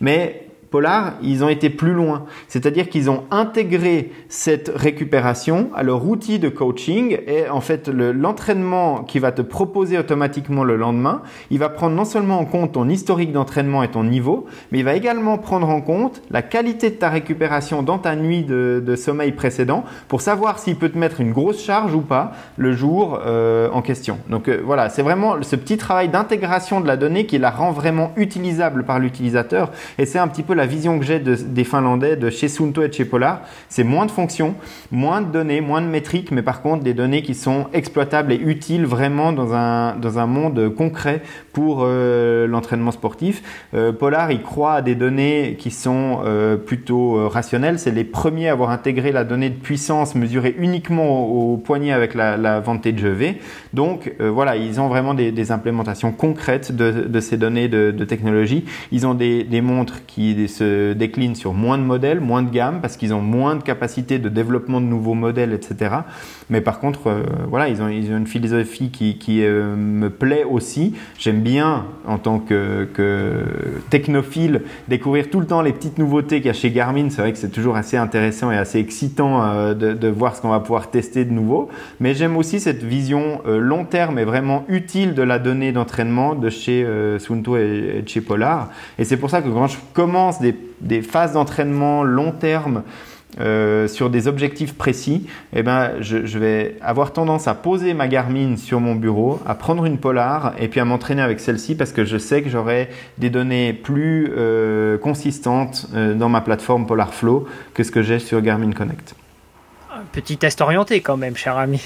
Mais 0.00 0.46
Polar, 0.72 1.12
ils 1.22 1.44
ont 1.44 1.50
été 1.50 1.70
plus 1.70 1.92
loin. 1.92 2.24
C'est-à-dire 2.48 2.88
qu'ils 2.88 3.10
ont 3.10 3.24
intégré 3.30 4.10
cette 4.28 4.72
récupération 4.74 5.68
à 5.74 5.82
leur 5.82 6.04
outil 6.08 6.38
de 6.38 6.48
coaching 6.48 7.18
et 7.26 7.48
en 7.48 7.60
fait 7.60 7.88
l'entraînement 7.88 9.04
qui 9.04 9.18
va 9.18 9.32
te 9.32 9.42
proposer 9.42 9.98
automatiquement 9.98 10.64
le 10.64 10.76
lendemain, 10.76 11.22
il 11.50 11.58
va 11.58 11.68
prendre 11.68 11.94
non 11.94 12.06
seulement 12.06 12.38
en 12.38 12.46
compte 12.46 12.72
ton 12.72 12.88
historique 12.88 13.32
d'entraînement 13.32 13.82
et 13.82 13.88
ton 13.88 14.02
niveau, 14.02 14.46
mais 14.70 14.78
il 14.78 14.84
va 14.84 14.94
également 14.94 15.36
prendre 15.36 15.68
en 15.68 15.82
compte 15.82 16.22
la 16.30 16.40
qualité 16.40 16.88
de 16.88 16.96
ta 16.96 17.10
récupération 17.10 17.82
dans 17.82 17.98
ta 17.98 18.16
nuit 18.16 18.42
de, 18.42 18.96
sommeil 18.96 19.32
précédent 19.32 19.84
pour 20.08 20.20
savoir 20.20 20.58
s'il 20.58 20.76
peut 20.76 20.88
te 20.88 20.98
mettre 20.98 21.20
une 21.20 21.32
grosse 21.32 21.62
charge 21.62 21.94
ou 21.94 22.00
pas 22.00 22.32
le 22.56 22.72
jour 22.72 23.20
euh, 23.24 23.68
en 23.72 23.82
question. 23.82 24.18
Donc 24.28 24.48
euh, 24.48 24.62
voilà, 24.64 24.88
c'est 24.88 25.02
vraiment 25.02 25.42
ce 25.42 25.56
petit 25.56 25.76
travail 25.76 26.08
d'intégration 26.08 26.80
de 26.80 26.86
la 26.86 26.96
donnée 26.96 27.26
qui 27.26 27.38
la 27.38 27.50
rend 27.50 27.72
vraiment 27.72 28.12
utilisable 28.16 28.84
par 28.84 28.98
l'utilisateur 28.98 29.70
et 29.98 30.06
c'est 30.06 30.18
un 30.18 30.28
petit 30.28 30.42
peu 30.42 30.54
la 30.54 30.61
la 30.62 30.68
vision 30.68 31.00
que 31.00 31.04
j'ai 31.04 31.18
des 31.18 31.64
Finlandais, 31.64 32.14
de 32.14 32.30
chez 32.30 32.46
Sunto 32.46 32.84
et 32.84 32.88
de 32.88 32.94
chez 32.94 33.04
Polar, 33.04 33.40
c'est 33.68 33.82
moins 33.82 34.06
de 34.06 34.12
fonctions, 34.12 34.54
moins 34.92 35.20
de 35.20 35.26
données, 35.26 35.60
moins 35.60 35.82
de 35.82 35.88
métriques, 35.88 36.30
mais 36.30 36.42
par 36.42 36.62
contre 36.62 36.84
des 36.84 36.94
données 36.94 37.22
qui 37.22 37.34
sont 37.34 37.66
exploitables 37.72 38.32
et 38.32 38.36
utiles 38.36 38.86
vraiment 38.86 39.32
dans 39.32 39.54
un, 39.54 39.96
dans 39.96 40.20
un 40.20 40.26
monde 40.26 40.72
concret 40.72 41.20
pour 41.52 41.80
euh, 41.82 42.46
l'entraînement 42.46 42.92
sportif. 42.92 43.42
Euh, 43.74 43.90
Polar, 43.90 44.30
il 44.30 44.40
croit 44.42 44.74
à 44.74 44.82
des 44.82 44.94
données 44.94 45.56
qui 45.58 45.72
sont 45.72 46.20
euh, 46.24 46.56
plutôt 46.56 47.28
rationnelles. 47.28 47.80
C'est 47.80 47.90
les 47.90 48.04
premiers 48.04 48.48
à 48.48 48.52
avoir 48.52 48.70
intégré 48.70 49.10
la 49.10 49.24
donnée 49.24 49.50
de 49.50 49.58
puissance 49.58 50.14
mesurée 50.14 50.54
uniquement 50.60 51.26
au, 51.26 51.56
poignet 51.56 51.90
avec 51.90 52.14
la, 52.14 52.36
la 52.36 52.60
Vantage 52.60 53.02
V. 53.02 53.40
Donc 53.74 54.12
voilà, 54.20 54.54
ils 54.56 54.80
ont 54.80 54.86
vraiment 54.86 55.14
des, 55.14 55.50
implémentations 55.50 56.12
concrètes 56.12 56.70
de, 56.70 57.20
ces 57.20 57.36
données 57.36 57.66
de, 57.66 57.90
de, 57.90 58.04
technologie. 58.04 58.64
Ils 58.92 59.08
ont 59.08 59.14
des, 59.14 59.42
des 59.42 59.60
montres 59.60 60.06
qui 60.06 60.34
se 60.52 60.92
déclinent 60.92 61.34
sur 61.34 61.54
moins 61.54 61.78
de 61.78 61.82
modèles, 61.82 62.20
moins 62.20 62.42
de 62.42 62.50
gamme, 62.50 62.80
parce 62.80 62.96
qu'ils 62.96 63.14
ont 63.14 63.20
moins 63.20 63.56
de 63.56 63.62
capacité 63.62 64.18
de 64.18 64.28
développement 64.28 64.80
de 64.80 64.86
nouveaux 64.86 65.14
modèles, 65.14 65.52
etc. 65.52 65.96
Mais 66.52 66.60
par 66.60 66.80
contre, 66.80 67.06
euh, 67.06 67.22
voilà, 67.48 67.68
ils 67.70 67.80
ont, 67.80 67.88
ils 67.88 68.12
ont, 68.12 68.18
une 68.18 68.26
philosophie 68.26 68.90
qui, 68.90 69.16
qui 69.16 69.42
euh, 69.42 69.74
me 69.74 70.10
plaît 70.10 70.44
aussi. 70.44 70.94
J'aime 71.18 71.40
bien, 71.40 71.86
en 72.06 72.18
tant 72.18 72.38
que, 72.38 72.86
technophile, 73.88 74.62
découvrir 74.86 75.30
tout 75.30 75.40
le 75.40 75.46
temps 75.46 75.62
les 75.62 75.72
petites 75.72 75.98
nouveautés 75.98 76.36
qu'il 76.36 76.48
y 76.48 76.50
a 76.50 76.52
chez 76.52 76.70
Garmin. 76.70 77.08
C'est 77.08 77.22
vrai 77.22 77.32
que 77.32 77.38
c'est 77.38 77.50
toujours 77.50 77.76
assez 77.76 77.96
intéressant 77.96 78.50
et 78.50 78.58
assez 78.58 78.78
excitant 78.78 79.42
euh, 79.42 79.72
de, 79.72 79.94
de, 79.94 80.08
voir 80.08 80.36
ce 80.36 80.42
qu'on 80.42 80.50
va 80.50 80.60
pouvoir 80.60 80.90
tester 80.90 81.24
de 81.24 81.32
nouveau. 81.32 81.70
Mais 82.00 82.12
j'aime 82.12 82.36
aussi 82.36 82.60
cette 82.60 82.82
vision 82.82 83.40
long 83.46 83.84
terme 83.84 84.18
et 84.18 84.24
vraiment 84.24 84.64
utile 84.68 85.14
de 85.14 85.22
la 85.22 85.38
donnée 85.38 85.72
d'entraînement 85.72 86.34
de 86.34 86.50
chez 86.50 86.86
Sunto 87.18 87.56
et, 87.56 88.02
et 88.02 88.06
chez 88.06 88.20
Polar. 88.20 88.68
Et 88.98 89.04
c'est 89.04 89.16
pour 89.16 89.30
ça 89.30 89.40
que 89.40 89.48
quand 89.48 89.68
je 89.68 89.78
commence 89.94 90.41
des, 90.42 91.02
phases 91.02 91.32
d'entraînement 91.32 92.04
long 92.04 92.32
terme 92.32 92.82
euh, 93.40 93.88
sur 93.88 94.10
des 94.10 94.28
objectifs 94.28 94.74
précis, 94.74 95.26
eh 95.54 95.62
ben, 95.62 95.92
je, 96.00 96.38
vais 96.38 96.76
avoir 96.82 97.14
tendance 97.14 97.48
à 97.48 97.54
poser 97.54 97.94
ma 97.94 98.06
Garmin 98.06 98.56
sur 98.56 98.78
mon 98.78 98.94
bureau, 98.94 99.40
à 99.46 99.54
prendre 99.54 99.86
une 99.86 99.96
Polar 99.96 100.52
et 100.58 100.68
puis 100.68 100.80
à 100.80 100.84
m'entraîner 100.84 101.22
avec 101.22 101.40
celle-ci 101.40 101.74
parce 101.74 101.92
que 101.92 102.04
je 102.04 102.18
sais 102.18 102.42
que 102.42 102.50
j'aurai 102.50 102.90
des 103.16 103.30
données 103.30 103.72
plus 103.72 104.30
euh, 104.36 104.98
consistantes 104.98 105.86
euh, 105.94 106.14
dans 106.14 106.28
ma 106.28 106.42
plateforme 106.42 106.86
Polar 106.86 107.14
Flow 107.14 107.48
que 107.72 107.84
ce 107.84 107.90
que 107.90 108.02
j'ai 108.02 108.18
sur 108.18 108.42
Garmin 108.42 108.72
Connect. 108.72 109.14
Un 109.94 110.04
petit 110.12 110.36
test 110.36 110.60
orienté 110.60 111.00
quand 111.00 111.16
même, 111.16 111.36
cher 111.36 111.56
ami. 111.56 111.80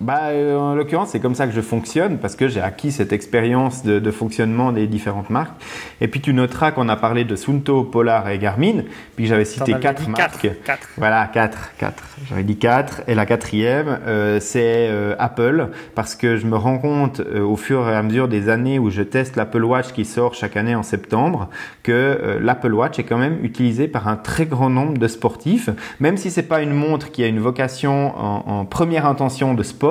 Bah, 0.00 0.28
euh, 0.30 0.56
En 0.56 0.74
l'occurrence, 0.74 1.10
c'est 1.10 1.20
comme 1.20 1.34
ça 1.34 1.46
que 1.46 1.52
je 1.52 1.60
fonctionne 1.60 2.18
parce 2.18 2.36
que 2.36 2.48
j'ai 2.48 2.60
acquis 2.60 2.92
cette 2.92 3.12
expérience 3.12 3.82
de, 3.82 3.98
de, 3.98 4.10
fonctionnement 4.10 4.72
des 4.72 4.86
différentes 4.86 5.30
marques. 5.30 5.54
Et 6.00 6.08
puis 6.08 6.20
tu 6.20 6.34
noteras 6.34 6.72
qu'on 6.72 6.88
a 6.88 6.96
parlé 6.96 7.24
de 7.24 7.36
Sunto, 7.36 7.84
Polar 7.84 8.28
et 8.28 8.38
Garmin, 8.38 8.82
puis 9.16 9.26
j'avais 9.26 9.44
cité 9.44 9.74
quatre 9.80 10.08
marques. 10.08 10.48
Quatre, 10.64 10.88
Voilà, 10.96 11.26
quatre, 11.26 11.70
quatre. 11.78 12.02
J'avais 12.28 12.42
dit 12.42 12.56
quatre. 12.56 13.02
Et 13.06 13.14
la 13.14 13.26
quatrième, 13.26 13.98
euh, 14.06 14.38
c'est 14.40 14.88
euh, 14.88 15.14
Apple 15.18 15.68
parce 15.94 16.14
que 16.14 16.36
je 16.36 16.46
me 16.46 16.56
rends 16.56 16.78
compte 16.78 17.20
euh, 17.20 17.42
au 17.42 17.56
fur 17.56 17.88
et 17.88 17.94
à 17.94 18.02
mesure 18.02 18.28
des 18.28 18.48
années 18.48 18.78
où 18.78 18.90
je 18.90 19.02
teste 19.02 19.36
l'Apple 19.36 19.64
Watch 19.64 19.92
qui 19.92 20.04
sort 20.04 20.34
chaque 20.34 20.56
année 20.56 20.74
en 20.74 20.82
septembre 20.82 21.48
que 21.82 22.38
l'Apple 22.40 22.74
Watch 22.74 22.98
est 22.98 23.04
quand 23.04 23.18
même 23.18 23.38
utilisé 23.42 23.88
par 23.88 24.08
un 24.08 24.16
très 24.16 24.46
grand 24.46 24.70
nombre 24.70 24.98
de 24.98 25.08
sportifs, 25.08 25.70
même 26.00 26.16
si 26.16 26.30
c'est 26.30 26.42
pas 26.42 26.62
une 26.62 26.72
montre 26.72 27.10
qui 27.10 27.22
a 27.22 27.26
une 27.26 27.38
vocation 27.38 28.16
en, 28.18 28.44
en 28.46 28.64
première 28.64 29.06
intention 29.06 29.54
de 29.54 29.62
sport 29.62 29.85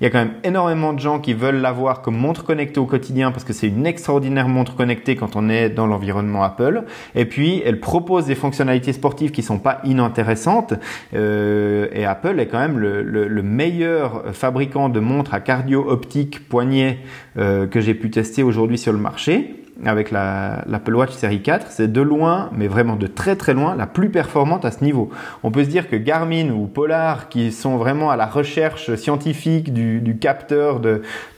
Il 0.00 0.04
y 0.04 0.06
a 0.06 0.10
quand 0.10 0.18
même 0.18 0.34
énormément 0.44 0.92
de 0.92 0.98
gens 0.98 1.18
qui 1.18 1.34
veulent 1.34 1.60
l'avoir 1.60 2.02
comme 2.02 2.16
montre 2.16 2.44
connectée 2.44 2.80
au 2.80 2.86
quotidien 2.86 3.30
parce 3.30 3.44
que 3.44 3.52
c'est 3.52 3.68
une 3.68 3.86
extraordinaire 3.86 4.48
montre 4.48 4.74
connectée 4.74 5.16
quand 5.16 5.36
on 5.36 5.48
est 5.48 5.70
dans 5.70 5.86
l'environnement 5.86 6.42
Apple. 6.42 6.84
Et 7.14 7.24
puis, 7.24 7.62
elle 7.64 7.80
propose 7.80 8.26
des 8.26 8.34
fonctionnalités 8.34 8.92
sportives 8.92 9.30
qui 9.30 9.42
sont 9.42 9.58
pas 9.58 9.80
inintéressantes. 9.84 10.74
Euh, 11.14 11.88
et 11.92 12.04
Apple 12.04 12.38
est 12.40 12.46
quand 12.46 12.58
même 12.58 12.78
le, 12.78 13.02
le, 13.02 13.42
meilleur 13.42 14.34
fabricant 14.34 14.88
de 14.88 15.00
montres 15.00 15.32
à 15.32 15.40
cardio 15.40 15.88
optique 15.88 16.48
poignet 16.48 16.98
euh, 17.38 17.66
que 17.66 17.80
j'ai 17.80 17.94
pu 17.94 18.10
tester 18.10 18.42
aujourd'hui 18.42 18.78
sur 18.78 18.92
le 18.92 18.98
marché 18.98 19.65
avec 19.84 20.10
l'Apple 20.10 20.94
Watch 20.94 21.12
série 21.12 21.42
4, 21.42 21.66
c'est 21.68 21.92
de 21.92 22.00
loin, 22.00 22.48
mais 22.56 22.66
vraiment 22.66 22.96
de 22.96 23.06
très 23.06 23.36
très 23.36 23.52
loin, 23.52 23.74
la 23.74 23.86
plus 23.86 24.08
performante 24.08 24.64
à 24.64 24.70
ce 24.70 24.82
niveau. 24.82 25.10
On 25.42 25.50
peut 25.50 25.64
se 25.64 25.68
dire 25.68 25.88
que 25.88 25.96
Garmin 25.96 26.50
ou 26.50 26.66
Polar, 26.66 27.28
qui 27.28 27.52
sont 27.52 27.76
vraiment 27.76 28.10
à 28.10 28.16
la 28.16 28.26
recherche 28.26 28.94
scientifique 28.94 29.72
du, 29.72 30.16
capteur 30.18 30.80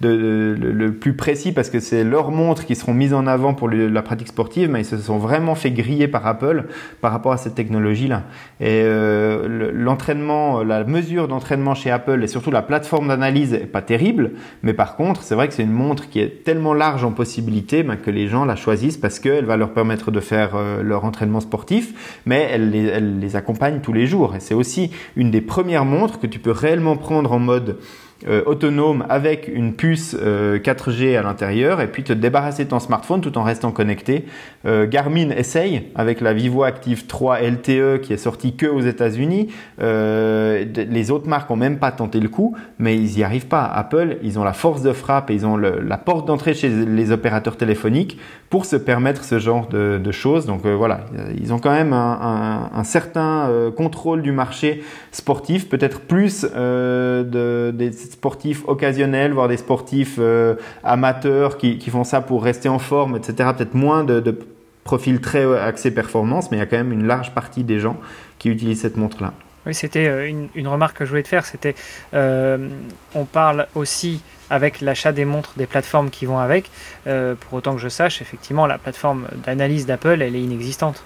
le, 0.00 0.90
plus 0.90 1.14
précis, 1.14 1.52
parce 1.52 1.68
que 1.68 1.80
c'est 1.80 2.04
leurs 2.04 2.30
montres 2.30 2.64
qui 2.64 2.76
seront 2.76 2.94
mises 2.94 3.14
en 3.14 3.26
avant 3.26 3.54
pour 3.54 3.68
la 3.68 4.02
pratique 4.02 4.28
sportive, 4.28 4.70
mais 4.70 4.82
ils 4.82 4.86
se 4.86 4.96
sont 4.98 5.18
vraiment 5.18 5.56
fait 5.56 5.72
griller 5.72 6.06
par 6.06 6.26
Apple 6.26 6.66
par 7.00 7.10
rapport 7.10 7.32
à 7.32 7.38
cette 7.38 7.56
technologie-là. 7.56 8.22
Et 8.60 8.82
euh, 8.84 9.72
l'entraînement, 9.74 10.62
la 10.62 10.84
mesure 10.84 11.26
d'entraînement 11.26 11.74
chez 11.74 11.90
Apple 11.90 12.22
et 12.22 12.28
surtout 12.28 12.50
la 12.50 12.62
plateforme 12.62 13.08
d'analyse 13.08 13.52
est 13.54 13.66
pas 13.66 13.82
terrible, 13.82 14.32
mais 14.62 14.74
par 14.74 14.94
contre, 14.94 15.22
c'est 15.22 15.34
vrai 15.34 15.48
que 15.48 15.54
c'est 15.54 15.64
une 15.64 15.72
montre 15.72 16.08
qui 16.08 16.20
est 16.20 16.44
tellement 16.44 16.74
large 16.74 17.04
en 17.04 17.10
possibilités 17.10 17.84
que 17.96 18.10
les 18.10 18.27
gens 18.28 18.44
la 18.44 18.56
choisissent 18.56 18.96
parce 18.96 19.18
qu'elle 19.18 19.44
va 19.44 19.56
leur 19.56 19.72
permettre 19.72 20.10
de 20.10 20.20
faire 20.20 20.54
euh, 20.54 20.82
leur 20.82 21.04
entraînement 21.04 21.40
sportif, 21.40 22.20
mais 22.26 22.48
elle 22.50 22.70
les, 22.70 22.84
elle 22.84 23.18
les 23.18 23.36
accompagne 23.36 23.80
tous 23.80 23.92
les 23.92 24.06
jours. 24.06 24.34
Et 24.34 24.40
c'est 24.40 24.54
aussi 24.54 24.90
une 25.16 25.30
des 25.30 25.40
premières 25.40 25.84
montres 25.84 26.18
que 26.20 26.26
tu 26.26 26.38
peux 26.38 26.50
réellement 26.50 26.96
prendre 26.96 27.32
en 27.32 27.38
mode 27.38 27.78
euh, 28.26 28.42
autonome 28.46 29.04
avec 29.08 29.46
une 29.46 29.74
puce 29.74 30.16
4G 30.16 31.14
euh, 31.14 31.20
à 31.20 31.22
l'intérieur 31.22 31.80
et 31.80 31.86
puis 31.86 32.02
te 32.02 32.12
débarrasser 32.12 32.64
de 32.64 32.70
ton 32.70 32.80
smartphone 32.80 33.20
tout 33.20 33.38
en 33.38 33.44
restant 33.44 33.70
connecté. 33.70 34.24
Euh, 34.66 34.88
Garmin 34.88 35.30
essaye 35.30 35.84
avec 35.94 36.20
la 36.20 36.32
Vivo 36.32 36.64
Active 36.64 37.06
3 37.06 37.40
LTE 37.42 38.00
qui 38.02 38.12
est 38.12 38.16
sortie 38.16 38.56
que 38.56 38.66
aux 38.66 38.80
États-Unis. 38.80 39.50
les 39.78 41.10
autres 41.12 41.28
marques 41.28 41.48
ont 41.52 41.56
même 41.56 41.78
pas 41.78 41.92
tenté 41.92 42.18
le 42.18 42.28
coup, 42.28 42.56
mais 42.80 42.96
ils 42.96 43.20
y 43.20 43.22
arrivent 43.22 43.46
pas. 43.46 43.64
Apple, 43.64 44.16
ils 44.24 44.36
ont 44.40 44.44
la 44.44 44.52
force 44.52 44.82
de 44.82 44.92
frappe 44.92 45.30
ils 45.30 45.46
ont 45.46 45.56
la 45.56 45.98
porte 45.98 46.26
d'entrée 46.26 46.54
chez 46.54 46.68
les 46.68 47.12
opérateurs 47.12 47.56
téléphoniques 47.56 48.18
pour 48.50 48.64
se 48.64 48.74
permettre 48.74 49.22
ce 49.22 49.38
genre 49.38 49.68
de, 49.68 50.10
choses. 50.10 50.46
Donc 50.46 50.66
voilà, 50.66 51.04
ils 51.40 51.52
ont 51.52 51.58
quand 51.58 51.70
même 51.70 51.92
un, 51.92 52.70
un 52.74 52.84
certain 52.84 53.50
contrôle 53.76 54.22
du 54.22 54.32
marché 54.32 54.82
sportif, 55.12 55.68
peut-être 55.68 56.00
plus 56.00 56.42
de, 56.42 57.70
des 57.70 58.07
sportifs 58.12 58.62
occasionnels, 58.66 59.32
voire 59.32 59.48
des 59.48 59.56
sportifs 59.56 60.16
euh, 60.18 60.54
amateurs 60.82 61.58
qui, 61.58 61.78
font 61.90 62.04
ça 62.04 62.20
pour 62.20 62.42
rester 62.42 62.68
en 62.68 62.78
forme, 62.78 63.16
etc. 63.16 63.50
Peut-être 63.56 63.74
moins 63.74 64.04
de, 64.04 64.20
de 64.20 64.38
profils 64.84 65.20
très 65.20 65.44
axés 65.58 65.90
performance, 65.90 66.50
mais 66.50 66.56
il 66.56 66.60
y 66.60 66.62
a 66.62 66.66
quand 66.66 66.76
même 66.76 66.92
une 66.92 67.06
large 67.06 67.34
partie 67.34 67.64
des 67.64 67.80
gens 67.80 67.96
qui 68.38 68.48
utilisent 68.48 68.80
cette 68.80 68.96
montre-là. 68.96 69.32
Oui, 69.66 69.74
c'était 69.74 70.06
euh, 70.06 70.32
une, 70.54 70.68
remarque 70.68 70.98
que 70.98 71.04
je 71.04 71.10
voulais 71.10 71.22
te 71.22 71.28
faire. 71.28 71.44
C'était, 71.44 71.74
euh, 72.14 72.68
on 73.14 73.24
parle 73.24 73.66
aussi 73.74 74.22
avec 74.50 74.80
l'achat 74.80 75.12
des 75.12 75.24
montres 75.24 75.52
des 75.56 75.66
plateformes 75.66 76.08
qui 76.08 76.24
vont 76.24 76.38
avec. 76.38 76.70
pour 77.04 77.52
autant 77.52 77.74
que 77.74 77.80
je 77.80 77.88
sache, 77.88 78.22
effectivement, 78.22 78.66
la 78.66 78.78
plateforme 78.78 79.26
d'analyse 79.44 79.84
d'Apple, 79.84 80.22
elle 80.22 80.34
est 80.34 80.40
inexistante. 80.40 81.04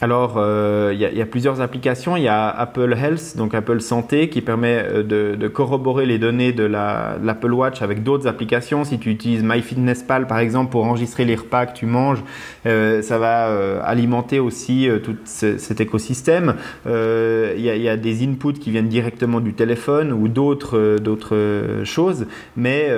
Alors, 0.00 0.34
euh, 0.36 0.92
il 0.94 1.00
y, 1.00 1.20
a 1.22 1.26
plusieurs 1.26 1.60
applications. 1.60 2.16
Il 2.16 2.22
y 2.22 2.28
a 2.28 2.48
Apple 2.48 2.94
Health, 2.96 3.36
donc 3.36 3.52
Apple 3.52 3.80
Santé, 3.80 4.28
qui 4.28 4.42
permet 4.42 4.84
euh, 4.84 5.34
de, 5.34 5.48
corroborer 5.48 6.06
les 6.06 6.18
données 6.18 6.52
de 6.52 6.62
l'Apple 6.62 7.52
Watch 7.52 7.82
avec 7.82 8.04
d'autres 8.04 8.28
applications. 8.28 8.84
Si 8.84 9.00
tu 9.00 9.10
utilises 9.10 9.42
MyFitnessPal, 9.42 10.28
par 10.28 10.38
exemple, 10.38 10.70
pour 10.70 10.84
enregistrer 10.84 11.24
les 11.24 11.34
repas 11.34 11.66
que 11.66 11.76
tu 11.76 11.86
manges, 11.86 12.22
euh, 12.66 13.02
ça 13.02 13.18
va 13.18 13.48
alimenter 13.82 14.38
aussi 14.38 14.88
tout 15.02 15.16
cet 15.24 15.80
écosystème. 15.80 16.54
Il 16.86 17.60
y, 17.60 17.88
a 17.88 17.96
des 17.96 18.24
inputs 18.24 18.52
qui 18.60 18.70
viennent 18.70 18.88
directement 18.88 19.40
du 19.40 19.54
téléphone 19.54 20.12
ou 20.12 20.28
d'autres 20.28 21.82
choses. 21.84 22.26
Mais 22.56 22.88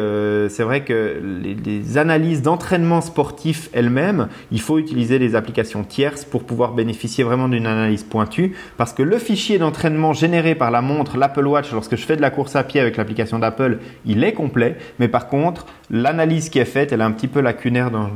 c'est 0.48 0.64
vrai 0.64 0.84
que 0.84 1.16
les, 1.64 1.96
analyses 1.96 2.42
d'entraînement 2.42 3.00
sportif 3.00 3.70
elles-mêmes, 3.72 4.28
il 4.52 4.60
faut 4.60 4.78
utiliser 4.78 5.18
des 5.18 5.34
applications 5.34 5.82
tierces 5.82 6.24
pour 6.24 6.44
pouvoir 6.44 6.72
bénéficier 6.72 6.89
bénéficier 6.90 7.22
vraiment 7.22 7.48
d'une 7.48 7.66
analyse 7.66 8.02
pointue 8.02 8.56
parce 8.76 8.92
que 8.92 9.04
le 9.04 9.18
fichier 9.18 9.58
d'entraînement 9.58 10.12
généré 10.12 10.56
par 10.56 10.72
la 10.72 10.80
montre, 10.80 11.16
l'Apple 11.16 11.46
Watch, 11.46 11.70
lorsque 11.72 11.94
je 11.96 12.04
fais 12.04 12.16
de 12.16 12.20
la 12.20 12.30
course 12.30 12.56
à 12.56 12.64
pied 12.64 12.80
avec 12.80 12.96
l'application 12.96 13.38
d'Apple, 13.38 13.78
il 14.06 14.24
est 14.24 14.32
complet. 14.32 14.76
Mais 14.98 15.06
par 15.06 15.28
contre, 15.28 15.66
l'analyse 15.88 16.48
qui 16.48 16.58
est 16.58 16.64
faite, 16.64 16.92
elle 16.92 17.00
est 17.00 17.04
un 17.04 17.12
petit 17.12 17.28
peu 17.28 17.40
lacunaire 17.40 17.92
dans, 17.92 18.10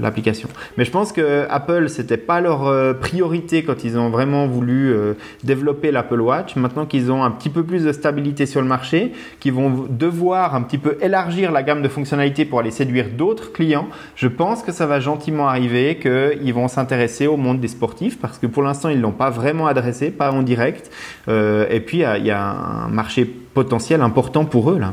l'application. 0.00 0.48
Mais 0.76 0.84
je 0.84 0.90
pense 0.90 1.12
que 1.12 1.46
Apple, 1.48 1.88
c'était 1.88 2.18
pas 2.18 2.40
leur 2.40 2.66
euh, 2.66 2.92
priorité 2.92 3.62
quand 3.62 3.84
ils 3.84 3.98
ont 3.98 4.10
vraiment 4.10 4.46
voulu 4.46 4.92
euh, 4.92 5.14
développer 5.42 5.90
l'Apple 5.90 6.20
Watch. 6.20 6.56
Maintenant 6.56 6.84
qu'ils 6.84 7.10
ont 7.10 7.24
un 7.24 7.30
petit 7.30 7.50
peu 7.50 7.62
plus 7.64 7.84
de 7.84 7.92
stabilité 7.92 8.44
sur 8.44 8.60
le 8.60 8.68
marché, 8.68 9.12
qu'ils 9.40 9.52
vont 9.54 9.86
devoir 9.88 10.54
un 10.54 10.62
petit 10.62 10.78
peu 10.78 10.98
élargir 11.00 11.50
la 11.50 11.62
gamme 11.62 11.82
de 11.82 11.88
fonctionnalités 11.88 12.44
pour 12.44 12.60
aller 12.60 12.70
séduire 12.70 13.06
d'autres 13.16 13.52
clients, 13.52 13.88
je 14.16 14.28
pense 14.28 14.62
que 14.62 14.72
ça 14.72 14.86
va 14.86 15.00
gentiment 15.00 15.48
arriver, 15.48 15.98
qu'ils 15.98 16.52
vont 16.52 16.68
s'intéresser 16.68 17.26
au 17.26 17.36
monde 17.36 17.60
des 17.60 17.68
sportifs 17.68 18.01
parce 18.10 18.38
que 18.38 18.46
pour 18.46 18.62
l'instant, 18.62 18.88
ils 18.88 18.98
ne 18.98 19.02
l'ont 19.02 19.12
pas 19.12 19.30
vraiment 19.30 19.66
adressé, 19.66 20.10
pas 20.10 20.30
en 20.30 20.42
direct. 20.42 20.90
Euh, 21.28 21.66
et 21.70 21.80
puis, 21.80 21.98
il 21.98 22.26
y, 22.26 22.30
a 22.30 22.40
un 22.40 22.88
marché 22.88 23.24
potentiel 23.24 24.00
important 24.00 24.44
pour 24.44 24.70
eux. 24.70 24.78
Là. 24.78 24.92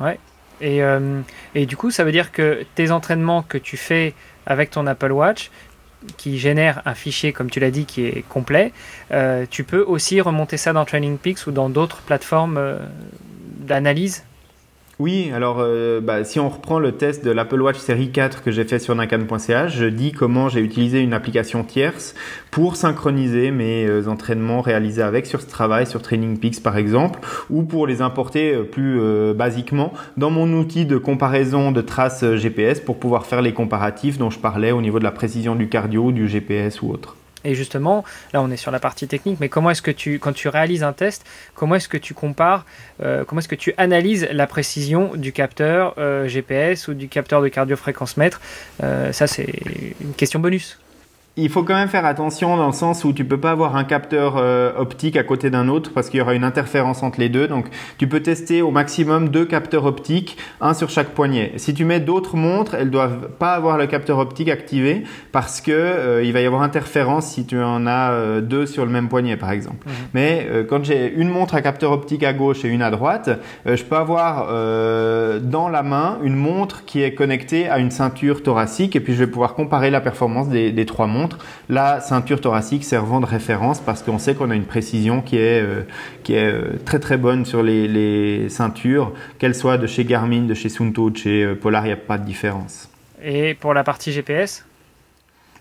Ouais. 0.00 0.18
Et, 0.60 0.82
euh, 0.82 1.20
et, 1.54 1.66
du 1.66 1.76
coup, 1.76 1.90
ça 1.90 2.04
veut 2.04 2.12
dire 2.12 2.32
que 2.32 2.64
tes 2.74 2.90
entraînements 2.90 3.42
que 3.42 3.58
tu 3.58 3.76
fais 3.76 4.14
avec 4.46 4.70
ton 4.70 4.86
Apple 4.86 5.12
Watch, 5.12 5.50
qui 6.16 6.38
génère 6.38 6.82
un 6.84 6.94
fichier, 6.94 7.32
comme 7.32 7.50
tu 7.50 7.60
l'as 7.60 7.70
dit, 7.70 7.86
qui 7.86 8.04
est 8.04 8.24
complet, 8.28 8.72
euh, 9.10 9.46
tu 9.48 9.64
peux 9.64 9.82
aussi 9.82 10.20
remonter 10.20 10.56
ça 10.56 10.72
dans 10.72 10.84
TrainingPeaks 10.84 11.46
ou 11.46 11.50
dans 11.50 11.70
d'autres 11.70 12.02
plateformes 12.02 12.78
d'analyse 13.60 14.24
oui, 15.00 15.32
alors 15.34 15.56
euh, 15.58 16.00
bah, 16.00 16.22
si 16.22 16.38
on 16.38 16.48
reprend 16.48 16.78
le 16.78 16.92
test 16.92 17.24
de 17.24 17.32
l'Apple 17.32 17.60
Watch 17.60 17.78
série 17.78 18.12
4 18.12 18.44
que 18.44 18.52
j'ai 18.52 18.62
fait 18.62 18.78
sur 18.78 18.94
nakan.ch, 18.94 19.74
je 19.74 19.86
dis 19.86 20.12
comment 20.12 20.48
j'ai 20.48 20.60
utilisé 20.60 21.00
une 21.00 21.12
application 21.12 21.64
tierce 21.64 22.14
pour 22.52 22.76
synchroniser 22.76 23.50
mes 23.50 23.86
euh, 23.86 24.06
entraînements 24.06 24.60
réalisés 24.60 25.02
avec 25.02 25.26
sur 25.26 25.40
ce 25.40 25.48
travail, 25.48 25.88
sur 25.88 26.00
Training 26.00 26.38
Peaks 26.38 26.62
par 26.62 26.76
exemple, 26.76 27.18
ou 27.50 27.64
pour 27.64 27.88
les 27.88 28.02
importer 28.02 28.54
euh, 28.54 28.62
plus 28.62 29.00
basiquement 29.34 29.92
dans 30.16 30.30
mon 30.30 30.52
outil 30.52 30.86
de 30.86 30.96
comparaison 30.96 31.72
de 31.72 31.80
traces 31.80 32.24
GPS 32.36 32.78
pour 32.78 32.98
pouvoir 33.00 33.26
faire 33.26 33.42
les 33.42 33.52
comparatifs 33.52 34.18
dont 34.18 34.30
je 34.30 34.38
parlais 34.38 34.70
au 34.70 34.80
niveau 34.80 35.00
de 35.00 35.04
la 35.04 35.12
précision 35.12 35.56
du 35.56 35.68
cardio, 35.68 36.12
du 36.12 36.28
GPS 36.28 36.82
ou 36.82 36.90
autre. 36.90 37.16
Et 37.44 37.54
justement, 37.54 38.04
là 38.32 38.42
on 38.42 38.50
est 38.50 38.56
sur 38.56 38.70
la 38.70 38.80
partie 38.80 39.06
technique, 39.06 39.38
mais 39.40 39.48
comment 39.48 39.70
est-ce 39.70 39.82
que 39.82 39.90
tu, 39.90 40.18
quand 40.18 40.32
tu 40.32 40.48
réalises 40.48 40.82
un 40.82 40.92
test, 40.92 41.24
comment 41.54 41.74
est-ce 41.74 41.88
que 41.88 41.96
tu 41.98 42.14
compares, 42.14 42.64
euh, 43.02 43.24
comment 43.24 43.40
est-ce 43.40 43.48
que 43.48 43.54
tu 43.54 43.74
analyses 43.76 44.28
la 44.30 44.46
précision 44.46 45.14
du 45.14 45.32
capteur 45.32 45.94
euh, 45.98 46.26
GPS 46.28 46.88
ou 46.88 46.94
du 46.94 47.08
capteur 47.08 47.42
de 47.42 47.48
cardiofréquence 47.48 48.16
mètre? 48.16 48.40
Euh, 48.82 49.12
Ça 49.12 49.26
c'est 49.26 49.48
une 50.00 50.14
question 50.14 50.40
bonus 50.40 50.78
il 51.36 51.48
faut 51.48 51.64
quand 51.64 51.74
même 51.74 51.88
faire 51.88 52.04
attention 52.04 52.56
dans 52.56 52.68
le 52.68 52.72
sens 52.72 53.04
où 53.04 53.12
tu 53.12 53.24
peux 53.24 53.40
pas 53.40 53.50
avoir 53.50 53.74
un 53.74 53.82
capteur 53.82 54.36
euh, 54.36 54.72
optique 54.76 55.16
à 55.16 55.24
côté 55.24 55.50
d'un 55.50 55.68
autre 55.68 55.90
parce 55.92 56.08
qu'il 56.08 56.18
y 56.18 56.22
aura 56.22 56.34
une 56.34 56.44
interférence 56.44 57.02
entre 57.02 57.18
les 57.18 57.28
deux. 57.28 57.48
Donc 57.48 57.66
tu 57.98 58.06
peux 58.06 58.20
tester 58.20 58.62
au 58.62 58.70
maximum 58.70 59.30
deux 59.30 59.44
capteurs 59.44 59.84
optiques, 59.84 60.36
un 60.60 60.74
sur 60.74 60.90
chaque 60.90 61.08
poignet. 61.08 61.52
Si 61.56 61.74
tu 61.74 61.84
mets 61.84 61.98
d'autres 61.98 62.36
montres, 62.36 62.74
elles 62.74 62.90
doivent 62.90 63.30
pas 63.30 63.54
avoir 63.54 63.78
le 63.78 63.88
capteur 63.88 64.18
optique 64.18 64.48
activé 64.48 65.02
parce 65.32 65.60
que 65.60 65.72
euh, 65.72 66.22
il 66.22 66.32
va 66.32 66.40
y 66.40 66.46
avoir 66.46 66.62
interférence 66.62 67.26
si 67.26 67.44
tu 67.44 67.60
en 67.60 67.84
as 67.88 68.12
euh, 68.12 68.40
deux 68.40 68.66
sur 68.66 68.84
le 68.84 68.92
même 68.92 69.08
poignet 69.08 69.36
par 69.36 69.50
exemple. 69.50 69.88
Mhm. 69.88 69.92
Mais 70.14 70.48
quand 70.68 70.84
j'ai 70.84 71.12
une 71.14 71.28
montre 71.28 71.56
à 71.56 71.62
capteur 71.62 71.90
optique 71.90 72.22
à 72.22 72.32
gauche 72.32 72.64
et 72.64 72.68
une 72.68 72.82
à 72.82 72.90
droite, 72.90 73.30
je 73.66 73.82
peux 73.82 73.96
avoir 73.96 74.46
dans 75.40 75.68
la 75.68 75.82
main 75.82 76.18
une 76.22 76.36
montre 76.36 76.84
qui 76.84 77.02
est 77.02 77.14
connectée 77.14 77.68
à 77.68 77.78
une 77.78 77.90
ceinture 77.90 78.42
thoracique 78.42 78.94
et 78.94 79.00
puis 79.00 79.14
je 79.14 79.18
vais 79.18 79.26
pouvoir 79.26 79.54
comparer 79.54 79.90
la 79.90 80.00
performance 80.00 80.48
des, 80.48 80.70
des 80.70 80.86
trois 80.86 81.06
montres 81.06 81.23
la 81.68 82.00
ceinture 82.00 82.40
thoracique 82.40 82.84
servant 82.84 83.20
de 83.20 83.26
référence 83.26 83.80
parce 83.80 84.02
qu'on 84.02 84.18
sait 84.18 84.34
qu'on 84.34 84.50
a 84.50 84.54
une 84.54 84.64
précision 84.64 85.20
qui 85.20 85.36
est, 85.36 85.62
euh, 85.62 85.82
qui 86.22 86.34
est 86.34 86.52
euh, 86.52 86.78
très 86.84 86.98
très 86.98 87.16
bonne 87.16 87.44
sur 87.44 87.62
les, 87.62 88.48
ceintures, 88.48 89.12
qu'elles 89.38 89.54
soient 89.54 89.78
de 89.78 89.86
chez 89.86 90.04
Garmin, 90.04 90.42
de 90.42 90.54
chez 90.54 90.68
Sunto, 90.68 91.10
de 91.10 91.16
chez 91.16 91.44
euh, 91.44 91.54
Polar, 91.54 91.84
il 91.84 91.88
n'y 91.88 91.92
a 91.92 91.96
pas 91.96 92.18
de 92.18 92.24
différence. 92.24 92.88
Et 93.22 93.54
pour 93.54 93.74
la 93.74 93.84
partie 93.84 94.12
GPS 94.12 94.64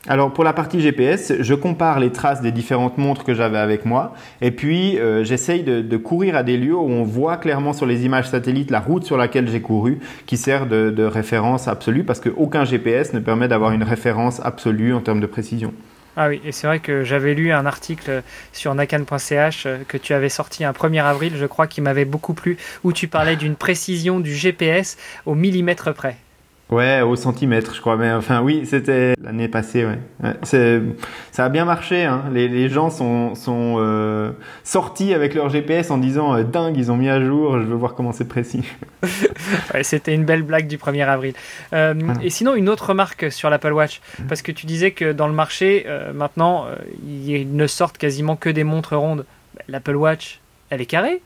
alors 0.08 0.34
pour 0.34 0.44
la 0.44 0.52
partie 0.52 0.82
GPS, 0.82 1.32
je 1.40 1.54
compare 1.54 2.00
les 2.00 2.12
traces 2.12 2.42
des 2.42 2.52
différentes 2.52 2.98
montres 2.98 3.24
que 3.24 3.34
j'avais 3.34 3.58
avec 3.58 3.86
moi 3.86 4.14
et 4.42 4.52
puis 4.52 5.00
euh, 5.00 5.24
j'essaye 5.24 5.64
de, 5.64 5.98
courir 5.98 6.36
à 6.36 6.44
des 6.44 6.58
lieux 6.58 6.76
où 6.76 6.90
on 6.90 7.04
voit 7.04 7.38
clairement 7.38 7.72
sur 7.72 7.86
les 7.86 8.04
images 8.04 8.30
satellites 8.30 8.70
la 8.70 8.82
route 8.82 9.06
sur 9.06 9.16
laquelle 9.16 9.48
j'ai 9.48 9.62
couru 9.62 10.00
qui 10.26 10.36
sert 10.36 10.66
de, 10.66 10.90
de 10.90 11.04
référence 11.04 11.70
absolue 11.70 12.04
parce 12.04 12.20
qu'aucun 12.20 12.66
GPS 12.66 13.14
ne 13.14 13.20
permet 13.20 13.48
d'avoir 13.48 13.72
une 13.72 13.84
référence 13.84 14.42
absolue 14.44 14.94
en 14.94 15.00
termes 15.00 15.22
de 15.22 15.26
précision. 15.26 15.74
Ah 16.16 16.28
oui, 16.28 16.42
et 16.46 16.52
c'est 16.52 16.68
vrai 16.68 16.80
que 16.80 17.04
j'avais 17.04 17.34
lu 17.34 17.52
un 17.52 17.66
article 17.66 18.22
sur 18.52 18.76
nakan.ch 18.76 19.66
euh, 19.66 19.80
que 19.88 19.98
tu 19.98 20.14
avais 20.14 20.30
sorti 20.30 20.64
un 20.64 20.72
1er 20.72 21.04
avril, 21.04 21.34
je 21.36 21.46
crois, 21.46 21.66
qui 21.66 21.82
m'avait 21.82 22.06
beaucoup 22.06 22.36
plu, 22.36 22.58
où 22.84 22.94
tu 22.94 23.08
parlais 23.08 23.36
d'une 23.36 23.56
précision 23.56 24.20
du 24.20 24.36
GPS 24.36 24.98
au 25.26 25.34
millimètre 25.34 25.92
près. 25.94 26.18
Ouais, 26.74 27.02
au 27.02 27.16
centimètre, 27.16 27.76
je 27.76 27.82
crois. 27.82 27.98
Mais 27.98 28.12
enfin, 28.12 28.42
oui, 28.42 28.66
c'était 28.66 29.14
l'année 29.22 29.48
passée. 29.48 29.86
Ouais. 29.86 30.34
c'est, 30.42 30.82
ça 31.32 31.46
a 31.46 31.50
bien 31.50 31.66
marché. 31.66 32.04
Hein. 32.04 32.24
Les, 32.32 32.48
les, 32.48 32.68
gens 32.68 32.90
sont, 32.90 33.36
sont 33.36 33.76
euh, 33.78 34.32
sortis 34.64 35.14
avec 35.14 35.36
leur 35.36 35.50
GPS 35.50 35.92
en 35.92 36.00
disant 36.00 36.36
euh, 36.36 36.44
dingue, 36.44 36.76
ils 36.76 36.92
ont 36.92 36.98
mis 36.98 37.10
à 37.10 37.24
jour. 37.24 37.60
Je 37.60 37.66
veux 37.66 37.76
voir 37.76 37.94
comment 37.94 38.12
c'est 38.12 38.28
précis. 38.28 38.64
ouais, 39.74 39.84
c'était 39.84 40.16
une 40.16 40.26
belle 40.26 40.42
blague 40.42 40.68
du 40.68 40.78
1er 40.78 41.06
avril. 41.06 41.36
Euh, 41.74 41.94
Et 42.24 42.32
sinon, 42.32 42.56
une 42.56 42.70
autre 42.70 42.90
remarque 42.90 43.32
sur 43.32 43.52
l'Apple 43.52 43.74
Watch, 43.74 44.02
mmh. 44.18 44.24
parce 44.24 44.42
que 44.42 44.52
tu 44.52 44.66
disais 44.66 44.92
que 44.92 45.12
dans 45.12 45.28
le 45.28 45.34
marché, 45.34 45.86
maintenant, 46.16 46.66
ils 47.08 47.56
ne 47.56 47.68
sortent 47.68 48.00
quasiment 48.00 48.36
que 48.36 48.50
des 48.50 48.64
montres 48.64 48.96
rondes. 48.96 49.26
L'Apple 49.68 49.96
Watch, 49.96 50.40
elle 50.72 50.82
est 50.82 50.88
carrée 50.88 51.22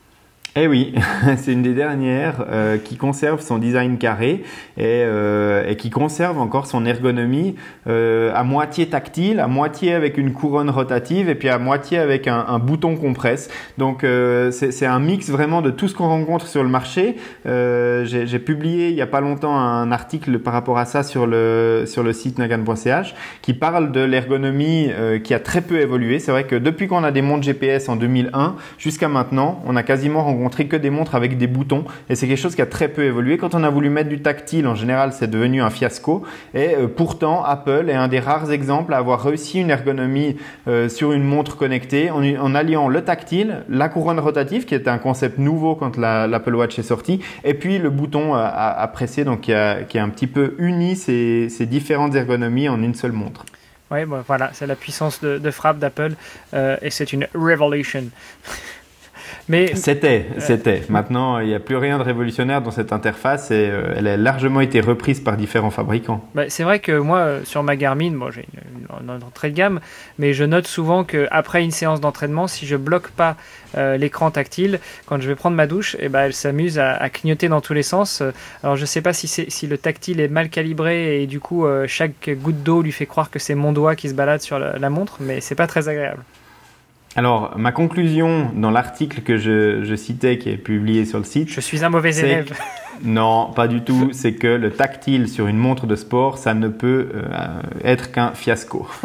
eh 0.56 0.66
oui, 0.66 0.94
c'est 1.36 1.52
une 1.52 1.62
des 1.62 1.74
dernières 1.74 2.44
euh, 2.48 2.78
qui 2.78 2.96
conserve 2.96 3.40
son 3.40 3.58
design 3.58 3.98
carré 3.98 4.42
et, 4.76 4.82
euh, 5.04 5.74
qui 5.74 5.90
conserve 5.90 6.38
encore 6.38 6.66
son 6.66 6.86
ergonomie 6.86 7.54
euh, 7.86 8.32
à 8.34 8.44
moitié 8.44 8.86
tactile, 8.86 9.40
à 9.40 9.46
moitié 9.46 9.92
avec 9.92 10.16
une 10.16 10.32
couronne 10.32 10.70
rotative 10.70 11.28
et 11.28 11.34
puis 11.34 11.48
à 11.48 11.58
moitié 11.58 11.98
avec 11.98 12.26
un, 12.26 12.44
un 12.48 12.58
bouton 12.58 12.96
compresse. 12.96 13.50
Donc 13.76 14.04
c'est 14.50 14.86
un 14.86 14.98
mix 14.98 15.28
vraiment 15.28 15.62
de 15.62 15.70
tout 15.70 15.86
ce 15.86 15.94
qu'on 15.94 16.08
rencontre 16.08 16.46
sur 16.46 16.62
le 16.62 16.68
marché. 16.68 17.16
J'ai 17.44 18.38
publié 18.38 18.88
il 18.88 18.94
n'y 18.94 19.02
a 19.02 19.06
pas 19.06 19.20
longtemps 19.20 19.56
un 19.56 19.92
article 19.92 20.38
par 20.38 20.52
rapport 20.52 20.78
à 20.78 20.86
ça 20.86 21.02
sur 21.02 21.26
le, 21.26 21.84
sur 21.86 22.02
le 22.02 22.12
site 22.12 22.38
nagan.ch 22.38 23.14
qui 23.42 23.54
parle 23.54 23.92
de 23.92 24.00
l'ergonomie 24.00 24.90
qui 25.22 25.34
a 25.34 25.40
très 25.40 25.60
peu 25.60 25.80
évolué. 25.80 26.18
C'est 26.18 26.30
vrai 26.30 26.44
que 26.44 26.56
depuis 26.56 26.88
qu'on 26.88 27.04
a 27.04 27.10
des 27.10 27.22
montres 27.22 27.44
GPS 27.44 27.88
en 27.88 27.96
2001 27.96 28.56
jusqu'à 28.78 29.08
maintenant, 29.08 29.62
on 29.66 29.76
a 29.76 29.82
quasiment 29.82 30.24
rencontré 30.24 30.37
que 30.68 30.76
des 30.76 30.90
montres 30.90 31.14
avec 31.14 31.38
des 31.38 31.46
boutons 31.46 31.84
et 32.08 32.14
c'est 32.14 32.26
quelque 32.26 32.38
chose 32.38 32.54
qui 32.54 32.62
a 32.62 32.66
très 32.66 32.88
peu 32.88 33.04
évolué. 33.04 33.38
Quand 33.38 33.54
on 33.54 33.62
a 33.62 33.70
voulu 33.70 33.90
mettre 33.90 34.08
du 34.08 34.20
tactile, 34.20 34.66
en 34.66 34.74
général, 34.74 35.12
c'est 35.12 35.28
devenu 35.28 35.62
un 35.62 35.70
fiasco. 35.70 36.24
Et 36.54 36.74
euh, 36.74 36.88
pourtant, 36.88 37.44
Apple 37.44 37.86
est 37.88 37.94
un 37.94 38.08
des 38.08 38.20
rares 38.20 38.50
exemples 38.50 38.94
à 38.94 38.98
avoir 38.98 39.22
réussi 39.22 39.60
une 39.60 39.70
ergonomie 39.70 40.36
euh, 40.66 40.88
sur 40.88 41.12
une 41.12 41.24
montre 41.24 41.56
connectée 41.56 42.10
en, 42.10 42.54
alliant 42.54 42.88
le 42.88 43.02
tactile, 43.02 43.64
la 43.68 43.88
couronne 43.88 44.20
rotative, 44.20 44.64
qui 44.64 44.74
était 44.74 44.90
un 44.90 44.98
concept 44.98 45.38
nouveau 45.38 45.74
quand 45.74 45.96
l'Apple 45.96 46.54
Watch 46.54 46.78
est 46.78 46.82
sorti, 46.82 47.20
et 47.44 47.54
puis 47.54 47.78
le 47.78 47.90
bouton 47.90 48.34
à, 48.34 48.46
à, 48.46 48.88
presser, 48.88 49.24
donc 49.24 49.42
qui 49.42 49.52
a, 49.52 49.78
un 49.94 50.08
petit 50.08 50.26
peu 50.26 50.54
uni 50.58 50.96
ces, 50.96 51.66
différentes 51.66 52.14
ergonomies 52.14 52.68
en 52.68 52.82
une 52.82 52.94
seule 52.94 53.12
montre. 53.12 53.44
Oui, 53.90 54.00
voilà, 54.26 54.50
c'est 54.52 54.66
la 54.66 54.76
puissance 54.76 55.20
de, 55.22 55.50
frappe 55.50 55.78
d'Apple 55.78 56.12
euh, 56.52 56.76
et 56.82 56.90
c'est 56.90 57.12
une 57.12 57.26
revolution. 57.34 58.04
Mais 59.48 59.74
c'était, 59.74 60.26
c'était. 60.38 60.82
Maintenant, 60.90 61.38
il 61.38 61.48
n'y 61.48 61.54
a 61.54 61.60
plus 61.60 61.76
rien 61.76 61.98
de 61.98 62.02
révolutionnaire 62.02 62.60
dans 62.60 62.70
cette 62.70 62.92
interface 62.92 63.50
et 63.50 63.68
euh, 63.70 63.94
elle 63.96 64.06
a 64.06 64.16
largement 64.16 64.60
été 64.60 64.80
reprise 64.80 65.20
par 65.20 65.36
différents 65.36 65.70
fabricants. 65.70 66.22
Bah, 66.34 66.44
c'est 66.48 66.64
vrai 66.64 66.80
que 66.80 66.92
moi, 66.92 67.18
euh, 67.18 67.44
sur 67.44 67.62
ma 67.62 67.76
Garmin, 67.76 68.10
moi 68.10 68.30
j'ai 68.30 68.46
une, 68.52 69.08
une, 69.10 69.22
entrée 69.22 69.50
de 69.50 69.56
gamme, 69.56 69.80
mais 70.18 70.34
je 70.34 70.44
note 70.44 70.66
souvent 70.66 71.02
qu'après 71.02 71.64
une 71.64 71.70
séance 71.70 72.00
d'entraînement, 72.00 72.46
si 72.46 72.66
je 72.66 72.76
bloque 72.76 73.08
pas 73.08 73.36
euh, 73.76 73.96
l'écran 73.96 74.30
tactile, 74.30 74.80
quand 75.06 75.20
je 75.20 75.28
vais 75.28 75.34
prendre 75.34 75.56
ma 75.56 75.66
douche, 75.66 75.94
et 75.94 76.04
eh 76.04 76.08
ben, 76.10 76.20
elle 76.24 76.34
s'amuse 76.34 76.78
à, 76.78 76.92
à, 76.92 77.08
clignoter 77.08 77.48
dans 77.48 77.62
tous 77.62 77.74
les 77.74 77.82
sens. 77.82 78.22
Alors 78.62 78.76
je 78.76 78.82
ne 78.82 78.86
sais 78.86 79.00
pas 79.00 79.14
si, 79.14 79.28
si 79.28 79.66
le 79.66 79.78
tactile 79.78 80.20
est 80.20 80.28
mal 80.28 80.50
calibré 80.50 81.22
et 81.22 81.26
du 81.26 81.40
coup 81.40 81.66
chaque 81.86 82.30
goutte 82.30 82.62
d'eau 82.62 82.82
lui 82.82 82.92
fait 82.92 83.06
croire 83.06 83.30
que 83.30 83.38
c'est 83.38 83.54
mon 83.54 83.72
doigt 83.72 83.96
qui 83.96 84.08
se 84.08 84.14
balade 84.14 84.40
sur 84.40 84.58
la, 84.58 84.78
la 84.78 84.90
montre, 84.90 85.16
mais 85.20 85.40
c'est 85.40 85.54
pas 85.54 85.66
très 85.66 85.88
agréable. 85.88 86.22
Alors, 87.16 87.58
ma 87.58 87.72
conclusion 87.72 88.50
dans 88.54 88.70
l'article 88.70 89.22
que 89.22 89.38
je, 89.38 89.82
je, 89.84 89.94
citais, 89.94 90.38
qui 90.38 90.50
est 90.50 90.56
publié 90.56 91.04
sur 91.04 91.18
le 91.18 91.24
site. 91.24 91.48
Je 91.50 91.60
suis 91.60 91.84
un 91.84 91.88
mauvais 91.88 92.16
élève. 92.16 92.52
Non, 93.02 93.52
pas 93.54 93.68
du 93.68 93.82
tout. 93.82 94.10
C'est 94.12 94.34
que 94.34 94.48
le 94.48 94.70
tactile 94.70 95.28
sur 95.28 95.46
une 95.46 95.56
montre 95.56 95.86
de 95.86 95.96
sport, 95.96 96.38
ça 96.38 96.54
ne 96.54 96.68
peut 96.68 97.08
euh, 97.14 97.60
être 97.84 98.10
qu'un 98.10 98.32
fiasco. 98.32 98.86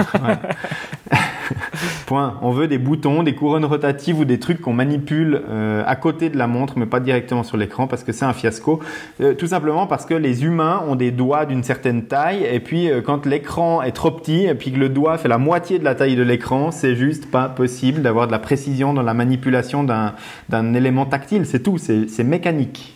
Point. 2.08 2.40
On 2.42 2.52
veut 2.52 2.68
des 2.68 2.78
boutons, 2.78 3.24
des 3.24 3.36
couronnes 3.36 3.66
rotatives 3.66 4.20
ou 4.20 4.26
des 4.26 4.40
trucs 4.40 4.62
qu'on 4.62 4.74
manipule 4.74 5.42
euh, 5.50 5.84
à 5.86 5.96
côté 5.96 6.30
de 6.30 6.38
la 6.38 6.48
montre, 6.48 6.78
mais 6.78 6.86
pas 6.86 7.00
directement 7.00 7.44
sur 7.44 7.58
l'écran, 7.58 7.88
parce 7.88 8.04
que 8.04 8.12
c'est 8.12 8.26
un 8.26 8.34
fiasco. 8.34 8.80
Euh, 9.22 9.34
tout 9.34 9.48
simplement 9.48 9.86
parce 9.86 10.06
que 10.06 10.14
les 10.14 10.44
humains 10.44 10.84
ont 10.88 10.96
des 10.96 11.12
doigts 11.12 11.46
d'une 11.46 11.64
certaine 11.64 12.06
taille, 12.06 12.48
et 12.50 12.60
puis 12.60 12.90
quand 13.06 13.26
l'écran 13.26 13.82
est 13.84 13.92
trop 13.92 14.12
petit, 14.12 14.46
et 14.46 14.56
puis 14.56 14.72
que 14.72 14.80
le 14.80 14.90
doigt 14.90 15.18
fait 15.18 15.28
la 15.28 15.38
moitié 15.38 15.80
de 15.80 15.84
la 15.84 15.96
taille 15.96 16.16
de 16.16 16.24
l'écran, 16.24 16.72
c'est 16.72 16.96
juste 16.96 17.30
pas 17.30 17.50
possible 17.50 18.02
d'avoir 18.02 18.28
de 18.28 18.32
la 18.32 18.40
précision 18.40 18.94
dans 18.94 19.04
la 19.04 19.14
manipulation 19.14 19.84
d'un 19.84 20.74
élément 20.74 21.06
tactile. 21.06 21.46
C'est 21.46 21.62
tout, 21.62 21.78
c'est 21.78 22.24
mécanique. 22.24 22.93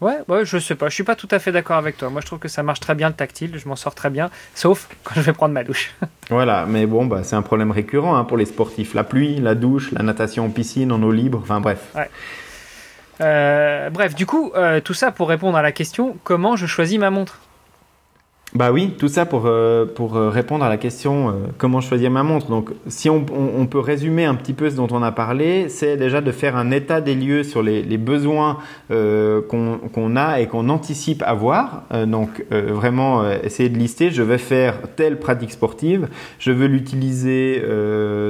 Ouais, 0.00 0.18
ouais, 0.28 0.46
je 0.46 0.56
sais 0.56 0.74
pas, 0.74 0.88
je 0.88 0.94
suis 0.94 1.04
pas 1.04 1.14
tout 1.14 1.28
à 1.30 1.38
fait 1.38 1.52
d'accord 1.52 1.76
avec 1.76 1.98
toi. 1.98 2.08
Moi, 2.08 2.22
je 2.22 2.26
trouve 2.26 2.38
que 2.38 2.48
ça 2.48 2.62
marche 2.62 2.80
très 2.80 2.94
bien 2.94 3.08
le 3.08 3.14
tactile, 3.14 3.58
je 3.58 3.68
m'en 3.68 3.76
sors 3.76 3.94
très 3.94 4.08
bien, 4.08 4.30
sauf 4.54 4.88
quand 5.04 5.14
je 5.16 5.20
vais 5.20 5.34
prendre 5.34 5.52
ma 5.52 5.62
douche. 5.62 5.94
voilà, 6.30 6.64
mais 6.66 6.86
bon, 6.86 7.04
bah, 7.04 7.22
c'est 7.22 7.36
un 7.36 7.42
problème 7.42 7.70
récurrent 7.70 8.16
hein, 8.16 8.24
pour 8.24 8.38
les 8.38 8.46
sportifs. 8.46 8.94
La 8.94 9.04
pluie, 9.04 9.36
la 9.40 9.54
douche, 9.54 9.92
la 9.92 10.02
natation 10.02 10.46
en 10.46 10.50
piscine, 10.50 10.90
en 10.90 11.02
eau 11.02 11.12
libre, 11.12 11.40
enfin 11.42 11.60
bref. 11.60 11.80
Ouais. 11.94 12.08
Euh, 13.20 13.90
bref, 13.90 14.14
du 14.14 14.24
coup, 14.24 14.52
euh, 14.56 14.80
tout 14.80 14.94
ça 14.94 15.12
pour 15.12 15.28
répondre 15.28 15.58
à 15.58 15.62
la 15.62 15.72
question 15.72 16.16
comment 16.24 16.56
je 16.56 16.66
choisis 16.66 16.98
ma 16.98 17.10
montre? 17.10 17.38
Bah 18.52 18.72
oui, 18.72 18.94
tout 18.98 19.06
ça 19.06 19.26
pour, 19.26 19.44
euh, 19.46 19.86
pour 19.86 20.14
répondre 20.14 20.64
à 20.64 20.68
la 20.68 20.76
question 20.76 21.28
euh, 21.28 21.32
comment 21.56 21.80
choisir 21.80 22.10
ma 22.10 22.24
montre. 22.24 22.48
Donc, 22.48 22.70
si 22.88 23.08
on, 23.08 23.24
on, 23.32 23.66
peut 23.66 23.78
résumer 23.78 24.24
un 24.24 24.34
petit 24.34 24.54
peu 24.54 24.68
ce 24.68 24.74
dont 24.74 24.88
on 24.90 25.04
a 25.04 25.12
parlé, 25.12 25.68
c'est 25.68 25.96
déjà 25.96 26.20
de 26.20 26.32
faire 26.32 26.56
un 26.56 26.72
état 26.72 27.00
des 27.00 27.14
lieux 27.14 27.44
sur 27.44 27.62
les, 27.62 27.82
besoins 27.96 28.58
euh, 28.90 29.40
qu'on 29.40 30.16
a 30.16 30.40
et 30.40 30.48
qu'on 30.48 30.68
anticipe 30.68 31.22
avoir. 31.24 31.84
Euh, 31.92 32.06
donc, 32.06 32.44
euh, 32.50 32.72
vraiment 32.72 33.30
essayer 33.30 33.68
de 33.68 33.78
lister 33.78 34.10
je 34.10 34.22
vais 34.22 34.38
faire 34.38 34.78
telle 34.96 35.18
pratique 35.20 35.52
sportive, 35.52 36.08
je 36.40 36.50
veux 36.50 36.66
l'utiliser 36.66 37.62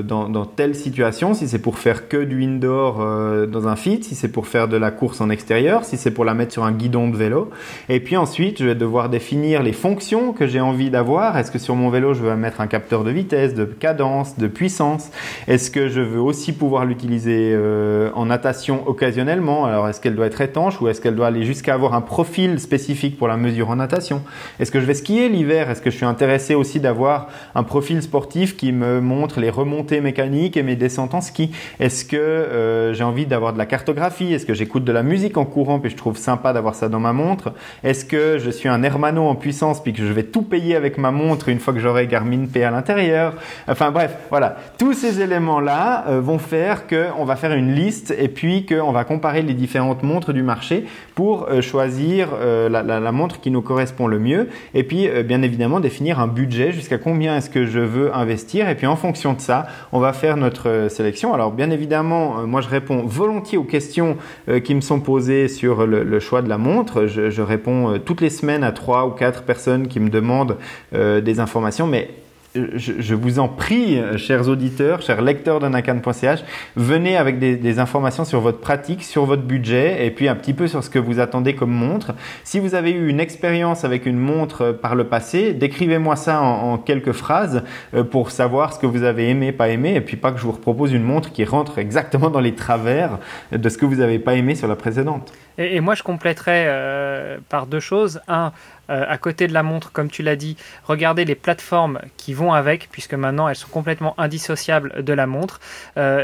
dans, 0.04 0.28
dans 0.28 0.44
telle 0.44 0.74
situation, 0.74 1.32
si 1.32 1.48
c'est 1.48 1.60
pour 1.60 1.78
faire 1.78 2.08
que 2.08 2.22
du 2.22 2.44
indoor 2.44 2.98
dans 3.46 3.68
un 3.68 3.76
fit, 3.76 4.02
si 4.02 4.14
c'est 4.14 4.30
pour 4.30 4.46
faire 4.46 4.68
de 4.68 4.76
la 4.76 4.90
course 4.90 5.20
en 5.20 5.30
extérieur, 5.30 5.84
si 5.84 5.96
c'est 5.96 6.10
pour 6.10 6.24
la 6.24 6.34
mettre 6.34 6.52
sur 6.52 6.64
un 6.64 6.72
guidon 6.72 7.08
de 7.08 7.16
vélo. 7.16 7.50
Et 7.88 8.00
puis 8.00 8.16
ensuite, 8.16 8.58
je 8.58 8.66
vais 8.66 8.74
devoir 8.74 9.08
définir 9.08 9.62
les 9.62 9.72
fonctions 9.72 10.09
que 10.10 10.48
j'ai 10.48 10.60
envie 10.60 10.90
d'avoir. 10.90 11.38
Est-ce 11.38 11.52
que 11.52 11.58
sur 11.60 11.76
mon 11.76 11.88
vélo, 11.88 12.14
je 12.14 12.22
veux 12.22 12.34
mettre 12.34 12.60
un 12.60 12.66
capteur 12.66 13.04
de 13.04 13.12
vitesse, 13.12 13.54
de 13.54 13.64
cadence, 13.64 14.36
de 14.38 14.48
puissance? 14.48 15.08
Est-ce 15.46 15.70
que 15.70 15.88
je 15.88 16.00
veux 16.00 16.20
aussi 16.20 16.52
pouvoir 16.52 16.84
l'utiliser 16.84 17.52
euh, 17.54 18.10
en 18.14 18.26
natation 18.26 18.88
occasionnellement? 18.88 19.66
Alors, 19.66 19.88
est-ce 19.88 20.00
qu'elle 20.00 20.16
doit 20.16 20.26
être 20.26 20.40
étanche 20.40 20.80
ou 20.80 20.88
est-ce 20.88 21.00
qu'elle 21.00 21.14
doit 21.14 21.28
aller 21.28 21.44
jusqu'à 21.44 21.74
avoir 21.74 21.94
un 21.94 22.00
profil 22.00 22.58
spécifique 22.58 23.18
pour 23.18 23.28
la 23.28 23.36
mesure 23.36 23.70
en 23.70 23.76
natation? 23.76 24.22
Est-ce 24.58 24.72
que 24.72 24.80
je 24.80 24.84
vais 24.84 24.94
skier 24.94 25.28
l'hiver? 25.28 25.70
Est-ce 25.70 25.80
que 25.80 25.90
je 25.90 25.96
suis 25.96 26.06
intéressé 26.06 26.56
aussi 26.56 26.80
d'avoir 26.80 27.28
un 27.54 27.62
profil 27.62 28.02
sportif 28.02 28.56
qui 28.56 28.72
me 28.72 29.00
montre 29.00 29.38
les 29.38 29.50
remontées 29.50 30.00
mécaniques 30.00 30.56
et 30.56 30.64
mes 30.64 30.74
descentes 30.74 31.14
en 31.14 31.20
ski? 31.20 31.52
Est-ce 31.78 32.04
que 32.04 32.16
euh, 32.16 32.94
j'ai 32.94 33.04
envie 33.04 33.26
d'avoir 33.26 33.52
de 33.52 33.58
la 33.58 33.66
cartographie? 33.66 34.34
Est-ce 34.34 34.46
que 34.46 34.54
j'écoute 34.54 34.82
de 34.82 34.92
la 34.92 35.04
musique 35.04 35.36
en 35.36 35.44
courant 35.44 35.78
puis 35.78 35.90
je 35.90 35.96
trouve 35.96 36.16
sympa 36.16 36.52
d'avoir 36.52 36.74
ça 36.74 36.88
dans 36.88 37.00
ma 37.00 37.12
montre? 37.12 37.52
Est-ce 37.84 38.04
que 38.04 38.38
je 38.38 38.50
suis 38.50 38.68
un 38.68 38.82
hermano 38.82 39.28
en 39.28 39.36
puissance 39.36 39.80
puis 39.80 39.92
que 39.92 39.99
je 40.06 40.12
vais 40.12 40.24
tout 40.24 40.42
payer 40.42 40.76
avec 40.76 40.98
ma 40.98 41.10
montre 41.10 41.48
une 41.48 41.58
fois 41.58 41.72
que 41.72 41.80
j'aurai 41.80 42.06
Garmin 42.06 42.46
Pay 42.46 42.64
à 42.64 42.70
l'intérieur. 42.70 43.34
Enfin 43.68 43.90
bref, 43.90 44.16
voilà. 44.30 44.56
Tous 44.78 44.92
ces 44.92 45.20
éléments-là 45.20 46.04
euh, 46.08 46.20
vont 46.20 46.38
faire 46.38 46.86
qu'on 46.86 47.24
va 47.24 47.36
faire 47.36 47.52
une 47.52 47.74
liste 47.74 48.14
et 48.18 48.28
puis 48.28 48.66
qu'on 48.66 48.92
va 48.92 49.04
comparer 49.04 49.42
les 49.42 49.54
différentes 49.54 50.02
montres 50.02 50.32
du 50.32 50.42
marché 50.42 50.84
pour 51.14 51.48
euh, 51.48 51.60
choisir 51.60 52.28
euh, 52.34 52.68
la, 52.68 53.12
montre 53.12 53.40
qui 53.40 53.50
nous 53.50 53.62
correspond 53.62 54.06
le 54.06 54.18
mieux. 54.18 54.48
Et 54.74 54.84
puis, 54.84 55.08
bien 55.24 55.42
évidemment, 55.42 55.80
définir 55.80 56.20
un 56.20 56.28
budget 56.28 56.72
jusqu'à 56.72 56.98
combien 56.98 57.36
est-ce 57.36 57.50
que 57.50 57.66
je 57.66 57.80
veux 57.80 58.14
investir. 58.14 58.68
Et 58.68 58.76
puis, 58.76 58.86
en 58.86 58.96
fonction 58.96 59.32
de 59.32 59.40
ça, 59.40 59.66
on 59.92 59.98
va 59.98 60.12
faire 60.12 60.36
notre 60.36 60.86
sélection. 60.88 61.34
Alors, 61.34 61.50
bien 61.50 61.70
évidemment, 61.70 62.46
moi, 62.46 62.60
je 62.60 62.68
réponds 62.68 63.02
volontiers 63.04 63.58
aux 63.58 63.64
questions 63.64 64.16
qui 64.64 64.74
me 64.74 64.80
sont 64.80 65.00
posées 65.00 65.48
sur 65.48 65.86
le, 65.86 66.04
le 66.04 66.20
choix 66.20 66.42
de 66.42 66.48
la 66.48 66.58
montre. 66.58 67.06
Je, 67.06 67.30
je 67.30 67.42
réponds 67.42 67.98
toutes 68.04 68.20
les 68.20 68.30
semaines 68.30 68.62
à 68.62 68.70
trois 68.72 69.06
ou 69.06 69.10
quatre 69.10 69.42
personnes 69.42 69.88
qui 69.90 70.00
me 70.00 70.08
demandent 70.08 70.56
euh, 70.94 71.20
des 71.20 71.40
informations, 71.40 71.86
mais 71.86 72.08
je, 72.54 73.14
vous 73.14 73.38
en 73.38 73.48
prie, 73.48 74.00
chers 74.16 74.48
auditeurs, 74.48 75.02
chers 75.02 75.22
lecteurs 75.22 75.60
de 75.60 75.68
nakan.ch, 75.68 76.40
venez 76.74 77.16
avec 77.16 77.38
des, 77.38 77.78
informations 77.78 78.24
sur 78.24 78.40
votre 78.40 78.58
pratique, 78.58 79.04
sur 79.04 79.24
votre 79.24 79.42
budget 79.42 80.04
et 80.04 80.10
puis 80.10 80.28
un 80.28 80.34
petit 80.34 80.52
peu 80.52 80.66
sur 80.66 80.82
ce 80.82 80.90
que 80.90 80.98
vous 80.98 81.20
attendez 81.20 81.54
comme 81.54 81.70
montre. 81.70 82.12
Si 82.42 82.58
vous 82.58 82.74
avez 82.74 82.90
eu 82.90 83.08
une 83.08 83.20
expérience 83.20 83.84
avec 83.84 84.04
une 84.04 84.18
montre 84.18 84.72
par 84.72 84.96
le 84.96 85.04
passé, 85.04 85.54
décrivez-moi 85.54 86.16
ça 86.16 86.40
en, 86.40 86.78
quelques 86.78 87.12
phrases 87.12 87.62
euh, 87.94 88.02
pour 88.02 88.32
savoir 88.32 88.72
ce 88.72 88.80
que 88.80 88.86
vous 88.86 89.04
avez 89.04 89.28
aimé, 89.28 89.52
pas 89.52 89.68
aimé, 89.68 89.94
et 89.94 90.00
puis 90.00 90.16
pas 90.16 90.32
que 90.32 90.38
je 90.38 90.44
vous 90.44 90.52
propose 90.52 90.92
une 90.92 91.04
montre 91.04 91.32
qui 91.32 91.44
rentre 91.44 91.78
exactement 91.78 92.30
dans 92.30 92.40
les 92.40 92.54
travers 92.54 93.18
de 93.52 93.68
ce 93.68 93.78
que 93.78 93.86
vous 93.86 93.96
n'avez 93.96 94.18
pas 94.18 94.34
aimé 94.34 94.56
sur 94.56 94.66
la 94.66 94.76
précédente. 94.76 95.32
Et, 95.58 95.80
moi, 95.80 95.94
je 95.94 96.02
compléterais 96.02 96.64
euh, 96.68 97.38
par 97.48 97.66
deux 97.66 97.80
choses. 97.80 98.20
Un, 98.28 98.52
euh, 98.90 99.04
à 99.08 99.18
côté 99.18 99.46
de 99.46 99.52
la 99.52 99.62
montre, 99.62 99.92
comme 99.92 100.10
tu 100.10 100.22
l'as 100.22 100.36
dit, 100.36 100.56
regardez 100.84 101.24
les 101.24 101.34
plateformes 101.34 102.00
qui 102.16 102.34
vont 102.34 102.52
avec, 102.52 102.88
puisque 102.90 103.14
maintenant 103.14 103.48
elles 103.48 103.56
sont 103.56 103.68
complètement 103.68 104.14
indissociables 104.18 105.02
de 105.02 105.12
la 105.12 105.26
montre. 105.26 105.60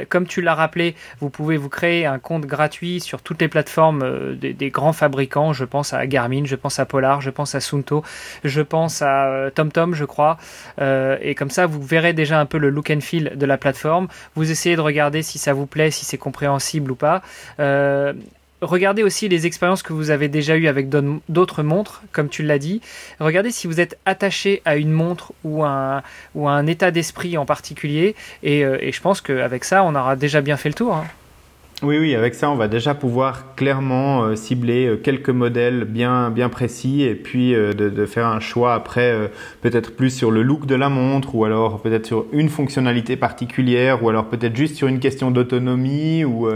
comme 0.08 0.26
tu 0.26 0.40
l'as 0.42 0.54
rappelé, 0.54 0.94
vous 1.20 1.30
pouvez 1.30 1.56
vous 1.56 1.68
créer 1.68 2.06
un 2.06 2.18
compte 2.18 2.46
gratuit 2.46 3.00
sur 3.00 3.22
toutes 3.22 3.40
les 3.40 3.48
plateformes 3.48 4.36
des, 4.36 4.52
des, 4.52 4.70
grands 4.70 4.92
fabricants. 4.92 5.52
Je 5.52 5.64
pense 5.64 5.92
à 5.92 6.06
Garmin, 6.06 6.44
je 6.44 6.56
pense 6.56 6.78
à 6.78 6.86
Polar, 6.86 7.20
je 7.20 7.30
pense 7.30 7.54
à 7.54 7.60
Sunto, 7.60 8.02
je 8.44 8.62
pense 8.62 9.02
à 9.02 9.50
TomTom, 9.54 9.94
je 9.94 10.04
crois. 10.04 10.38
et 10.80 11.34
comme 11.34 11.50
ça, 11.50 11.66
vous 11.66 11.82
verrez 11.82 12.12
déjà 12.12 12.40
un 12.40 12.46
peu 12.46 12.58
le 12.58 12.70
look 12.70 12.90
and 12.90 13.00
feel 13.00 13.32
de 13.36 13.46
la 13.46 13.58
plateforme. 13.58 14.08
Vous 14.34 14.50
essayez 14.50 14.76
de 14.76 14.80
regarder 14.80 15.22
si 15.22 15.38
ça 15.38 15.52
vous 15.52 15.66
plaît, 15.66 15.90
si 15.90 16.04
c'est 16.04 16.18
compréhensible 16.18 16.90
ou 16.90 16.96
pas. 16.96 17.22
Regardez 18.62 19.02
aussi 19.02 19.28
les 19.28 19.46
expériences 19.46 19.82
que 19.82 19.92
vous 19.92 20.11
avez 20.11 20.28
déjà 20.28 20.57
eues 20.57 20.66
avec 20.66 20.88
d'autres 20.88 21.62
montres, 21.62 22.02
comme 22.12 22.28
tu 22.28 22.42
l'as 22.42 22.59
dit. 22.59 22.80
Regardez 23.20 23.50
si 23.50 23.66
vous 23.66 23.80
êtes 23.80 23.98
attaché 24.07 24.62
à 24.64 24.76
une 24.76 24.92
montre 24.92 25.32
ou 25.44 25.62
à 25.62 26.02
un, 26.34 26.66
état 26.66 26.90
d'esprit 26.90 27.36
en 27.36 27.44
particulier. 27.44 28.14
Et, 28.42 28.64
euh, 28.64 28.78
et 28.80 28.92
je 28.92 29.00
pense 29.00 29.20
qu'avec 29.20 29.64
ça, 29.64 29.84
on 29.84 29.94
aura 29.94 30.16
déjà 30.16 30.40
bien 30.40 30.57
fait 30.57 30.70
le 30.70 30.74
tour. 30.74 30.94
Hein. 30.94 31.07
Oui, 31.82 31.98
oui, 31.98 32.14
avec 32.14 32.34
ça, 32.34 32.50
on 32.50 32.54
va 32.54 32.68
déjà 32.68 32.94
pouvoir 32.94 33.54
clairement 33.54 34.24
euh, 34.24 34.34
cibler 34.34 34.86
euh, 34.86 34.96
quelques 34.96 35.28
modèles 35.28 35.84
bien, 35.84 36.30
bien 36.30 36.48
précis 36.48 37.02
et 37.02 37.14
puis 37.14 37.54
euh, 37.54 37.74
de, 37.74 38.06
faire 38.06 38.28
un 38.28 38.40
choix 38.40 38.72
après, 38.72 39.14
peut-être 39.60 39.94
plus 39.94 40.08
sur 40.08 40.30
le 40.30 40.40
look 40.40 40.64
de 40.64 40.74
la 40.74 40.88
montre 40.88 41.34
ou 41.34 41.44
alors 41.44 41.82
peut-être 41.82 42.06
sur 42.06 42.24
une 42.32 42.48
fonctionnalité 42.48 43.16
particulière 43.16 44.02
ou 44.02 44.08
alors 44.08 44.24
peut-être 44.24 44.56
juste 44.56 44.76
sur 44.76 44.88
une 44.88 45.00
question 45.00 45.30
d'autonomie 45.30 46.24
ou 46.24 46.48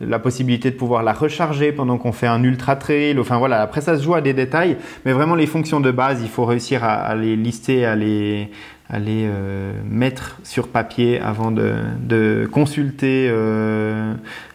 la 0.00 0.18
possibilité 0.18 0.70
de 0.70 0.76
pouvoir 0.76 1.02
la 1.02 1.12
recharger 1.12 1.72
pendant 1.72 1.96
qu'on 1.98 2.12
fait 2.12 2.26
un 2.26 2.42
ultra 2.44 2.76
trail. 2.76 3.18
Enfin 3.18 3.38
voilà, 3.38 3.62
après 3.62 3.80
ça 3.80 3.96
se 3.96 4.04
joue 4.04 4.14
à 4.14 4.20
des 4.20 4.34
détails, 4.34 4.76
mais 5.04 5.12
vraiment 5.12 5.34
les 5.34 5.46
fonctions 5.46 5.80
de 5.80 5.90
base, 5.90 6.20
il 6.22 6.28
faut 6.28 6.44
réussir 6.44 6.84
à, 6.84 6.94
à 6.94 7.14
les 7.14 7.36
lister, 7.36 7.86
à 7.86 7.96
les, 7.96 8.50
les 8.96 9.26
euh, 9.26 9.72
mettre 9.84 10.38
sur 10.44 10.68
papier 10.68 11.20
avant 11.20 11.50
de, 11.50 11.74
de 12.00 12.48
consulter 12.50 13.28
euh, 13.30 14.14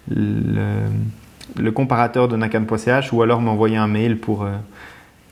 le, 0.09 1.71
comparateur 1.71 2.27
de 2.27 2.35
Nakan.ch 2.35 3.13
ou 3.13 3.21
alors 3.21 3.41
m'envoyer 3.41 3.77
un 3.77 3.87
mail 3.87 4.17
pour 4.17 4.43
euh, 4.43 4.53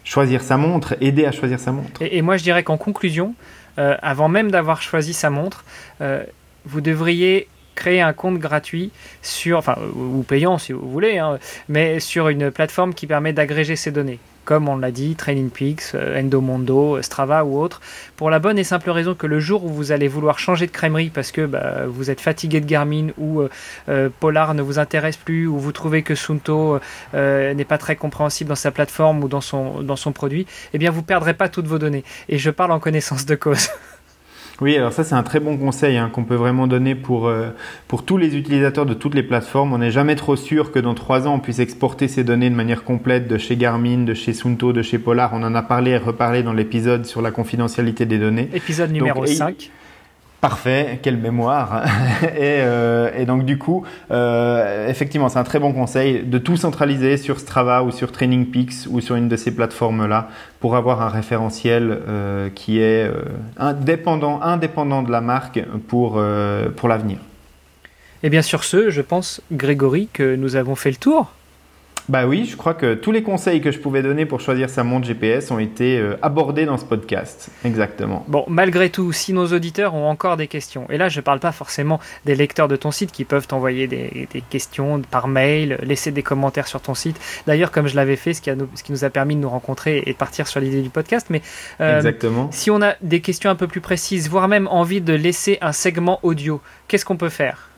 choisir 0.03 0.41
sa 0.41 0.57
montre, 0.57 0.95
aider 1.01 1.25
à 1.25 1.31
choisir 1.31 1.59
sa 1.59 1.71
montre. 1.71 2.01
Et, 2.01 2.21
moi 2.21 2.37
je 2.37 2.43
dirais 2.43 2.63
qu'en 2.63 2.77
conclusion, 2.77 3.33
avant 3.77 4.27
même 4.27 4.51
d'avoir 4.51 4.81
choisi 4.81 5.13
sa 5.13 5.31
montre, 5.31 5.63
vous 6.65 6.81
devriez 6.81 7.47
créer 7.73 8.01
un 8.01 8.13
compte 8.13 8.37
gratuit 8.37 8.91
sur, 9.23 9.57
enfin, 9.57 9.75
ou 9.95 10.21
payant 10.21 10.59
si 10.59 10.73
vous 10.73 10.87
voulez, 10.87 11.17
hein, 11.17 11.39
mais 11.69 11.99
sur 11.99 12.27
une 12.27 12.51
plateforme 12.51 12.93
qui 12.93 13.07
permet 13.07 13.33
d'agréger 13.33 13.75
ces 13.75 13.91
données 13.91 14.19
comme 14.45 14.69
on 14.69 14.77
l'a 14.77 14.91
dit, 14.91 15.15
Training 15.15 15.49
Peaks, 15.49 15.93
euh, 15.93 16.19
Endomondo, 16.19 17.01
Strava 17.01 17.45
ou 17.45 17.59
autre, 17.59 17.81
pour 18.15 18.29
la 18.29 18.39
bonne 18.39 18.57
et 18.57 18.63
simple 18.63 18.89
raison 18.89 19.15
que 19.15 19.27
le 19.27 19.39
jour 19.39 19.63
où 19.65 19.69
vous 19.69 19.91
allez 19.91 20.07
vouloir 20.07 20.39
changer 20.39 20.67
de 20.67 20.71
crèmerie 20.71 21.09
parce 21.09 21.31
que 21.31 21.45
bah, 21.45 21.85
vous 21.87 22.09
êtes 22.09 22.21
fatigué 22.21 22.61
de 22.61 22.65
Garmin 22.65 23.09
ou 23.17 23.41
euh, 23.41 23.49
euh, 23.89 24.09
Polar 24.19 24.53
ne 24.53 24.61
vous 24.61 24.79
intéresse 24.79 25.17
plus 25.17 25.47
ou 25.47 25.57
vous 25.57 25.71
trouvez 25.71 26.03
que 26.03 26.15
Sunto 26.15 26.79
n'est 27.13 27.65
pas 27.65 27.77
très 27.77 27.95
compréhensible 27.95 28.49
dans 28.49 28.55
sa 28.55 28.71
plateforme 28.71 29.23
ou 29.23 29.27
dans 29.27 29.41
son, 29.41 29.81
dans 29.81 29.95
son 29.95 30.11
produit, 30.11 30.47
eh 30.73 30.77
bien 30.77 30.91
vous 30.91 31.03
perdrez 31.03 31.33
pas 31.33 31.49
toutes 31.49 31.67
vos 31.67 31.79
données. 31.79 32.03
Et 32.29 32.37
je 32.37 32.49
parle 32.49 32.71
en 32.71 32.79
connaissance 32.79 33.25
de 33.25 33.35
cause. 33.35 33.69
Oui, 34.61 34.77
alors 34.77 34.93
ça 34.93 35.03
c'est 35.03 35.15
un 35.15 35.23
très 35.23 35.39
bon 35.39 35.57
conseil 35.57 35.97
hein, 35.97 36.09
qu'on 36.13 36.23
peut 36.23 36.35
vraiment 36.35 36.67
donner 36.67 36.93
pour, 36.93 37.27
euh, 37.27 37.49
pour 37.87 38.05
tous 38.05 38.17
les 38.17 38.37
utilisateurs 38.37 38.85
de 38.85 38.93
toutes 38.93 39.15
les 39.15 39.23
plateformes. 39.23 39.73
On 39.73 39.79
n'est 39.79 39.89
jamais 39.89 40.15
trop 40.15 40.35
sûr 40.35 40.71
que 40.71 40.77
dans 40.77 40.93
trois 40.93 41.27
ans 41.27 41.35
on 41.35 41.39
puisse 41.39 41.57
exporter 41.57 42.07
ces 42.07 42.23
données 42.23 42.49
de 42.51 42.55
manière 42.55 42.83
complète 42.83 43.27
de 43.27 43.39
chez 43.39 43.57
Garmin, 43.57 44.03
de 44.03 44.13
chez 44.13 44.33
Sunto, 44.33 44.71
de 44.71 44.83
chez 44.83 44.99
Polar. 44.99 45.31
On 45.33 45.41
en 45.43 45.55
a 45.55 45.63
parlé 45.63 45.91
et 45.91 45.97
reparlé 45.97 46.43
dans 46.43 46.53
l'épisode 46.53 47.05
sur 47.07 47.23
la 47.23 47.31
confidentialité 47.31 48.05
des 48.05 48.19
données. 48.19 48.49
Épisode 48.53 48.91
numéro 48.91 49.25
5. 49.25 49.71
Parfait, 50.41 50.99
quelle 51.03 51.17
mémoire. 51.17 51.83
Euh, 52.33 53.11
et, 53.17 53.25
donc 53.25 53.45
du 53.45 53.57
coup, 53.57 53.83
euh, 54.09 54.87
effectivement, 54.87 55.29
c'est 55.29 55.37
un 55.37 55.43
très 55.43 55.59
bon 55.59 55.73
conseil 55.73 56.23
de 56.23 56.37
tout 56.37 56.57
centraliser 56.57 57.17
sur 57.17 57.39
Strava 57.39 57.83
ou 57.83 57.91
sur 57.91 58.11
Training 58.11 58.47
Peaks 58.47 58.87
ou 58.89 58.99
sur 58.99 59.15
une 59.15 59.27
de 59.27 59.35
ces 59.35 59.53
plateformes-là 59.53 60.29
pour 60.59 60.75
avoir 60.75 61.01
un 61.01 61.09
référentiel 61.09 61.99
euh, 62.07 62.49
qui 62.53 62.79
est 62.79 63.09
indépendant, 63.57 64.39
de 65.03 65.11
la 65.11 65.21
marque 65.21 65.61
pour, 65.87 66.21
pour 66.75 66.89
l'avenir. 66.89 67.17
Et 68.23 68.29
bien 68.29 68.41
sur 68.41 68.63
ce, 68.63 68.89
je 68.89 69.01
pense, 69.01 69.41
Grégory, 69.51 70.07
que 70.11 70.35
nous 70.35 70.55
avons 70.55 70.75
fait 70.75 70.91
le 70.91 70.97
tour. 70.97 71.31
Bah 72.09 72.25
oui, 72.25 72.45
je 72.45 72.55
crois 72.55 72.73
que 72.73 72.93
tous 72.93 73.11
les 73.11 73.23
conseils 73.23 73.61
que 73.61 73.71
je 73.71 73.79
pouvais 73.79 74.01
donner 74.01 74.25
pour 74.25 74.41
choisir 74.41 74.69
sa 74.69 74.83
montre 74.83 75.05
GPS 75.05 75.51
ont 75.51 75.59
été 75.59 75.97
euh, 75.97 76.17
abordés 76.21 76.65
dans 76.65 76.77
ce 76.77 76.85
podcast. 76.85 77.49
Exactement. 77.63 78.25
Bon, 78.27 78.43
malgré 78.47 78.89
tout, 78.89 79.11
si 79.11 79.33
nos 79.33 79.47
auditeurs 79.47 79.93
ont 79.93 80.09
encore 80.09 80.37
des 80.37 80.47
questions, 80.47 80.87
et 80.89 80.97
là 80.97 81.09
je 81.09 81.19
ne 81.19 81.23
parle 81.23 81.39
pas 81.39 81.51
forcément 81.51 81.99
des 82.25 82.35
lecteurs 82.35 82.67
de 82.67 82.75
ton 82.75 82.91
site 82.91 83.11
qui 83.11 83.25
peuvent 83.25 83.47
t'envoyer 83.47 83.87
des, 83.87 84.27
questions 84.49 85.01
par 85.09 85.27
mail, 85.27 85.77
laisser 85.83 86.11
des 86.11 86.23
commentaires 86.23 86.67
sur 86.67 86.81
ton 86.81 86.95
site. 86.95 87.19
D'ailleurs, 87.47 87.71
comme 87.71 87.87
je 87.87 87.95
l'avais 87.95 88.15
fait, 88.15 88.33
ce 88.33 88.41
qui, 88.41 88.51
nous, 88.91 89.03
a 89.03 89.09
permis 89.09 89.35
de 89.35 89.41
nous 89.41 89.49
rencontrer 89.49 90.03
et 90.05 90.13
de 90.13 90.17
partir 90.17 90.47
sur 90.47 90.59
l'idée 90.59 90.81
du 90.81 90.89
podcast. 90.89 91.27
Mais 91.29 91.41
euh, 91.79 91.97
Exactement. 91.97 92.49
si 92.51 92.71
on 92.71 92.81
a 92.81 92.95
des 93.01 93.21
questions 93.21 93.49
un 93.49 93.55
peu 93.55 93.67
plus 93.67 93.81
précises, 93.81 94.29
voire 94.29 94.47
même 94.47 94.67
envie 94.67 95.01
de 95.01 95.13
laisser 95.13 95.57
un 95.61 95.71
segment 95.71 96.19
audio, 96.23 96.61
qu'est-ce 96.87 97.05
qu'on 97.05 97.17
peut 97.17 97.29
faire? 97.29 97.70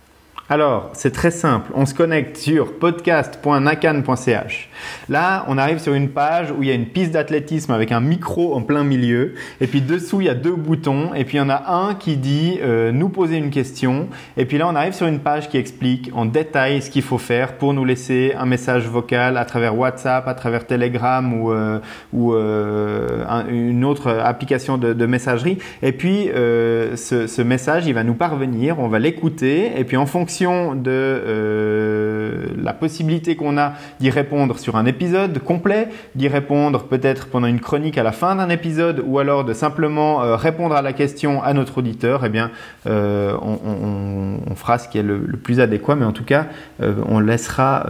Alors, 0.53 0.91
c'est 0.93 1.09
très 1.09 1.31
simple. 1.31 1.71
On 1.73 1.87
se 1.87 1.95
connecte 1.95 2.37
sur 2.37 2.77
podcast.nakan.ch. 2.77 4.69
Là, 5.09 5.45
on 5.47 5.57
arrive 5.57 5.79
sur 5.79 5.95
une 5.95 6.09
page 6.09 6.51
où 6.51 6.61
il 6.61 6.69
y 6.69 6.71
a 6.71 6.75
une 6.75 6.85
piste 6.85 7.09
d'athlétisme 7.09 7.71
avec 7.71 7.91
un 7.91 8.01
micro 8.01 8.53
en 8.53 8.61
plein 8.61 8.83
milieu. 8.83 9.33
Et 9.61 9.65
puis 9.65 9.81
dessous, 9.81 10.21
il 10.21 10.27
y 10.27 10.29
a 10.29 10.35
deux 10.35 10.55
boutons. 10.55 11.15
Et 11.15 11.25
puis 11.25 11.37
il 11.37 11.39
y 11.39 11.43
en 11.43 11.49
a 11.49 11.73
un 11.73 11.95
qui 11.95 12.17
dit 12.17 12.59
euh, 12.61 12.91
nous 12.91 13.09
poser 13.09 13.37
une 13.37 13.49
question. 13.49 14.09
Et 14.37 14.45
puis 14.45 14.59
là, 14.59 14.67
on 14.67 14.75
arrive 14.75 14.93
sur 14.93 15.07
une 15.07 15.21
page 15.21 15.49
qui 15.49 15.57
explique 15.57 16.11
en 16.13 16.27
détail 16.27 16.83
ce 16.83 16.91
qu'il 16.91 17.01
faut 17.01 17.17
faire 17.17 17.57
pour 17.57 17.73
nous 17.73 17.83
laisser 17.83 18.35
un 18.37 18.45
message 18.45 18.87
vocal 18.87 19.37
à 19.37 19.45
travers 19.45 19.75
WhatsApp, 19.75 20.27
à 20.27 20.35
travers 20.35 20.67
Telegram 20.67 21.33
ou, 21.33 21.51
euh, 21.51 21.79
euh, 22.13 23.43
une 23.49 23.83
autre 23.85 24.11
application 24.23 24.77
de, 24.77 25.05
messagerie. 25.07 25.57
Et 25.81 25.93
puis 25.93 26.29
ce, 26.31 27.25
ce 27.25 27.41
message, 27.41 27.87
il 27.87 27.95
va 27.95 28.03
nous 28.03 28.13
parvenir. 28.13 28.79
On 28.79 28.87
va 28.87 28.99
l'écouter. 28.99 29.71
Et 29.79 29.83
puis 29.83 29.97
en 29.97 30.05
fonction 30.05 30.42
de 30.43 30.91
euh, 30.91 32.45
la 32.61 32.73
possibilité 32.73 33.35
qu'on 33.35 33.57
a 33.57 33.73
d'y 33.99 34.09
répondre 34.09 34.59
sur 34.59 34.75
un 34.75 34.85
épisode 34.85 35.39
complet, 35.39 35.87
d'y 36.15 36.27
répondre 36.27 36.83
peut-être 36.83 37.27
pendant 37.27 37.47
une 37.47 37.59
chronique 37.59 37.97
à 37.97 38.03
la 38.03 38.11
fin 38.11 38.35
d'un 38.35 38.49
épisode, 38.49 39.01
ou 39.05 39.19
alors 39.19 39.45
de 39.45 39.53
simplement 39.53 40.21
euh, 40.21 40.35
répondre 40.35 40.75
à 40.75 40.81
la 40.81 40.93
question 40.93 41.41
à 41.41 41.53
notre 41.53 41.77
auditeur, 41.77 42.25
eh 42.25 42.29
bien, 42.29 42.51
euh, 42.87 43.37
on, 43.41 44.55
fera 44.55 44.77
ce 44.77 44.87
qui 44.87 44.97
est 44.97 45.03
le, 45.03 45.19
plus 45.41 45.59
adéquat, 45.59 45.95
mais 45.95 46.05
en 46.05 46.11
tout 46.11 46.23
cas, 46.23 46.45
on 46.79 47.19
laissera 47.19 47.87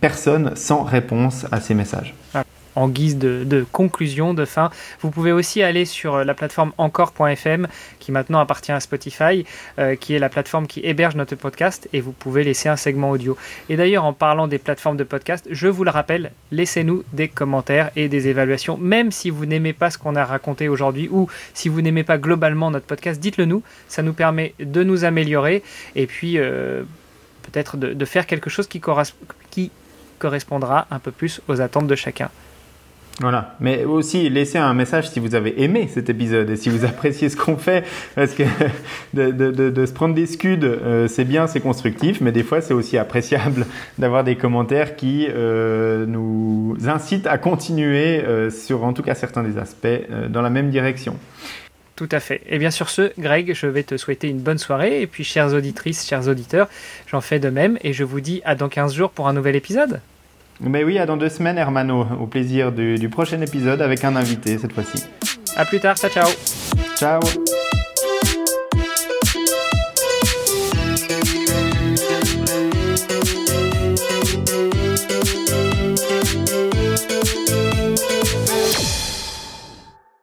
personne 0.00 0.50
sans 0.56 0.82
réponse 0.82 1.46
à 1.52 1.60
ces 1.60 1.74
messages 1.74 2.14
en 2.76 2.88
guise 2.88 3.18
de, 3.18 3.64
conclusion, 3.72 4.34
de 4.34 4.44
fin. 4.44 4.70
Vous 5.00 5.10
pouvez 5.10 5.32
aussi 5.32 5.62
aller 5.62 5.84
sur 5.84 6.16
euh, 6.16 6.24
la 6.24 6.34
plateforme 6.34 6.72
encore.fm 6.78 7.68
qui 7.98 8.12
maintenant 8.12 8.40
appartient 8.40 8.72
à 8.72 8.80
Spotify, 8.80 9.44
euh, 9.78 9.96
qui 9.96 10.14
est 10.14 10.18
la 10.18 10.28
plateforme 10.28 10.66
qui 10.66 10.80
héberge 10.80 11.14
notre 11.14 11.36
podcast 11.36 11.88
et 11.92 12.00
vous 12.00 12.12
pouvez 12.12 12.44
laisser 12.44 12.68
un 12.68 12.76
segment 12.76 13.10
audio. 13.10 13.36
Et 13.68 13.76
d'ailleurs, 13.76 14.04
en 14.04 14.12
parlant 14.12 14.48
des 14.48 14.58
plateformes 14.58 14.96
de 14.96 15.04
podcast, 15.04 15.46
je 15.50 15.68
vous 15.68 15.84
le 15.84 15.90
rappelle, 15.90 16.32
laissez-nous 16.50 17.04
des 17.12 17.28
commentaires 17.28 17.90
et 17.96 18.08
des 18.08 18.28
évaluations, 18.28 18.76
même 18.76 19.10
si 19.10 19.30
vous 19.30 19.46
n'aimez 19.46 19.72
pas 19.72 19.90
ce 19.90 19.98
qu'on 19.98 20.16
a 20.16 20.24
raconté 20.24 20.68
aujourd'hui 20.68 21.08
ou 21.10 21.28
si 21.54 21.68
vous 21.68 21.80
n'aimez 21.80 22.04
pas 22.04 22.18
globalement 22.18 22.70
notre 22.70 22.86
podcast, 22.86 23.20
dites-le 23.20 23.44
nous. 23.44 23.62
Ça 23.88 24.02
nous 24.02 24.12
permet 24.12 24.54
de 24.58 24.82
nous 24.82 25.04
améliorer 25.04 25.62
et 25.94 26.06
puis 26.06 26.38
euh, 26.38 26.82
peut-être 27.42 27.76
de, 27.76 28.04
faire 28.04 28.26
quelque 28.26 28.50
chose 28.50 28.68
qui 28.68 28.80
correspondra 30.18 30.86
un 30.90 30.98
peu 30.98 31.10
plus 31.10 31.40
aux 31.48 31.60
attentes 31.60 31.86
de 31.86 31.94
chacun. 31.94 32.30
Voilà, 33.20 33.54
mais 33.60 33.84
aussi 33.84 34.28
laissez 34.28 34.58
un 34.58 34.74
message 34.74 35.08
si 35.08 35.20
vous 35.20 35.36
avez 35.36 35.62
aimé 35.62 35.88
cet 35.92 36.10
épisode 36.10 36.50
et 36.50 36.56
si 36.56 36.68
vous 36.68 36.84
appréciez 36.84 37.28
ce 37.28 37.36
qu'on 37.36 37.56
fait, 37.56 37.84
parce 38.16 38.34
que 38.34 38.42
de, 39.14 39.86
se 39.86 39.92
prendre 39.92 40.14
des 40.14 40.26
scuds, 40.26 40.58
euh, 40.64 41.06
c'est 41.06 41.24
bien, 41.24 41.46
c'est 41.46 41.60
constructif, 41.60 42.20
mais 42.20 42.32
des 42.32 42.42
fois 42.42 42.60
c'est 42.60 42.74
aussi 42.74 42.98
appréciable 42.98 43.66
d'avoir 43.98 44.24
des 44.24 44.34
commentaires 44.34 44.96
qui 44.96 45.28
euh, 45.30 46.06
nous 46.06 46.76
incitent 46.86 47.28
à 47.28 47.38
continuer 47.38 48.24
euh, 48.24 48.50
sur 48.50 48.82
en 48.82 48.92
tout 48.92 49.02
cas 49.02 49.14
certains 49.14 49.44
des 49.44 49.58
aspects 49.58 49.86
dans 50.28 50.42
la 50.42 50.50
même 50.50 50.70
direction. 50.70 51.16
Tout 51.94 52.08
à 52.10 52.18
fait. 52.18 52.40
Et 52.48 52.58
bien 52.58 52.72
sur 52.72 52.90
ce, 52.90 53.12
Greg, 53.20 53.54
je 53.54 53.68
vais 53.68 53.84
te 53.84 53.96
souhaiter 53.96 54.28
une 54.28 54.40
bonne 54.40 54.58
soirée. 54.58 55.00
Et 55.00 55.06
puis, 55.06 55.22
chères 55.22 55.54
auditrices, 55.54 56.04
chers 56.04 56.26
auditeurs, 56.26 56.68
j'en 57.06 57.20
fais 57.20 57.38
de 57.38 57.50
même. 57.50 57.78
Et 57.82 57.92
je 57.92 58.02
vous 58.02 58.20
dis 58.20 58.42
à 58.44 58.56
dans 58.56 58.68
15 58.68 58.92
jours 58.94 59.10
pour 59.10 59.28
un 59.28 59.32
nouvel 59.32 59.54
épisode. 59.54 60.00
Mais 60.60 60.84
oui, 60.84 60.98
à 60.98 61.06
dans 61.06 61.16
deux 61.16 61.28
semaines, 61.28 61.58
Hermano, 61.58 62.06
au 62.20 62.26
plaisir 62.26 62.72
du, 62.72 62.96
du 62.96 63.08
prochain 63.08 63.40
épisode 63.40 63.82
avec 63.82 64.04
un 64.04 64.16
invité 64.16 64.58
cette 64.58 64.72
fois-ci. 64.72 65.04
À 65.56 65.64
plus 65.64 65.80
tard, 65.80 65.96
ciao 65.96 66.10
ciao. 66.10 66.28
Ciao. 66.96 67.20